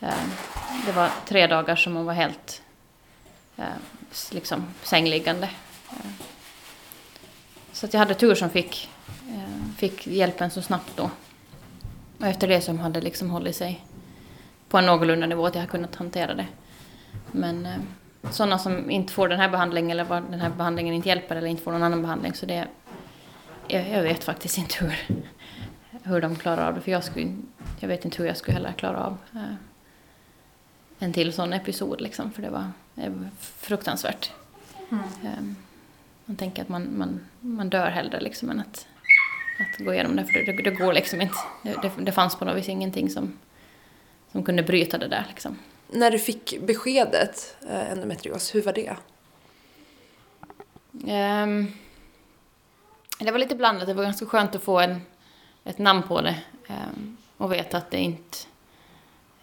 Eh, 0.00 0.28
det 0.86 0.92
var 0.92 1.10
tre 1.26 1.46
dagar 1.46 1.76
som 1.76 1.96
hon 1.96 2.06
var 2.06 2.12
helt 2.14 2.62
eh, 3.56 3.64
liksom 4.30 4.66
sängliggande. 4.82 5.50
Eh, 5.90 6.10
så 7.72 7.86
att 7.86 7.92
jag 7.92 7.98
hade 7.98 8.14
tur 8.14 8.34
som 8.34 8.50
fick, 8.50 8.90
fick 9.76 10.06
hjälpen 10.06 10.50
så 10.50 10.62
snabbt 10.62 10.96
då. 10.96 11.10
Och 12.18 12.26
efter 12.26 12.48
det 12.48 12.60
som 12.60 12.78
hade 12.78 13.00
liksom 13.00 13.30
hållit 13.30 13.56
sig 13.56 13.84
på 14.68 14.78
en 14.78 14.86
någorlunda 14.86 15.26
nivå 15.26 15.46
att 15.46 15.54
jag 15.54 15.62
har 15.62 15.68
kunnat 15.68 15.94
hantera 15.94 16.34
det. 16.34 16.46
Men 17.32 17.68
sådana 18.30 18.58
som 18.58 18.90
inte 18.90 19.12
får 19.12 19.28
den 19.28 19.40
här 19.40 19.48
behandlingen 19.48 19.90
eller 19.90 20.04
var 20.04 20.20
den 20.20 20.40
här 20.40 20.50
behandlingen 20.50 20.94
inte 20.94 21.08
hjälper 21.08 21.36
eller 21.36 21.48
inte 21.48 21.62
får 21.62 21.72
någon 21.72 21.82
annan 21.82 22.02
behandling. 22.02 22.34
Så 22.34 22.46
det, 22.46 22.66
jag, 23.68 23.88
jag 23.88 24.02
vet 24.02 24.24
faktiskt 24.24 24.58
inte 24.58 24.84
hur, 24.84 25.20
hur 26.02 26.20
de 26.20 26.36
klarar 26.36 26.68
av 26.68 26.74
det. 26.74 26.80
För 26.80 26.90
jag, 26.90 27.04
skulle, 27.04 27.36
jag 27.80 27.88
vet 27.88 28.04
inte 28.04 28.22
hur 28.22 28.28
jag 28.28 28.36
skulle 28.36 28.54
heller 28.54 28.72
klara 28.72 29.04
av 29.04 29.18
en 30.98 31.12
till 31.12 31.32
sån 31.32 31.52
episod. 31.52 32.00
Liksom, 32.00 32.32
för 32.32 32.42
det 32.42 32.50
var, 32.50 32.70
var 32.94 33.28
fruktansvärt. 33.40 34.32
Mm. 34.90 35.04
Um, 35.38 35.56
man 36.24 36.36
tänker 36.36 36.62
att 36.62 36.68
man, 36.68 36.98
man, 36.98 37.20
man 37.40 37.70
dör 37.70 37.90
hellre 37.90 38.20
liksom, 38.20 38.50
än 38.50 38.60
att, 38.60 38.86
att 39.60 39.84
gå 39.84 39.94
igenom 39.94 40.16
det. 40.16 40.24
För 40.24 40.32
det, 40.32 40.52
det, 40.52 40.70
det 40.70 40.76
går 40.76 40.92
liksom 40.92 41.20
inte. 41.20 41.38
Det, 41.62 41.90
det, 41.98 42.12
fanns 42.12 42.36
på 42.36 42.44
något 42.44 42.56
vis 42.56 42.68
ingenting 42.68 43.10
som, 43.10 43.38
som 44.32 44.42
kunde 44.42 44.62
bryta 44.62 44.98
det 44.98 45.08
där. 45.08 45.26
Liksom. 45.28 45.58
När 45.90 46.10
du 46.10 46.18
fick 46.18 46.60
beskedet 46.60 47.56
eh, 47.70 47.92
endometrios, 47.92 48.54
hur 48.54 48.62
var 48.62 48.72
det? 48.72 48.96
Um, 50.92 51.72
det 53.18 53.30
var 53.30 53.38
lite 53.38 53.54
blandat. 53.54 53.86
Det 53.86 53.94
var 53.94 54.02
ganska 54.02 54.26
skönt 54.26 54.54
att 54.54 54.62
få 54.62 54.78
en, 54.78 55.00
ett 55.64 55.78
namn 55.78 56.02
på 56.02 56.20
det 56.20 56.38
um, 56.68 57.16
och 57.36 57.52
veta 57.52 57.76
att 57.76 57.90
det 57.90 57.98
inte 57.98 58.38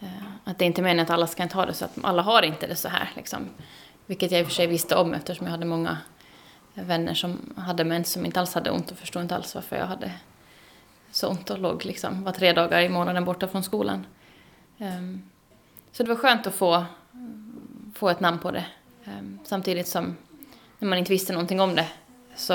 Eh, 0.00 0.08
att 0.44 0.58
det 0.58 0.64
inte 0.64 0.80
är 0.80 0.82
meningen 0.82 1.04
att 1.04 1.10
alla 1.10 1.26
ska 1.26 1.42
inte 1.42 1.56
ha 1.56 1.66
det 1.66 1.74
så 1.74 1.84
att 1.84 1.98
alla 2.02 2.22
har 2.22 2.42
inte 2.42 2.66
det 2.66 2.76
så 2.76 2.88
här. 2.88 3.10
Liksom. 3.16 3.48
Vilket 4.06 4.30
jag 4.30 4.40
i 4.40 4.44
och 4.44 4.46
för 4.46 4.54
sig 4.54 4.66
visste 4.66 4.96
om 4.96 5.14
eftersom 5.14 5.46
jag 5.46 5.50
hade 5.50 5.66
många 5.66 5.98
vänner 6.74 7.14
som 7.14 7.54
hade 7.56 7.84
mens 7.84 8.12
som 8.12 8.26
inte 8.26 8.40
alls 8.40 8.54
hade 8.54 8.70
ont 8.70 8.90
och 8.90 8.98
förstod 8.98 9.22
inte 9.22 9.36
alls 9.36 9.54
varför 9.54 9.76
jag 9.76 9.86
hade 9.86 10.12
så 11.10 11.28
ont 11.28 11.50
och 11.50 11.58
låg 11.58 11.84
liksom 11.84 12.24
var 12.24 12.32
tre 12.32 12.52
dagar 12.52 12.80
i 12.80 12.88
månaden 12.88 13.24
borta 13.24 13.48
från 13.48 13.62
skolan. 13.62 14.06
Um, 14.78 15.22
så 15.92 16.02
det 16.02 16.08
var 16.08 16.16
skönt 16.16 16.46
att 16.46 16.54
få, 16.54 16.84
få 17.94 18.08
ett 18.08 18.20
namn 18.20 18.38
på 18.38 18.50
det. 18.50 18.64
Um, 19.04 19.38
samtidigt 19.44 19.88
som 19.88 20.16
när 20.78 20.88
man 20.88 20.98
inte 20.98 21.12
visste 21.12 21.32
någonting 21.32 21.60
om 21.60 21.74
det 21.74 21.88
så 22.36 22.54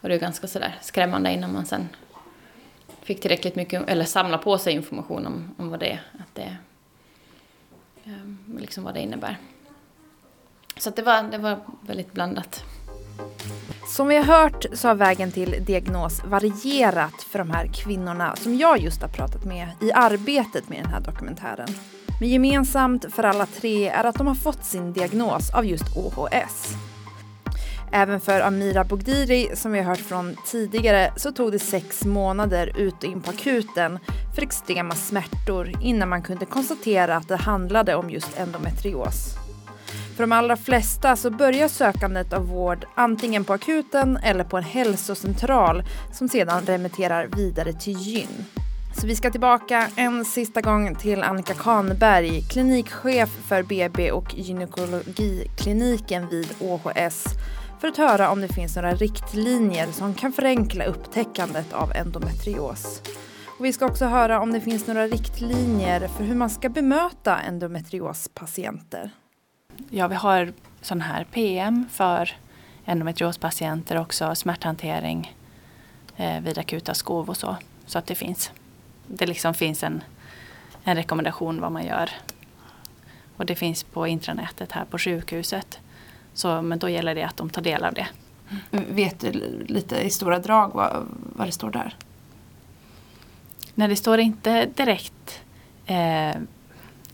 var 0.00 0.08
det 0.08 0.14
ju 0.14 0.18
ganska 0.18 0.46
sådär 0.46 0.78
skrämmande 0.80 1.32
innan 1.32 1.52
man 1.52 1.66
sen 1.66 1.88
fick 3.10 3.20
tillräckligt 3.20 3.56
mycket, 3.56 3.88
eller 3.88 4.04
samla 4.04 4.38
på 4.38 4.58
sig 4.58 4.72
information 4.72 5.26
om, 5.26 5.54
om 5.58 5.70
vad 5.70 5.80
det 5.80 5.90
är, 5.90 6.02
att 6.18 6.34
det, 6.34 6.56
ehm, 8.04 8.38
liksom 8.60 8.84
vad 8.84 8.94
det 8.94 9.00
innebär. 9.00 9.36
Så 10.76 10.90
det, 10.90 11.02
var, 11.02 11.22
det 11.22 11.38
var 11.38 11.58
väldigt 11.80 12.12
blandat. 12.12 12.64
Som 13.96 14.08
vi 14.08 14.16
har 14.16 14.24
hört 14.24 14.66
så 14.72 14.88
har 14.88 14.94
vägen 14.94 15.32
till 15.32 15.64
diagnos 15.64 16.24
varierat 16.24 17.22
för 17.22 17.38
de 17.38 17.50
här 17.50 17.66
kvinnorna 17.66 18.36
som 18.36 18.54
jag 18.54 18.78
just 18.78 19.02
har 19.02 19.08
pratat 19.08 19.44
med 19.44 19.68
i 19.80 19.92
arbetet 19.92 20.68
med 20.68 20.78
den 20.78 20.90
här 20.90 21.00
dokumentären. 21.00 21.68
Men 22.20 22.28
gemensamt 22.28 23.14
för 23.14 23.22
alla 23.22 23.46
tre 23.46 23.88
är 23.88 24.04
att 24.04 24.16
de 24.16 24.26
har 24.26 24.34
fått 24.34 24.64
sin 24.64 24.92
diagnos 24.92 25.54
av 25.54 25.66
just 25.66 25.96
OHS. 25.96 26.74
Även 27.92 28.20
för 28.20 28.40
Amira 28.40 28.84
Bogdiri, 28.84 29.50
som 29.54 29.72
vi 29.72 29.78
har 29.78 29.86
hört 29.86 29.98
från 29.98 30.36
tidigare, 30.46 31.12
så 31.16 31.32
tog 31.32 31.52
det 31.52 31.58
sex 31.58 32.04
månader 32.04 32.72
ut 32.76 32.94
och 32.94 33.04
in 33.04 33.20
på 33.20 33.30
akuten 33.30 33.98
för 34.34 34.42
extrema 34.42 34.94
smärtor 34.94 35.72
innan 35.82 36.08
man 36.08 36.22
kunde 36.22 36.46
konstatera 36.46 37.16
att 37.16 37.28
det 37.28 37.36
handlade 37.36 37.94
om 37.94 38.10
just 38.10 38.38
endometrios. 38.38 39.34
För 40.16 40.22
de 40.22 40.32
allra 40.32 40.56
flesta 40.56 41.16
så 41.16 41.30
börjar 41.30 41.68
sökandet 41.68 42.32
av 42.32 42.46
vård 42.46 42.84
antingen 42.94 43.44
på 43.44 43.52
akuten 43.52 44.16
eller 44.16 44.44
på 44.44 44.56
en 44.56 44.64
hälsocentral 44.64 45.82
som 46.12 46.28
sedan 46.28 46.62
remitterar 46.66 47.26
vidare 47.36 47.72
till 47.72 47.98
gyn. 47.98 48.44
Så 49.00 49.06
vi 49.06 49.16
ska 49.16 49.30
tillbaka 49.30 49.88
en 49.96 50.24
sista 50.24 50.60
gång 50.60 50.94
till 50.94 51.22
Annika 51.22 51.54
Kahnberg, 51.54 52.42
klinikchef 52.42 53.28
för 53.48 53.62
BB 53.62 54.10
och 54.10 54.34
gynekologikliniken 54.34 56.28
vid 56.28 56.48
OHS 56.60 57.24
för 57.80 57.88
att 57.88 57.96
höra 57.96 58.30
om 58.30 58.40
det 58.40 58.48
finns 58.48 58.76
några 58.76 58.94
riktlinjer 58.94 59.92
som 59.92 60.14
kan 60.14 60.32
förenkla 60.32 60.84
upptäckandet 60.84 61.72
av 61.72 61.92
endometrios. 61.92 63.02
Och 63.58 63.64
vi 63.64 63.72
ska 63.72 63.86
också 63.86 64.06
höra 64.06 64.40
om 64.40 64.52
det 64.52 64.60
finns 64.60 64.86
några 64.86 65.06
riktlinjer 65.06 66.08
för 66.08 66.24
hur 66.24 66.34
man 66.34 66.50
ska 66.50 66.68
bemöta 66.68 67.40
endometriospatienter. 67.40 69.10
Ja, 69.90 70.08
vi 70.08 70.14
har 70.14 70.52
sån 70.80 71.00
här 71.00 71.24
PM 71.24 71.86
för 71.90 72.30
endometriospatienter 72.84 73.98
också, 73.98 74.34
smärthantering 74.34 75.36
eh, 76.16 76.40
vid 76.40 76.58
akuta 76.58 76.94
skov 76.94 77.28
och 77.28 77.36
så. 77.36 77.56
Så 77.86 77.98
att 77.98 78.06
det 78.06 78.14
finns. 78.14 78.52
Det 79.06 79.26
liksom 79.26 79.54
finns 79.54 79.82
en, 79.82 80.02
en 80.84 80.96
rekommendation 80.96 81.60
vad 81.60 81.72
man 81.72 81.86
gör. 81.86 82.10
Och 83.36 83.46
det 83.46 83.54
finns 83.54 83.82
på 83.82 84.06
intranätet 84.06 84.72
här 84.72 84.84
på 84.84 84.98
sjukhuset. 84.98 85.80
Så, 86.34 86.62
men 86.62 86.78
då 86.78 86.88
gäller 86.88 87.14
det 87.14 87.22
att 87.22 87.36
de 87.36 87.50
tar 87.50 87.62
del 87.62 87.84
av 87.84 87.94
det. 87.94 88.06
Vet 88.70 89.20
du 89.20 89.32
lite 89.66 90.00
i 90.00 90.10
stora 90.10 90.38
drag 90.38 90.70
vad, 90.74 91.06
vad 91.36 91.48
det 91.48 91.52
står 91.52 91.70
där? 91.70 91.94
Nej, 93.74 93.88
det 93.88 93.96
står 93.96 94.18
inte 94.18 94.66
direkt 94.66 95.40
eh, 95.86 96.36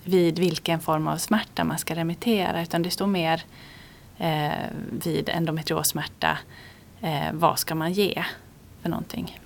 vid 0.05 0.39
vilken 0.39 0.81
form 0.81 1.09
av 1.09 1.17
smärta 1.17 1.64
man 1.64 1.79
ska 1.79 1.95
remittera 1.95 2.62
utan 2.62 2.83
det 2.83 2.91
står 2.91 3.07
mer 3.07 3.43
eh, 4.19 4.53
vid 5.05 5.29
endometriossmärta 5.29 6.39
eh, 7.01 7.33
vad 7.33 7.59
ska 7.59 7.75
man 7.75 7.93
ge 7.93 8.25
för 8.83 8.89
någonting. 8.89 9.41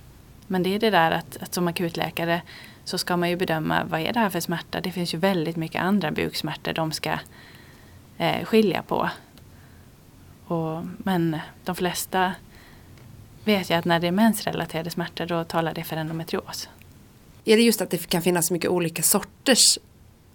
Men 0.47 0.63
det 0.63 0.75
är 0.75 0.79
det 0.79 0.89
där 0.89 1.11
att, 1.11 1.37
att 1.41 1.53
som 1.53 1.67
akutläkare 1.67 2.41
så 2.83 2.97
ska 2.97 3.17
man 3.17 3.29
ju 3.29 3.35
bedöma 3.35 3.83
vad 3.83 3.99
är 3.99 4.13
det 4.13 4.19
här 4.19 4.29
för 4.29 4.39
smärta. 4.39 4.81
Det 4.81 4.91
finns 4.91 5.13
ju 5.13 5.17
väldigt 5.17 5.55
mycket 5.55 5.81
andra 5.81 6.11
buksmärtor 6.11 6.73
de 6.73 6.91
ska 6.91 7.19
eh, 8.17 8.45
skilja 8.45 8.81
på. 8.81 9.09
Och, 10.51 10.85
men 10.97 11.37
de 11.63 11.75
flesta 11.75 12.33
vet 13.43 13.69
ju 13.69 13.73
att 13.73 13.85
när 13.85 13.99
det 13.99 14.07
är 14.07 14.11
mensrelaterade 14.11 14.89
smärtor 14.89 15.25
då 15.25 15.43
talar 15.43 15.73
det 15.73 15.83
för 15.83 15.97
endometrios. 15.97 16.69
Är 17.45 17.57
det 17.57 17.63
just 17.63 17.81
att 17.81 17.89
det 17.89 18.09
kan 18.09 18.21
finnas 18.21 18.51
mycket 18.51 18.69
olika 18.69 19.03
sorters 19.03 19.77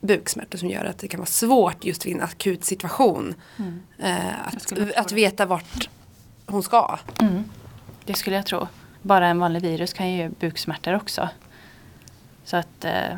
buksmärtor 0.01 0.59
som 0.59 0.69
gör 0.69 0.85
att 0.85 0.99
det 0.99 1.09
kan 1.09 1.21
vara 1.21 1.27
svårt 1.27 1.85
just 1.85 2.07
vid 2.07 2.17
en 2.17 2.23
akut 2.23 2.65
situation 2.65 3.35
mm. 3.57 3.81
eh, 3.99 4.47
att, 4.47 4.97
att 4.97 5.13
veta 5.13 5.47
vart 5.47 5.89
hon 6.47 6.63
ska? 6.63 6.99
Mm. 7.21 7.45
Det 8.05 8.15
skulle 8.15 8.37
jag 8.37 8.47
tro. 8.47 8.67
Bara 9.03 9.29
en 9.29 9.39
vanlig 9.39 9.63
virus 9.63 9.93
kan 9.93 10.11
ju 10.11 10.17
ge 10.17 10.29
buksmärtor 10.29 10.95
också. 10.95 11.29
Så 12.45 12.57
att 12.57 12.85
eh, 12.85 13.17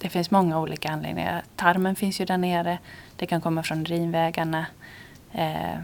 det 0.00 0.08
finns 0.08 0.30
många 0.30 0.60
olika 0.60 0.90
anledningar. 0.90 1.42
Tarmen 1.56 1.96
finns 1.96 2.20
ju 2.20 2.24
där 2.24 2.38
nere. 2.38 2.78
Det 3.16 3.26
kan 3.26 3.40
komma 3.40 3.62
från 3.62 3.80
urinvägarna. 3.80 4.66
Eh, 5.36 5.78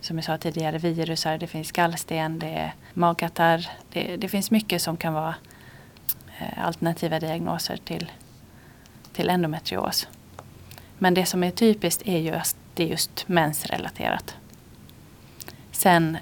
som 0.00 0.16
jag 0.16 0.24
sa 0.24 0.38
tidigare, 0.38 0.78
virusar, 0.78 1.38
det 1.38 1.46
finns 1.46 1.72
gallsten, 1.72 2.38
det 2.38 2.46
är 2.46 2.74
magkatarr. 2.94 3.70
Det, 3.92 4.16
det 4.16 4.28
finns 4.28 4.50
mycket 4.50 4.82
som 4.82 4.96
kan 4.96 5.12
vara 5.12 5.34
eh, 6.38 6.66
alternativa 6.66 7.20
diagnoser 7.20 7.76
till, 7.76 8.10
till 9.12 9.30
endometrios. 9.30 10.08
Men 10.98 11.14
det 11.14 11.26
som 11.26 11.44
är 11.44 11.50
typiskt 11.50 12.02
är 12.08 12.18
ju 12.18 12.30
att 12.30 12.56
det 12.74 12.84
är 12.84 12.88
just 12.88 13.28
mensrelaterat. 13.28 14.34
Sen 15.72 16.18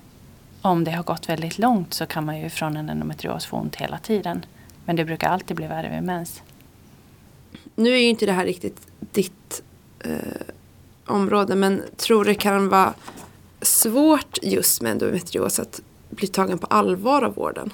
om 0.62 0.85
det 0.85 0.91
har 0.91 1.03
gått 1.03 1.28
väldigt 1.28 1.59
långt 1.59 1.95
så 1.95 2.07
kan 2.07 2.24
man 2.24 2.41
ju 2.41 2.51
från 2.51 2.76
en 2.76 2.91
endometrios 2.91 3.47
få 3.47 3.57
ont 3.57 3.76
hela 3.76 3.99
tiden. 3.99 4.45
Men 4.85 4.97
det 4.97 5.05
brukar 5.05 5.28
alltid 5.28 5.57
bli 5.57 5.66
värre 5.66 5.91
vid 5.91 6.03
mens. 6.03 6.43
Nu 7.74 7.91
är 7.91 7.97
ju 7.97 8.09
inte 8.09 8.26
det 8.26 8.33
här 8.33 8.45
riktigt 8.45 8.87
ditt 8.99 9.62
eh, 10.05 10.55
område 11.11 11.56
men 11.56 11.82
tror 11.96 12.24
det 12.24 12.34
kan 12.34 12.68
vara 12.68 12.94
svårt 13.62 14.38
just 14.42 14.82
med 14.82 14.92
endometrios 14.92 15.58
att 15.58 15.80
bli 16.11 16.28
tagen 16.28 16.58
på 16.58 16.66
allvar 16.66 17.22
av 17.22 17.34
vården? 17.34 17.72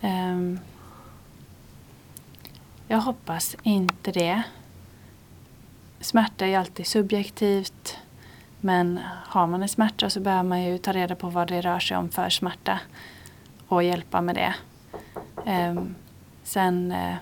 Um, 0.00 0.58
jag 2.88 2.98
hoppas 2.98 3.56
inte 3.62 4.12
det. 4.12 4.42
Smärta 6.00 6.46
är 6.46 6.58
alltid 6.58 6.86
subjektivt. 6.86 7.96
Men 8.60 9.00
har 9.26 9.46
man 9.46 9.62
en 9.62 9.68
smärta 9.68 10.10
så 10.10 10.20
behöver 10.20 10.42
man 10.42 10.62
ju 10.62 10.78
ta 10.78 10.92
reda 10.92 11.14
på 11.14 11.28
vad 11.28 11.48
det 11.48 11.60
rör 11.60 11.78
sig 11.78 11.96
om 11.96 12.08
för 12.08 12.30
smärta 12.30 12.80
och 13.68 13.82
hjälpa 13.82 14.20
med 14.20 14.34
det. 14.34 14.54
Um, 15.50 15.94
sen 16.44 16.92
uh, 16.92 17.14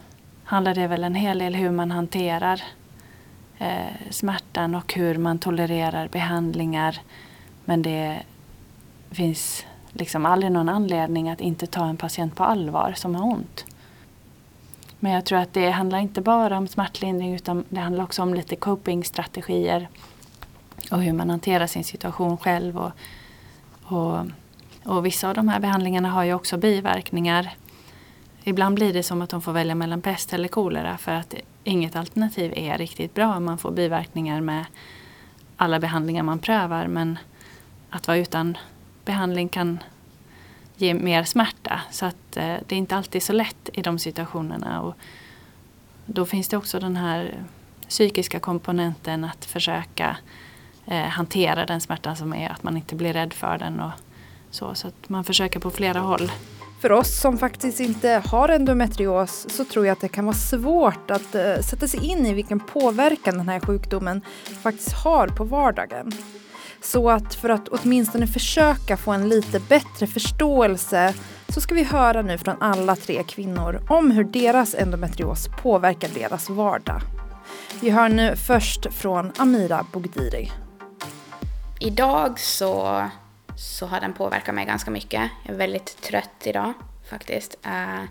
handlar 0.44 0.74
det 0.74 0.86
väl 0.86 1.04
en 1.04 1.14
hel 1.14 1.38
del 1.38 1.54
hur 1.54 1.70
man 1.70 1.90
hanterar 1.90 2.62
eh, 3.60 4.10
smärtan 4.10 4.74
och 4.74 4.94
hur 4.94 5.18
man 5.18 5.38
tolererar 5.38 6.08
behandlingar. 6.08 7.00
Men 7.64 7.82
det 7.82 8.22
finns 9.10 9.66
liksom 9.92 10.26
aldrig 10.26 10.52
någon 10.52 10.68
anledning 10.68 11.28
att 11.30 11.40
inte 11.40 11.66
ta 11.66 11.86
en 11.86 11.96
patient 11.96 12.36
på 12.36 12.44
allvar 12.44 12.92
som 12.96 13.14
har 13.14 13.24
ont. 13.24 13.64
Men 14.98 15.12
jag 15.12 15.24
tror 15.24 15.38
att 15.38 15.52
det 15.52 15.70
handlar 15.70 15.98
inte 15.98 16.20
bara 16.20 16.58
om 16.58 16.68
smärtlindring 16.68 17.34
utan 17.34 17.64
det 17.68 17.80
handlar 17.80 18.04
också 18.04 18.22
om 18.22 18.34
lite 18.34 18.56
copingstrategier 18.56 19.88
och 20.90 21.02
hur 21.02 21.12
man 21.12 21.30
hanterar 21.30 21.66
sin 21.66 21.84
situation 21.84 22.36
själv. 22.36 22.78
Och, 22.78 22.92
och, 23.82 24.18
och 24.84 25.06
vissa 25.06 25.28
av 25.28 25.34
de 25.34 25.48
här 25.48 25.60
behandlingarna 25.60 26.10
har 26.10 26.24
ju 26.24 26.34
också 26.34 26.56
biverkningar. 26.56 27.54
Ibland 28.44 28.74
blir 28.74 28.92
det 28.92 29.02
som 29.02 29.22
att 29.22 29.30
de 29.30 29.42
får 29.42 29.52
välja 29.52 29.74
mellan 29.74 30.02
pest 30.02 30.32
eller 30.32 30.48
kolera 30.48 30.98
för 30.98 31.12
att 31.12 31.34
inget 31.64 31.96
alternativ 31.96 32.52
är 32.56 32.78
riktigt 32.78 33.14
bra. 33.14 33.40
Man 33.40 33.58
får 33.58 33.70
biverkningar 33.70 34.40
med 34.40 34.64
alla 35.56 35.80
behandlingar 35.80 36.22
man 36.22 36.38
prövar 36.38 36.86
men 36.86 37.18
att 37.90 38.06
vara 38.06 38.18
utan 38.18 38.58
behandling 39.04 39.48
kan 39.48 39.78
ge 40.76 40.94
mer 40.94 41.24
smärta. 41.24 41.80
Så 41.90 42.06
att 42.06 42.36
eh, 42.36 42.56
det 42.66 42.74
är 42.74 42.78
inte 42.78 42.96
alltid 42.96 43.22
så 43.22 43.32
lätt 43.32 43.70
i 43.72 43.82
de 43.82 43.98
situationerna. 43.98 44.82
Och 44.82 44.94
då 46.06 46.26
finns 46.26 46.48
det 46.48 46.56
också 46.56 46.80
den 46.80 46.96
här 46.96 47.44
psykiska 47.88 48.40
komponenten 48.40 49.24
att 49.24 49.44
försöka 49.44 50.16
eh, 50.86 51.06
hantera 51.06 51.66
den 51.66 51.80
smärtan 51.80 52.16
som 52.16 52.34
är, 52.34 52.48
att 52.48 52.62
man 52.62 52.76
inte 52.76 52.94
blir 52.94 53.12
rädd 53.12 53.32
för 53.32 53.58
den 53.58 53.80
och 53.80 53.90
så. 54.50 54.74
Så 54.74 54.88
att 54.88 55.08
man 55.08 55.24
försöker 55.24 55.60
på 55.60 55.70
flera 55.70 56.00
håll. 56.00 56.30
För 56.80 56.92
oss 56.92 57.20
som 57.20 57.38
faktiskt 57.38 57.80
inte 57.80 58.22
har 58.26 58.48
endometrios 58.48 59.46
så 59.48 59.64
tror 59.64 59.86
jag 59.86 59.92
att 59.92 60.00
det 60.00 60.08
kan 60.08 60.24
vara 60.24 60.36
svårt 60.36 61.10
att 61.10 61.34
uh, 61.34 61.62
sätta 61.62 61.88
sig 61.88 62.06
in 62.06 62.26
i 62.26 62.34
vilken 62.34 62.60
påverkan 62.60 63.38
den 63.38 63.48
här 63.48 63.60
sjukdomen 63.60 64.22
faktiskt 64.62 64.92
har 64.92 65.28
på 65.28 65.44
vardagen. 65.44 66.12
Så 66.82 67.10
att 67.10 67.34
för 67.34 67.48
att 67.48 67.68
åtminstone 67.68 68.26
försöka 68.26 68.96
få 68.96 69.10
en 69.10 69.28
lite 69.28 69.60
bättre 69.60 70.06
förståelse 70.06 71.14
så 71.48 71.60
ska 71.60 71.74
vi 71.74 71.84
höra 71.84 72.22
nu 72.22 72.38
från 72.38 72.56
alla 72.60 72.96
tre 72.96 73.22
kvinnor 73.22 73.80
om 73.88 74.10
hur 74.10 74.24
deras 74.24 74.74
endometrios 74.74 75.48
påverkar 75.62 76.08
deras 76.14 76.50
vardag. 76.50 77.00
Vi 77.80 77.90
hör 77.90 78.08
nu 78.08 78.36
först 78.36 78.94
från 78.94 79.32
Amira 79.36 79.86
Bogdiri. 79.92 80.52
Idag 81.80 82.40
så, 82.40 83.04
så 83.60 83.86
har 83.86 84.00
den 84.00 84.12
påverkat 84.12 84.54
mig 84.54 84.66
ganska 84.66 84.90
mycket. 84.90 85.30
Jag 85.44 85.54
är 85.54 85.58
väldigt 85.58 86.02
trött 86.02 86.46
idag 86.46 86.72
faktiskt. 87.10 87.58
Uh, 87.66 88.04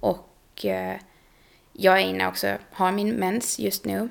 och 0.00 0.64
uh, 0.64 0.94
jag 1.72 2.00
är 2.00 2.06
inne 2.06 2.28
också, 2.28 2.56
har 2.72 2.92
min 2.92 3.14
mens 3.14 3.58
just 3.58 3.84
nu. 3.84 4.08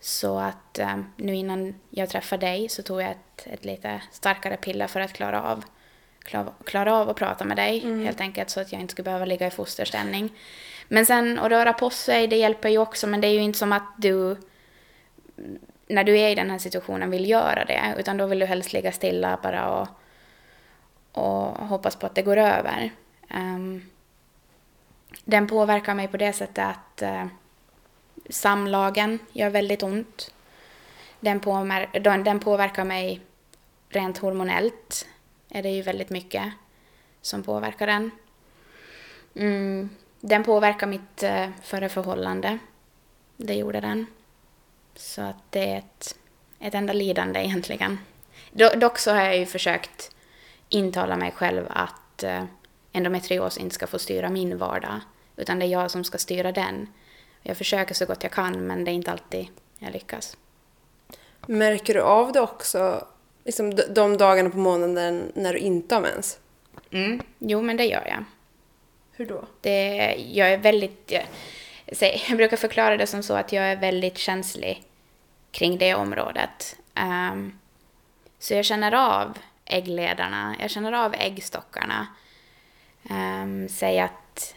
Så 0.00 0.38
att 0.38 0.78
um, 0.78 1.12
nu 1.16 1.34
innan 1.34 1.74
jag 1.90 2.08
träffade 2.08 2.46
dig 2.46 2.68
så 2.68 2.82
tog 2.82 3.02
jag 3.02 3.10
ett, 3.10 3.46
ett 3.46 3.64
lite 3.64 4.02
starkare 4.12 4.56
piller 4.56 4.86
för 4.86 5.00
att 5.00 5.12
klara 5.12 5.42
av, 5.42 5.64
klara, 6.18 6.52
klara 6.64 6.94
av 6.94 7.08
att 7.08 7.16
prata 7.16 7.44
med 7.44 7.56
dig 7.56 7.82
mm. 7.84 8.04
helt 8.04 8.20
enkelt 8.20 8.50
så 8.50 8.60
att 8.60 8.72
jag 8.72 8.80
inte 8.80 8.92
skulle 8.92 9.04
behöva 9.04 9.24
ligga 9.24 9.46
i 9.46 9.50
fosterställning. 9.50 10.32
Men 10.88 11.06
sen 11.06 11.38
att 11.38 11.50
röra 11.50 11.72
på 11.72 11.90
sig, 11.90 12.26
det 12.26 12.36
hjälper 12.36 12.68
ju 12.68 12.78
också 12.78 13.06
men 13.06 13.20
det 13.20 13.26
är 13.26 13.32
ju 13.32 13.40
inte 13.42 13.58
som 13.58 13.72
att 13.72 13.94
du 13.98 14.36
när 15.86 16.04
du 16.04 16.18
är 16.18 16.30
i 16.30 16.34
den 16.34 16.50
här 16.50 16.58
situationen 16.58 17.10
vill 17.10 17.30
göra 17.30 17.64
det 17.64 17.94
utan 17.98 18.16
då 18.16 18.26
vill 18.26 18.38
du 18.38 18.46
helst 18.46 18.72
ligga 18.72 18.92
stilla 18.92 19.38
bara 19.42 19.68
och, 19.68 19.88
och 21.12 21.66
hoppas 21.66 21.96
på 21.96 22.06
att 22.06 22.14
det 22.14 22.22
går 22.22 22.36
över. 22.36 22.90
Um, 23.34 23.90
den 25.24 25.46
påverkar 25.46 25.94
mig 25.94 26.08
på 26.08 26.16
det 26.16 26.32
sättet 26.32 26.58
att 26.58 27.02
uh, 27.02 27.26
samlagen 28.30 29.18
gör 29.32 29.50
väldigt 29.50 29.82
ont. 29.82 30.34
Den, 31.20 31.40
påver 31.40 32.18
den 32.24 32.40
påverkar 32.40 32.84
mig 32.84 33.20
rent 33.88 34.18
hormonellt. 34.18 35.08
Är 35.48 35.62
det 35.62 35.70
ju 35.70 35.82
väldigt 35.82 36.10
mycket 36.10 36.52
som 37.22 37.42
påverkar 37.42 37.86
den. 37.86 38.10
Mm, 39.34 39.90
den 40.20 40.44
påverkar 40.44 40.86
mitt 40.86 41.22
uh, 41.22 41.48
förra 41.62 41.88
förhållande. 41.88 42.58
Det 43.36 43.54
gjorde 43.54 43.80
den. 43.80 44.06
Så 44.94 45.22
att 45.22 45.36
det 45.50 45.72
är 45.72 45.78
ett, 45.78 46.16
ett 46.60 46.74
enda 46.74 46.92
lidande 46.92 47.40
egentligen. 47.40 47.98
Dock 48.76 48.98
så 48.98 49.10
har 49.10 49.22
jag 49.22 49.38
ju 49.38 49.46
försökt 49.46 50.11
intala 50.72 51.16
mig 51.16 51.32
själv 51.32 51.66
att 51.70 52.24
uh, 52.24 52.44
endometrios 52.92 53.58
inte 53.58 53.74
ska 53.74 53.86
få 53.86 53.98
styra 53.98 54.30
min 54.30 54.58
vardag. 54.58 55.00
Utan 55.36 55.58
det 55.58 55.66
är 55.66 55.68
jag 55.68 55.90
som 55.90 56.04
ska 56.04 56.18
styra 56.18 56.52
den. 56.52 56.88
Jag 57.42 57.56
försöker 57.56 57.94
så 57.94 58.06
gott 58.06 58.22
jag 58.22 58.32
kan 58.32 58.66
men 58.66 58.84
det 58.84 58.90
är 58.90 58.92
inte 58.92 59.10
alltid 59.10 59.46
jag 59.78 59.92
lyckas. 59.92 60.36
Märker 61.46 61.94
du 61.94 62.00
av 62.00 62.32
det 62.32 62.40
också 62.40 63.06
liksom 63.44 63.74
de 63.94 64.16
dagarna 64.16 64.50
på 64.50 64.58
månaden 64.58 65.32
när 65.34 65.52
du 65.52 65.58
inte 65.58 65.94
har 65.94 66.02
mens? 66.02 66.38
Mm, 66.90 67.22
jo 67.38 67.62
men 67.62 67.76
det 67.76 67.84
gör 67.84 68.06
jag. 68.06 68.24
Hur 69.12 69.26
då? 69.26 69.44
Det, 69.60 69.96
jag 70.32 70.52
är 70.52 70.58
väldigt... 70.58 71.10
Jag, 71.10 72.22
jag 72.28 72.36
brukar 72.36 72.56
förklara 72.56 72.96
det 72.96 73.06
som 73.06 73.22
så 73.22 73.34
att 73.34 73.52
jag 73.52 73.64
är 73.64 73.76
väldigt 73.76 74.18
känslig 74.18 74.82
kring 75.50 75.78
det 75.78 75.94
området. 75.94 76.76
Um, 77.32 77.58
så 78.38 78.54
jag 78.54 78.64
känner 78.64 78.92
av 78.92 79.38
äggledarna, 79.64 80.56
jag 80.60 80.70
känner 80.70 80.92
av 80.92 81.14
äggstockarna. 81.14 82.06
Um, 83.10 83.68
säg 83.68 84.00
att 84.00 84.54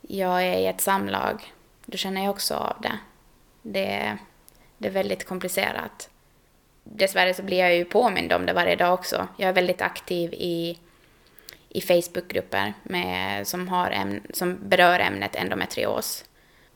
jag 0.00 0.42
är 0.42 0.58
i 0.58 0.66
ett 0.66 0.80
samlag 0.80 1.52
då 1.90 1.96
känner 1.96 2.22
jag 2.24 2.30
också 2.30 2.54
av 2.54 2.76
det. 2.82 2.98
Det, 3.62 4.18
det 4.78 4.88
är 4.88 4.92
väldigt 4.92 5.24
komplicerat. 5.24 6.10
Dessvärre 6.84 7.34
så 7.34 7.42
blir 7.42 7.58
jag 7.58 7.76
ju 7.76 7.84
påmind 7.84 8.32
om 8.32 8.46
det 8.46 8.52
varje 8.52 8.76
dag 8.76 8.94
också. 8.94 9.28
Jag 9.36 9.48
är 9.48 9.52
väldigt 9.52 9.82
aktiv 9.82 10.34
i, 10.34 10.78
i 11.68 11.80
Facebookgrupper 11.80 12.74
med, 12.82 13.46
som, 13.48 13.68
har 13.68 13.90
ämn, 13.90 14.20
som 14.32 14.68
berör 14.68 15.00
ämnet 15.00 15.36
endometrios. 15.36 16.24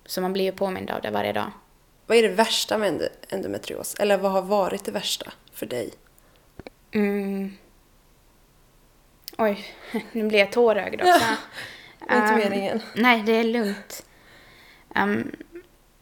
Så 0.07 0.21
man 0.21 0.33
blir 0.33 0.45
ju 0.45 0.53
påmind 0.53 0.91
av 0.91 1.03
det 1.03 1.11
varje 1.11 1.33
dag. 1.33 1.51
Vad 2.07 2.19
är 2.19 2.23
det 2.23 2.29
värsta 2.29 2.79
med 2.79 3.09
endometrios? 3.29 3.95
Eller 3.95 4.17
vad 4.17 4.33
har 4.33 4.43
varit 4.43 4.85
det 4.85 4.93
värsta 4.93 5.33
för 5.53 5.67
dig? 5.67 5.91
Mm. 6.93 7.57
Oj, 9.39 9.67
nu 10.13 10.29
blir 10.29 10.39
jag 10.39 10.53
tårögd 10.53 11.01
också. 11.01 11.25
Ja, 12.09 12.17
inte 12.17 12.33
um, 12.33 12.39
meningen. 12.39 12.83
Nej, 12.95 13.23
det 13.23 13.33
är 13.33 13.45
lugnt. 13.45 14.07
Um, 14.95 15.33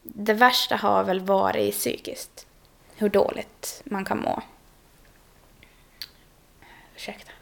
det 0.03 0.35
värsta 0.35 0.77
har 0.77 1.05
väl 1.05 1.21
varit 1.21 1.75
psykiskt. 1.75 2.47
Hur 2.97 3.09
dåligt 3.09 3.83
man 3.85 4.05
kan 4.05 4.19
må. 4.19 4.43
Ursäkta. 6.95 7.33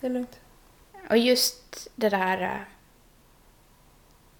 Det 0.00 0.06
är 0.06 0.10
lugnt. 0.10 0.40
Och 1.10 1.18
just 1.18 1.88
det 1.94 2.08
där... 2.08 2.42
Eh, 2.42 2.60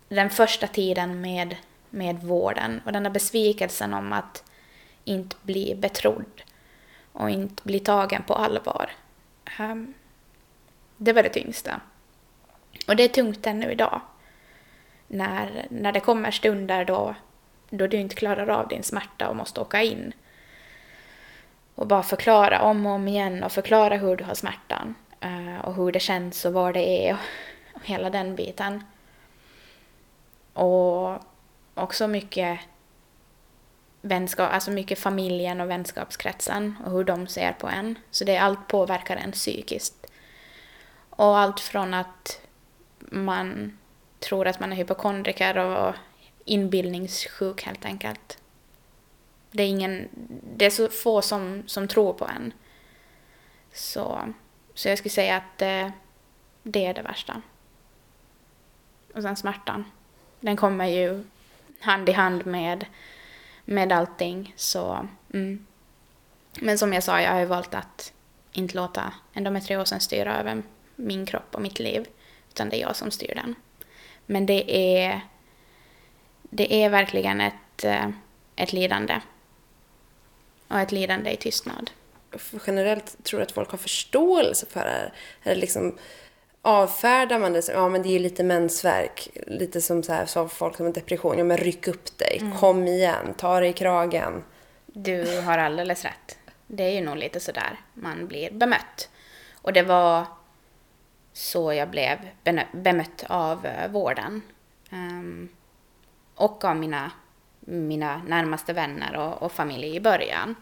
den 0.09 0.31
första 0.31 0.67
tiden 0.67 1.21
med, 1.21 1.57
med 1.91 2.23
vården 2.23 2.81
och 2.85 2.93
den 2.93 3.03
där 3.03 3.11
besvikelsen 3.11 3.95
om 3.95 4.13
att 4.13 4.45
inte 5.05 5.37
bli 5.43 5.75
betrodd 5.75 6.43
och 7.13 7.31
inte 7.31 7.63
bli 7.63 7.81
tagen 7.81 8.23
på 8.23 8.35
allvar. 8.35 8.91
Um, 9.59 9.95
det 10.97 11.13
var 11.13 11.23
det 11.23 11.29
tyngsta. 11.29 11.81
Och 12.89 12.97
det 12.97 13.05
är 13.05 13.09
tungt 13.09 13.47
ännu 13.47 13.73
idag 13.73 14.01
när, 15.07 15.67
när 15.71 15.93
det 15.93 16.01
kommer 16.01 16.31
stunder 16.31 16.85
då, 16.85 17.15
då 17.71 17.87
du 17.87 17.97
inte 17.97 18.15
klarar 18.15 18.49
av 18.49 18.69
din 18.69 18.83
smärta 18.83 19.29
och 19.29 19.37
måste 19.37 19.61
åka 19.61 19.83
in. 19.83 20.13
Och 21.75 21.87
bara 21.87 22.03
förklara 22.03 22.63
om 22.63 22.87
och 22.87 22.93
om 22.93 23.09
igen 23.09 23.45
och 23.45 23.53
förklara 23.53 23.97
hur 23.97 24.17
du 24.17 24.25
har 24.25 24.35
smärtan. 24.35 24.95
Eh, 25.21 25.65
och 25.65 25.75
hur 25.75 25.93
det 25.93 26.01
känns 26.01 26.45
och 26.45 26.53
var 26.53 26.73
det 26.73 27.09
är 27.09 27.13
och, 27.15 27.19
och 27.75 27.87
hela 27.87 28.11
den 28.11 28.37
biten. 28.37 28.85
Och 30.53 31.19
också 31.75 32.09
mycket 32.09 32.61
vänskap, 34.01 34.53
alltså 34.53 34.71
mycket 34.71 34.99
familjen 34.99 35.61
och 35.61 35.71
vänskapskretsen 35.71 36.77
och 36.85 36.93
hur 36.93 37.05
de 37.05 37.27
ser 37.27 37.53
på 37.53 37.69
en. 37.69 37.99
Så 38.11 38.25
det 38.25 38.37
allt 38.37 38.69
påverkar 38.69 39.17
en 39.17 39.33
psykiskt. 39.33 40.06
Och 41.17 41.39
allt 41.39 41.61
från 41.61 41.95
att 41.95 42.41
man 42.99 43.79
tror 44.19 44.47
att 44.47 44.61
man 44.61 44.73
är 44.73 44.77
hypokondriker 44.77 45.59
och 45.59 45.95
inbildningssjuk 46.45 47.63
helt 47.63 47.85
enkelt. 47.85 48.39
Det 49.51 49.63
är, 49.63 49.69
ingen, 49.69 50.09
det 50.57 50.67
är 50.67 50.71
så 50.71 50.89
få 50.89 51.23
som, 51.23 51.63
som 51.67 51.89
tror 51.89 52.13
på 52.13 52.25
en. 52.25 52.53
Så, 53.73 54.35
så 54.75 54.89
jag 54.89 54.99
skulle 54.99 55.13
säga 55.13 55.37
att 55.37 55.59
det, 55.59 55.93
det 56.63 56.87
är 56.87 56.95
det 56.95 57.03
värsta. 57.03 57.43
Och 59.15 59.23
sen 59.23 59.37
smärtan. 59.37 59.85
Den 60.41 60.57
kommer 60.57 60.87
ju 60.87 61.25
hand 61.81 62.09
i 62.09 62.13
hand 62.13 62.47
med, 62.47 62.87
med 63.65 63.93
allting. 63.93 64.55
Så, 64.57 65.09
mm. 65.33 65.67
Men 66.61 66.79
som 66.79 66.93
jag 66.93 67.03
sa, 67.03 67.21
jag 67.21 67.33
har 67.33 67.41
ju 67.41 67.47
valt 67.47 67.75
att 67.75 68.13
inte 68.53 68.77
låta 68.77 69.13
endometriosen 69.33 70.01
styra 70.01 70.39
över 70.39 70.63
min 70.97 71.27
kropp 71.27 71.55
och 71.55 71.63
mitt 71.63 71.79
liv. 71.79 72.07
Utan 72.49 72.69
det 72.69 72.77
är 72.77 72.81
jag 72.81 72.97
som 72.97 73.11
styr 73.11 73.35
den. 73.35 73.55
Men 74.27 74.47
det 74.47 74.77
är, 74.77 75.21
det 76.43 76.75
är 76.75 76.91
verkligen 76.91 77.41
ett, 77.41 77.85
eh, 77.85 78.09
ett 78.57 78.73
lidande. 78.73 79.21
Och 80.69 80.79
ett 80.79 80.93
lidande 80.93 81.31
i 81.31 81.37
tystnad. 81.37 81.91
Generellt 82.67 83.25
tror 83.25 83.41
jag 83.41 83.47
att 83.47 83.53
folk 83.53 83.71
har 83.71 83.79
förståelse 83.79 84.67
för 84.67 84.81
det 84.81 84.91
här. 84.91 85.13
Eller 85.43 85.61
liksom 85.61 85.99
avfärdar 86.63 87.39
man 87.39 87.53
det 87.53 87.63
som, 87.63 87.75
ja 87.75 87.89
men 87.89 88.03
det 88.03 88.17
är 88.17 88.19
lite 88.19 88.45
mensvärk. 88.45 89.29
Lite 89.47 89.81
som 89.81 90.03
så 90.03 90.13
här, 90.13 90.27
så 90.27 90.49
folk 90.49 90.77
som 90.77 90.87
en 90.87 90.93
depression, 90.93 91.39
ja 91.39 91.45
men 91.45 91.57
ryck 91.57 91.89
upp 91.89 92.19
dig, 92.19 92.39
mm. 92.41 92.59
kom 92.59 92.87
igen, 92.87 93.35
ta 93.37 93.61
dig 93.61 93.71
i 93.71 93.73
kragen. 93.73 94.45
Du 94.87 95.41
har 95.41 95.59
alldeles 95.59 96.05
rätt. 96.05 96.39
Det 96.67 96.83
är 96.83 96.91
ju 96.91 97.01
nog 97.01 97.17
lite 97.17 97.41
sådär 97.41 97.81
man 97.95 98.27
blir 98.27 98.51
bemött. 98.51 99.09
Och 99.63 99.73
det 99.73 99.83
var 99.83 100.27
så 101.37 101.73
jag 101.73 101.91
blev 101.91 102.19
bemött 102.73 103.25
av 103.29 103.67
eh, 103.67 103.91
vården. 103.91 104.43
Um, 104.91 105.49
och 106.35 106.65
av 106.65 106.77
mina, 106.77 107.11
mina 107.61 108.23
närmaste 108.27 108.73
vänner 108.73 109.17
och, 109.17 109.43
och 109.43 109.53
familj 109.53 109.97
i 109.97 110.01
början. 110.01 110.55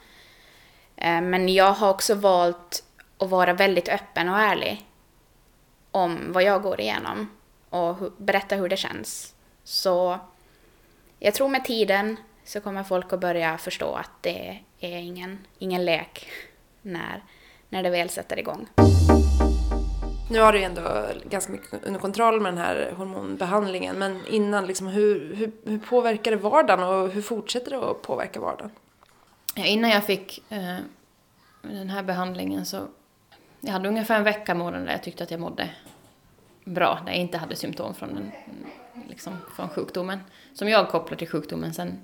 Um, 0.96 1.30
men 1.30 1.48
jag 1.48 1.72
har 1.72 1.90
också 1.90 2.14
valt 2.14 2.84
att 3.18 3.30
vara 3.30 3.52
väldigt 3.52 3.88
öppen 3.88 4.28
och 4.28 4.38
ärlig 4.38 4.86
om 5.90 6.32
vad 6.32 6.42
jag 6.42 6.62
går 6.62 6.80
igenom 6.80 7.30
och 7.70 7.96
hu 7.96 8.10
berätta 8.16 8.56
hur 8.56 8.68
det 8.68 8.76
känns. 8.76 9.34
Så 9.64 10.18
jag 11.18 11.34
tror 11.34 11.48
med 11.48 11.64
tiden 11.64 12.16
så 12.44 12.60
kommer 12.60 12.84
folk 12.84 13.12
att 13.12 13.20
börja 13.20 13.58
förstå 13.58 13.94
att 13.94 14.10
det 14.20 14.58
är 14.80 14.98
ingen, 14.98 15.38
ingen 15.58 15.84
lek 15.84 16.28
när, 16.82 17.22
när 17.68 17.82
det 17.82 17.90
väl 17.90 18.08
sätter 18.08 18.38
igång. 18.38 18.68
Nu 20.30 20.40
har 20.40 20.52
du 20.52 20.62
ändå 20.62 21.06
ganska 21.30 21.52
mycket 21.52 21.84
under 21.84 22.00
kontroll 22.00 22.40
med 22.40 22.52
den 22.52 22.58
här 22.58 22.92
hormonbehandlingen. 22.96 23.98
Men 23.98 24.26
innan, 24.26 24.66
liksom, 24.66 24.86
hur, 24.86 25.34
hur, 25.34 25.52
hur 25.64 25.78
påverkar 25.78 26.30
det 26.30 26.36
vardagen 26.36 26.84
och 26.84 27.10
hur 27.10 27.22
fortsätter 27.22 27.70
det 27.70 27.90
att 27.90 28.02
påverka 28.02 28.40
vardagen? 28.40 28.70
Ja, 29.54 29.64
innan 29.64 29.90
jag 29.90 30.04
fick 30.04 30.44
eh, 30.48 30.76
den 31.62 31.90
här 31.90 32.02
behandlingen 32.02 32.66
så... 32.66 32.86
Jag 33.60 33.72
hade 33.72 33.88
ungefär 33.88 34.16
en 34.16 34.24
vecka 34.24 34.54
månaden 34.54 34.86
där 34.86 34.92
jag 34.92 35.02
tyckte 35.02 35.24
att 35.24 35.30
jag 35.30 35.40
mådde 35.40 35.70
bra. 36.64 37.02
Där 37.06 37.12
jag 37.12 37.20
inte 37.20 37.38
hade 37.38 37.56
symptom 37.56 37.94
från, 37.94 38.14
den, 38.14 38.32
liksom, 39.08 39.36
från 39.56 39.68
sjukdomen. 39.68 40.18
Som 40.54 40.68
jag 40.68 40.88
kopplar 40.88 41.16
till 41.18 41.28
sjukdomen. 41.28 41.74
Sen 41.74 41.98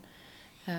eh, 0.64 0.74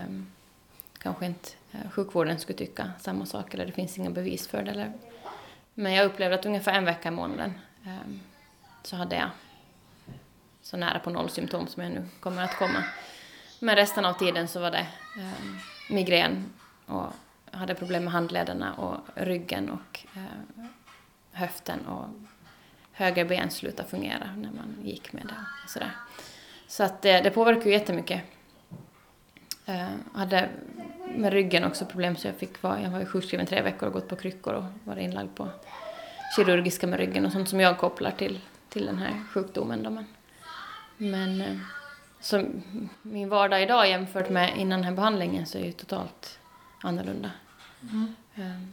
kanske 0.98 1.26
inte 1.26 1.50
eh, 1.72 1.92
sjukvården 1.92 2.40
skulle 2.40 2.58
tycka 2.58 2.92
samma 3.00 3.26
sak. 3.26 3.54
Eller 3.54 3.66
det 3.66 3.72
finns 3.72 3.98
inga 3.98 4.10
bevis 4.10 4.48
för 4.48 4.64
det. 4.64 4.72
Eller, 4.72 4.94
men 5.74 5.94
jag 5.94 6.06
upplevde 6.06 6.36
att 6.36 6.46
ungefär 6.46 6.74
en 6.74 6.86
vecka 6.86 7.08
i 7.08 7.12
månaden 7.12 7.54
eh, 7.86 8.12
så 8.84 8.96
hade 8.96 9.16
jag 9.16 9.30
så 10.62 10.78
nära 10.78 11.00
på 11.00 11.10
noll 11.10 11.30
symptom 11.30 11.68
som 11.68 11.84
jag 11.84 11.92
nu 11.92 12.06
kommer 12.20 12.44
att 12.44 12.58
komma. 12.58 12.84
Men 13.60 13.76
resten 13.76 14.06
av 14.06 14.14
tiden 14.14 14.48
så 14.48 14.60
var 14.60 14.72
det 14.72 14.88
eh, 15.18 15.44
migrän 15.90 16.54
och 16.86 17.14
jag 17.52 17.60
hade 17.60 17.76
problem 17.76 18.04
med 18.04 18.14
handlederna 18.14 18.74
och 18.74 18.98
ryggen 19.16 19.70
och 19.70 20.00
eh, 20.16 20.66
höften 21.32 21.88
och 21.88 22.08
höger 22.92 23.26
ben 23.26 23.50
slutade 23.50 23.90
fungera 23.90 24.30
när 24.36 24.52
man 24.52 24.78
gick 24.84 25.14
med 25.14 25.24
det 25.26 25.46
och 25.64 25.70
sådär. 25.70 25.92
Så 26.68 26.84
att 26.84 27.02
det, 27.02 27.22
det 27.22 27.32
påverkar 27.32 27.66
ju 27.66 27.72
jättemycket. 27.72 28.22
Jag 29.66 29.88
hade 30.14 30.50
med 31.16 31.34
ryggen 31.34 31.64
också 31.64 31.86
problem 31.86 32.16
så 32.16 32.28
jag 32.28 32.36
fick 32.36 32.62
vara, 32.62 32.82
jag 32.82 32.90
var 32.90 33.06
sjukskriven 33.06 33.46
tre 33.46 33.62
veckor 33.62 33.88
och 33.88 33.94
gått 33.94 34.08
på 34.08 34.16
kryckor 34.16 34.54
och 34.54 34.64
varit 34.84 35.04
inlagd 35.04 35.36
på 35.36 35.48
kirurgiska 36.36 36.88
med 36.88 37.00
ryggen 37.00 37.26
och 37.26 37.32
sånt 37.32 37.50
som 37.50 37.60
jag 37.60 37.78
kopplar 37.78 38.12
till, 38.12 38.40
till 38.70 38.86
den 38.86 38.98
här 38.98 39.24
sjukdomen. 39.34 39.84
Då. 39.84 39.90
Men, 39.90 40.06
men 40.98 41.62
så 42.20 42.46
min 43.02 43.30
vardag 43.30 43.64
idag 43.64 43.90
jämfört 43.90 44.30
med 44.30 44.58
innan 44.58 44.80
den 44.80 44.84
här 44.84 44.96
behandlingen 44.96 45.46
så 45.46 45.58
är 45.58 45.66
ju 45.66 45.72
totalt 45.72 46.40
annorlunda. 46.84 47.32
Mm. 47.92 48.16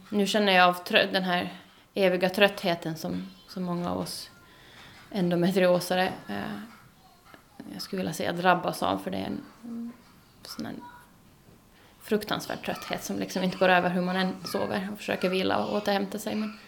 Nu 0.09 0.27
känner 0.27 0.53
jag 0.53 0.69
av 0.69 0.75
den 0.89 1.23
här 1.23 1.53
eviga 1.93 2.29
tröttheten 2.29 2.95
som, 2.95 3.27
som 3.47 3.63
många 3.63 3.91
av 3.91 3.97
oss 3.97 4.29
endometriosare 5.11 6.13
eh, 6.27 6.59
jag 7.73 7.81
skulle 7.81 7.99
vilja 7.99 8.13
säga 8.13 8.33
drabbas 8.33 8.83
av 8.83 8.97
för 8.97 9.11
det 9.11 9.17
är 9.17 9.25
en 9.25 9.43
sån 10.47 10.65
här 10.65 10.75
fruktansvärd 12.01 12.65
trötthet 12.65 13.03
som 13.03 13.19
liksom 13.19 13.43
inte 13.43 13.57
går 13.57 13.69
över 13.69 13.89
hur 13.89 14.01
man 14.01 14.15
än 14.15 14.35
sover 14.45 14.89
och 14.91 14.97
försöker 14.97 15.29
vila 15.29 15.65
och 15.65 15.75
återhämta 15.75 16.19
sig. 16.19 16.35
Men, 16.35 16.59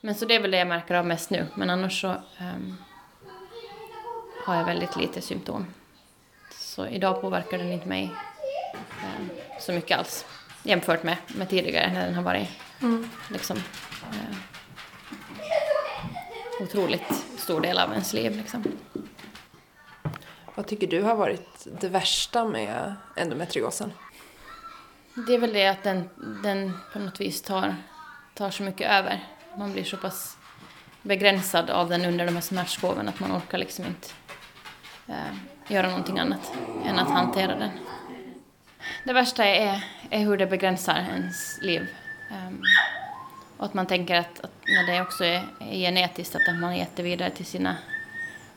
men 0.00 0.14
så 0.14 0.24
det 0.24 0.34
är 0.34 0.40
väl 0.40 0.50
det 0.50 0.58
jag 0.58 0.68
märker 0.68 0.94
av 0.94 1.06
mest 1.06 1.30
nu. 1.30 1.46
Men 1.54 1.70
annars 1.70 2.00
så 2.00 2.08
um, 2.40 2.76
har 4.44 4.56
jag 4.56 4.64
väldigt 4.64 4.96
lite 4.96 5.20
symptom. 5.20 5.66
Så 6.50 6.86
idag 6.86 7.20
påverkar 7.20 7.58
den 7.58 7.72
inte 7.72 7.88
mig 7.88 8.10
um, 9.18 9.30
så 9.60 9.72
mycket 9.72 9.98
alls 9.98 10.26
jämfört 10.62 11.02
med, 11.02 11.16
med 11.26 11.48
tidigare 11.48 11.92
när 11.92 12.06
den 12.06 12.14
har 12.14 12.22
varit 12.22 12.48
mm. 12.82 13.10
liksom 13.30 13.56
uh, 13.56 14.36
otroligt 16.60 17.26
stor 17.36 17.60
del 17.60 17.78
av 17.78 17.92
ens 17.92 18.12
liv. 18.12 18.36
Liksom. 18.36 18.64
Vad 20.58 20.66
tycker 20.66 20.86
du 20.86 21.02
har 21.02 21.14
varit 21.14 21.66
det 21.80 21.88
värsta 21.88 22.44
med 22.44 22.94
endometriosen? 23.16 23.92
Det 25.26 25.34
är 25.34 25.38
väl 25.38 25.52
det 25.52 25.66
att 25.66 25.82
den, 25.82 26.08
den 26.42 26.78
på 26.92 26.98
något 26.98 27.20
vis 27.20 27.42
tar, 27.42 27.74
tar 28.34 28.50
så 28.50 28.62
mycket 28.62 28.90
över. 28.90 29.24
Man 29.58 29.72
blir 29.72 29.84
så 29.84 29.96
pass 29.96 30.36
begränsad 31.02 31.70
av 31.70 31.88
den 31.88 32.04
under 32.04 32.26
de 32.26 32.34
här 32.34 32.40
smärtskoven 32.40 33.08
att 33.08 33.20
man 33.20 33.36
orkar 33.36 33.58
liksom 33.58 33.84
inte 33.84 34.08
eh, 35.06 35.36
göra 35.68 35.88
någonting 35.88 36.18
annat 36.18 36.52
än 36.84 36.98
att 36.98 37.10
hantera 37.10 37.56
den. 37.56 37.70
Det 39.04 39.12
värsta 39.12 39.44
är, 39.44 39.84
är 40.10 40.18
hur 40.18 40.36
det 40.36 40.46
begränsar 40.46 41.06
ens 41.10 41.62
liv. 41.62 41.88
Um, 42.30 42.62
och 43.56 43.64
att 43.64 43.74
man 43.74 43.86
tänker 43.86 44.14
att, 44.14 44.40
att 44.40 44.52
när 44.66 44.86
det 44.86 45.02
också 45.02 45.24
är, 45.24 45.42
är 45.60 45.76
genetiskt 45.76 46.34
att 46.34 46.58
man 46.60 46.76
gett 46.76 46.96
det 46.96 47.02
vidare 47.02 47.30
till 47.30 47.46
sina 47.46 47.76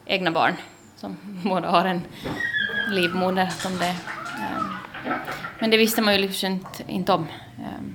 egna 0.06 0.32
barn 0.32 0.56
som 1.02 1.18
båda 1.44 1.70
har 1.70 1.86
en 1.86 2.02
livmoder 2.90 3.48
som 3.48 3.78
det 3.78 3.96
um, 4.38 4.70
men 5.60 5.70
det 5.70 5.78
visste 5.78 6.02
man 6.02 6.14
ju 6.14 6.20
liksom 6.20 6.52
inte, 6.52 6.84
inte 6.88 7.14
om. 7.14 7.28
Um, 7.58 7.94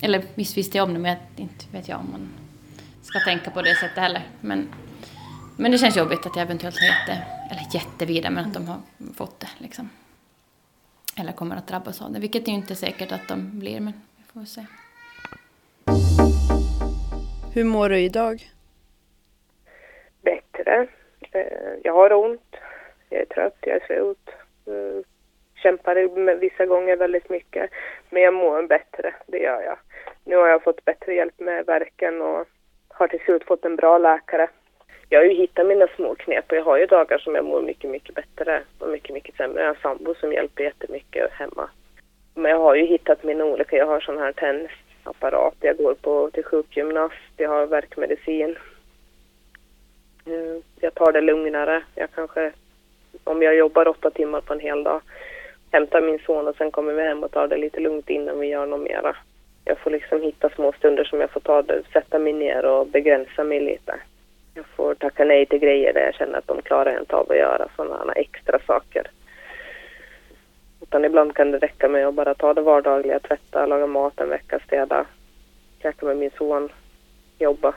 eller 0.00 0.22
visst 0.34 0.56
visste 0.56 0.78
jag 0.78 0.88
om 0.88 0.94
det 0.94 1.00
men 1.00 1.16
inte 1.36 1.64
vet 1.72 1.88
jag 1.88 2.00
om 2.00 2.10
man 2.10 2.28
ska 3.02 3.20
tänka 3.20 3.50
på 3.50 3.62
det 3.62 3.74
sättet 3.74 3.98
heller. 3.98 4.22
Men, 4.40 4.68
men 5.56 5.70
det 5.70 5.78
känns 5.78 5.96
jobbigt 5.96 6.26
att 6.26 6.36
jag 6.36 6.42
eventuellt 6.42 6.76
har 6.78 6.86
gett 6.86 7.06
det, 7.06 7.22
eller 7.50 8.06
vidare 8.06 8.32
men 8.32 8.44
att 8.44 8.54
de 8.54 8.68
har 8.68 8.80
fått 9.14 9.40
det 9.40 9.48
liksom. 9.58 9.90
Eller 11.16 11.32
kommer 11.32 11.56
att 11.56 11.66
drabbas 11.66 12.02
av 12.02 12.12
det, 12.12 12.20
vilket 12.20 12.42
är 12.42 12.52
ju 12.52 12.54
inte 12.54 12.74
säkert 12.74 13.12
att 13.12 13.28
de 13.28 13.58
blir 13.58 13.80
men 13.80 13.92
vi 14.16 14.22
får 14.32 14.44
se. 14.44 14.66
Hur 17.54 17.64
mår 17.64 17.88
du 17.88 17.98
idag? 17.98 18.50
Bättre. 20.22 20.88
Eh, 21.32 21.74
jag 21.82 21.92
har 21.92 22.12
ont. 22.12 22.56
Jag 23.10 23.20
är 23.20 23.24
trött, 23.24 23.56
jag 23.60 23.76
är 23.76 23.86
slut. 23.86 24.30
Eh, 24.66 25.04
kämpar 25.62 26.34
vissa 26.34 26.66
gånger 26.66 26.96
väldigt 26.96 27.30
mycket. 27.30 27.70
Men 28.10 28.22
jag 28.22 28.34
mår 28.34 28.62
bättre, 28.62 29.14
det 29.26 29.38
gör 29.38 29.62
jag. 29.62 29.78
Nu 30.24 30.36
har 30.36 30.48
jag 30.48 30.62
fått 30.62 30.84
bättre 30.84 31.14
hjälp 31.14 31.40
med 31.40 31.66
verken 31.66 32.22
och 32.22 32.46
har 32.88 33.08
till 33.08 33.20
slut 33.20 33.44
fått 33.44 33.64
en 33.64 33.76
bra 33.76 33.98
läkare. 33.98 34.48
Jag 35.08 35.20
har 35.20 35.24
ju 35.24 35.34
hittat 35.34 35.66
mina 35.66 35.86
små 35.96 36.14
knep 36.14 36.50
och 36.50 36.56
jag 36.56 36.64
har 36.64 36.78
ju 36.78 36.86
dagar 36.86 37.18
som 37.18 37.34
jag 37.34 37.44
mår 37.44 37.62
mycket, 37.62 37.90
mycket 37.90 38.14
bättre 38.14 38.62
och 38.78 38.88
mycket, 38.88 39.14
mycket 39.14 39.36
sämre. 39.36 39.60
Jag 39.60 39.68
har 39.68 39.74
en 39.74 39.80
sambo 39.80 40.14
som 40.14 40.32
hjälper 40.32 40.64
jättemycket 40.64 41.32
hemma. 41.32 41.70
Men 42.34 42.50
jag 42.50 42.58
har 42.58 42.74
ju 42.74 42.86
hittat 42.86 43.22
mina 43.22 43.44
olika, 43.44 43.76
jag 43.76 43.86
har 43.86 44.00
sån 44.00 44.18
här 44.18 44.32
tennapparat, 44.32 45.54
jag 45.60 45.76
går 45.76 45.94
på 45.94 46.30
till 46.30 46.44
sjukgymnast, 46.44 47.14
jag 47.36 47.48
har 47.48 47.66
verkmedicin. 47.66 48.56
Eh, 50.28 50.62
jag 50.80 50.94
tar 50.94 51.12
det 51.12 51.20
lugnare. 51.20 51.82
Jag 51.94 52.10
kanske, 52.10 52.52
om 53.24 53.42
jag 53.42 53.56
jobbar 53.56 53.88
åtta 53.88 54.10
timmar 54.10 54.40
på 54.40 54.52
en 54.52 54.60
hel 54.60 54.84
dag, 54.84 55.00
hämtar 55.72 56.00
min 56.00 56.18
son 56.18 56.48
och 56.48 56.56
sen 56.56 56.70
kommer 56.70 56.92
vi 56.92 57.02
hem 57.02 57.22
och 57.22 57.30
tar 57.30 57.48
det 57.48 57.56
lite 57.56 57.80
lugnt 57.80 58.10
innan 58.10 58.40
vi 58.40 58.46
gör 58.46 58.66
något 58.66 58.80
mera. 58.80 59.16
Jag 59.64 59.78
får 59.78 59.90
liksom 59.90 60.22
hitta 60.22 60.50
små 60.50 60.72
stunder 60.72 61.04
som 61.04 61.20
jag 61.20 61.30
får 61.30 61.40
ta 61.40 61.62
det, 61.62 61.82
sätta 61.92 62.18
mig 62.18 62.32
ner 62.32 62.64
och 62.64 62.86
begränsa 62.86 63.44
mig 63.44 63.60
lite. 63.60 63.94
Jag 64.54 64.66
får 64.66 64.94
tacka 64.94 65.24
nej 65.24 65.46
till 65.46 65.58
grejer 65.58 65.92
där 65.92 66.00
jag 66.00 66.14
känner 66.14 66.38
att 66.38 66.46
de 66.46 66.62
klarar 66.62 67.00
inte 67.00 67.16
av 67.16 67.30
att 67.30 67.36
göra 67.36 67.68
sådana 67.76 68.12
extra 68.12 68.58
saker. 68.66 69.10
Utan 70.82 71.04
ibland 71.04 71.34
kan 71.34 71.50
det 71.50 71.58
räcka 71.58 71.88
med 71.88 72.06
att 72.06 72.14
bara 72.14 72.34
ta 72.34 72.54
det 72.54 72.60
vardagliga, 72.60 73.18
tvätta, 73.18 73.66
laga 73.66 73.86
mat 73.86 74.20
en 74.20 74.28
vecka, 74.28 74.60
städa, 74.66 75.06
käka 75.82 76.06
med 76.06 76.16
min 76.16 76.30
son, 76.38 76.68
jobba, 77.38 77.74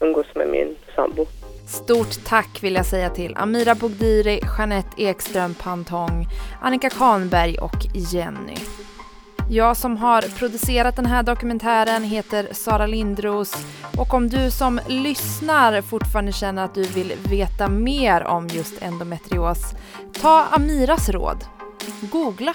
umgås 0.00 0.26
med 0.34 0.48
min 0.48 0.76
sambo. 0.94 1.26
Stort 1.66 2.24
tack 2.24 2.62
vill 2.62 2.74
jag 2.74 2.86
säga 2.86 3.10
till 3.10 3.36
Amira 3.36 3.74
Bogdiri, 3.74 4.40
Jeanette 4.58 5.02
Ekström 5.02 5.54
Pantong, 5.54 6.26
Annika 6.60 6.90
Kahnberg 6.90 7.58
och 7.58 7.86
Jenny. 7.94 8.56
Jag 9.50 9.76
som 9.76 9.96
har 9.96 10.22
producerat 10.38 10.96
den 10.96 11.06
här 11.06 11.22
dokumentären 11.22 12.04
heter 12.04 12.48
Sara 12.52 12.86
Lindros 12.86 13.54
och 13.98 14.14
om 14.14 14.28
du 14.28 14.50
som 14.50 14.80
lyssnar 14.88 15.82
fortfarande 15.82 16.32
känner 16.32 16.64
att 16.64 16.74
du 16.74 16.82
vill 16.82 17.12
veta 17.30 17.68
mer 17.68 18.24
om 18.24 18.48
just 18.48 18.82
endometrios, 18.82 19.74
ta 20.20 20.44
Amiras 20.50 21.08
råd. 21.08 21.44
Googla 22.00 22.54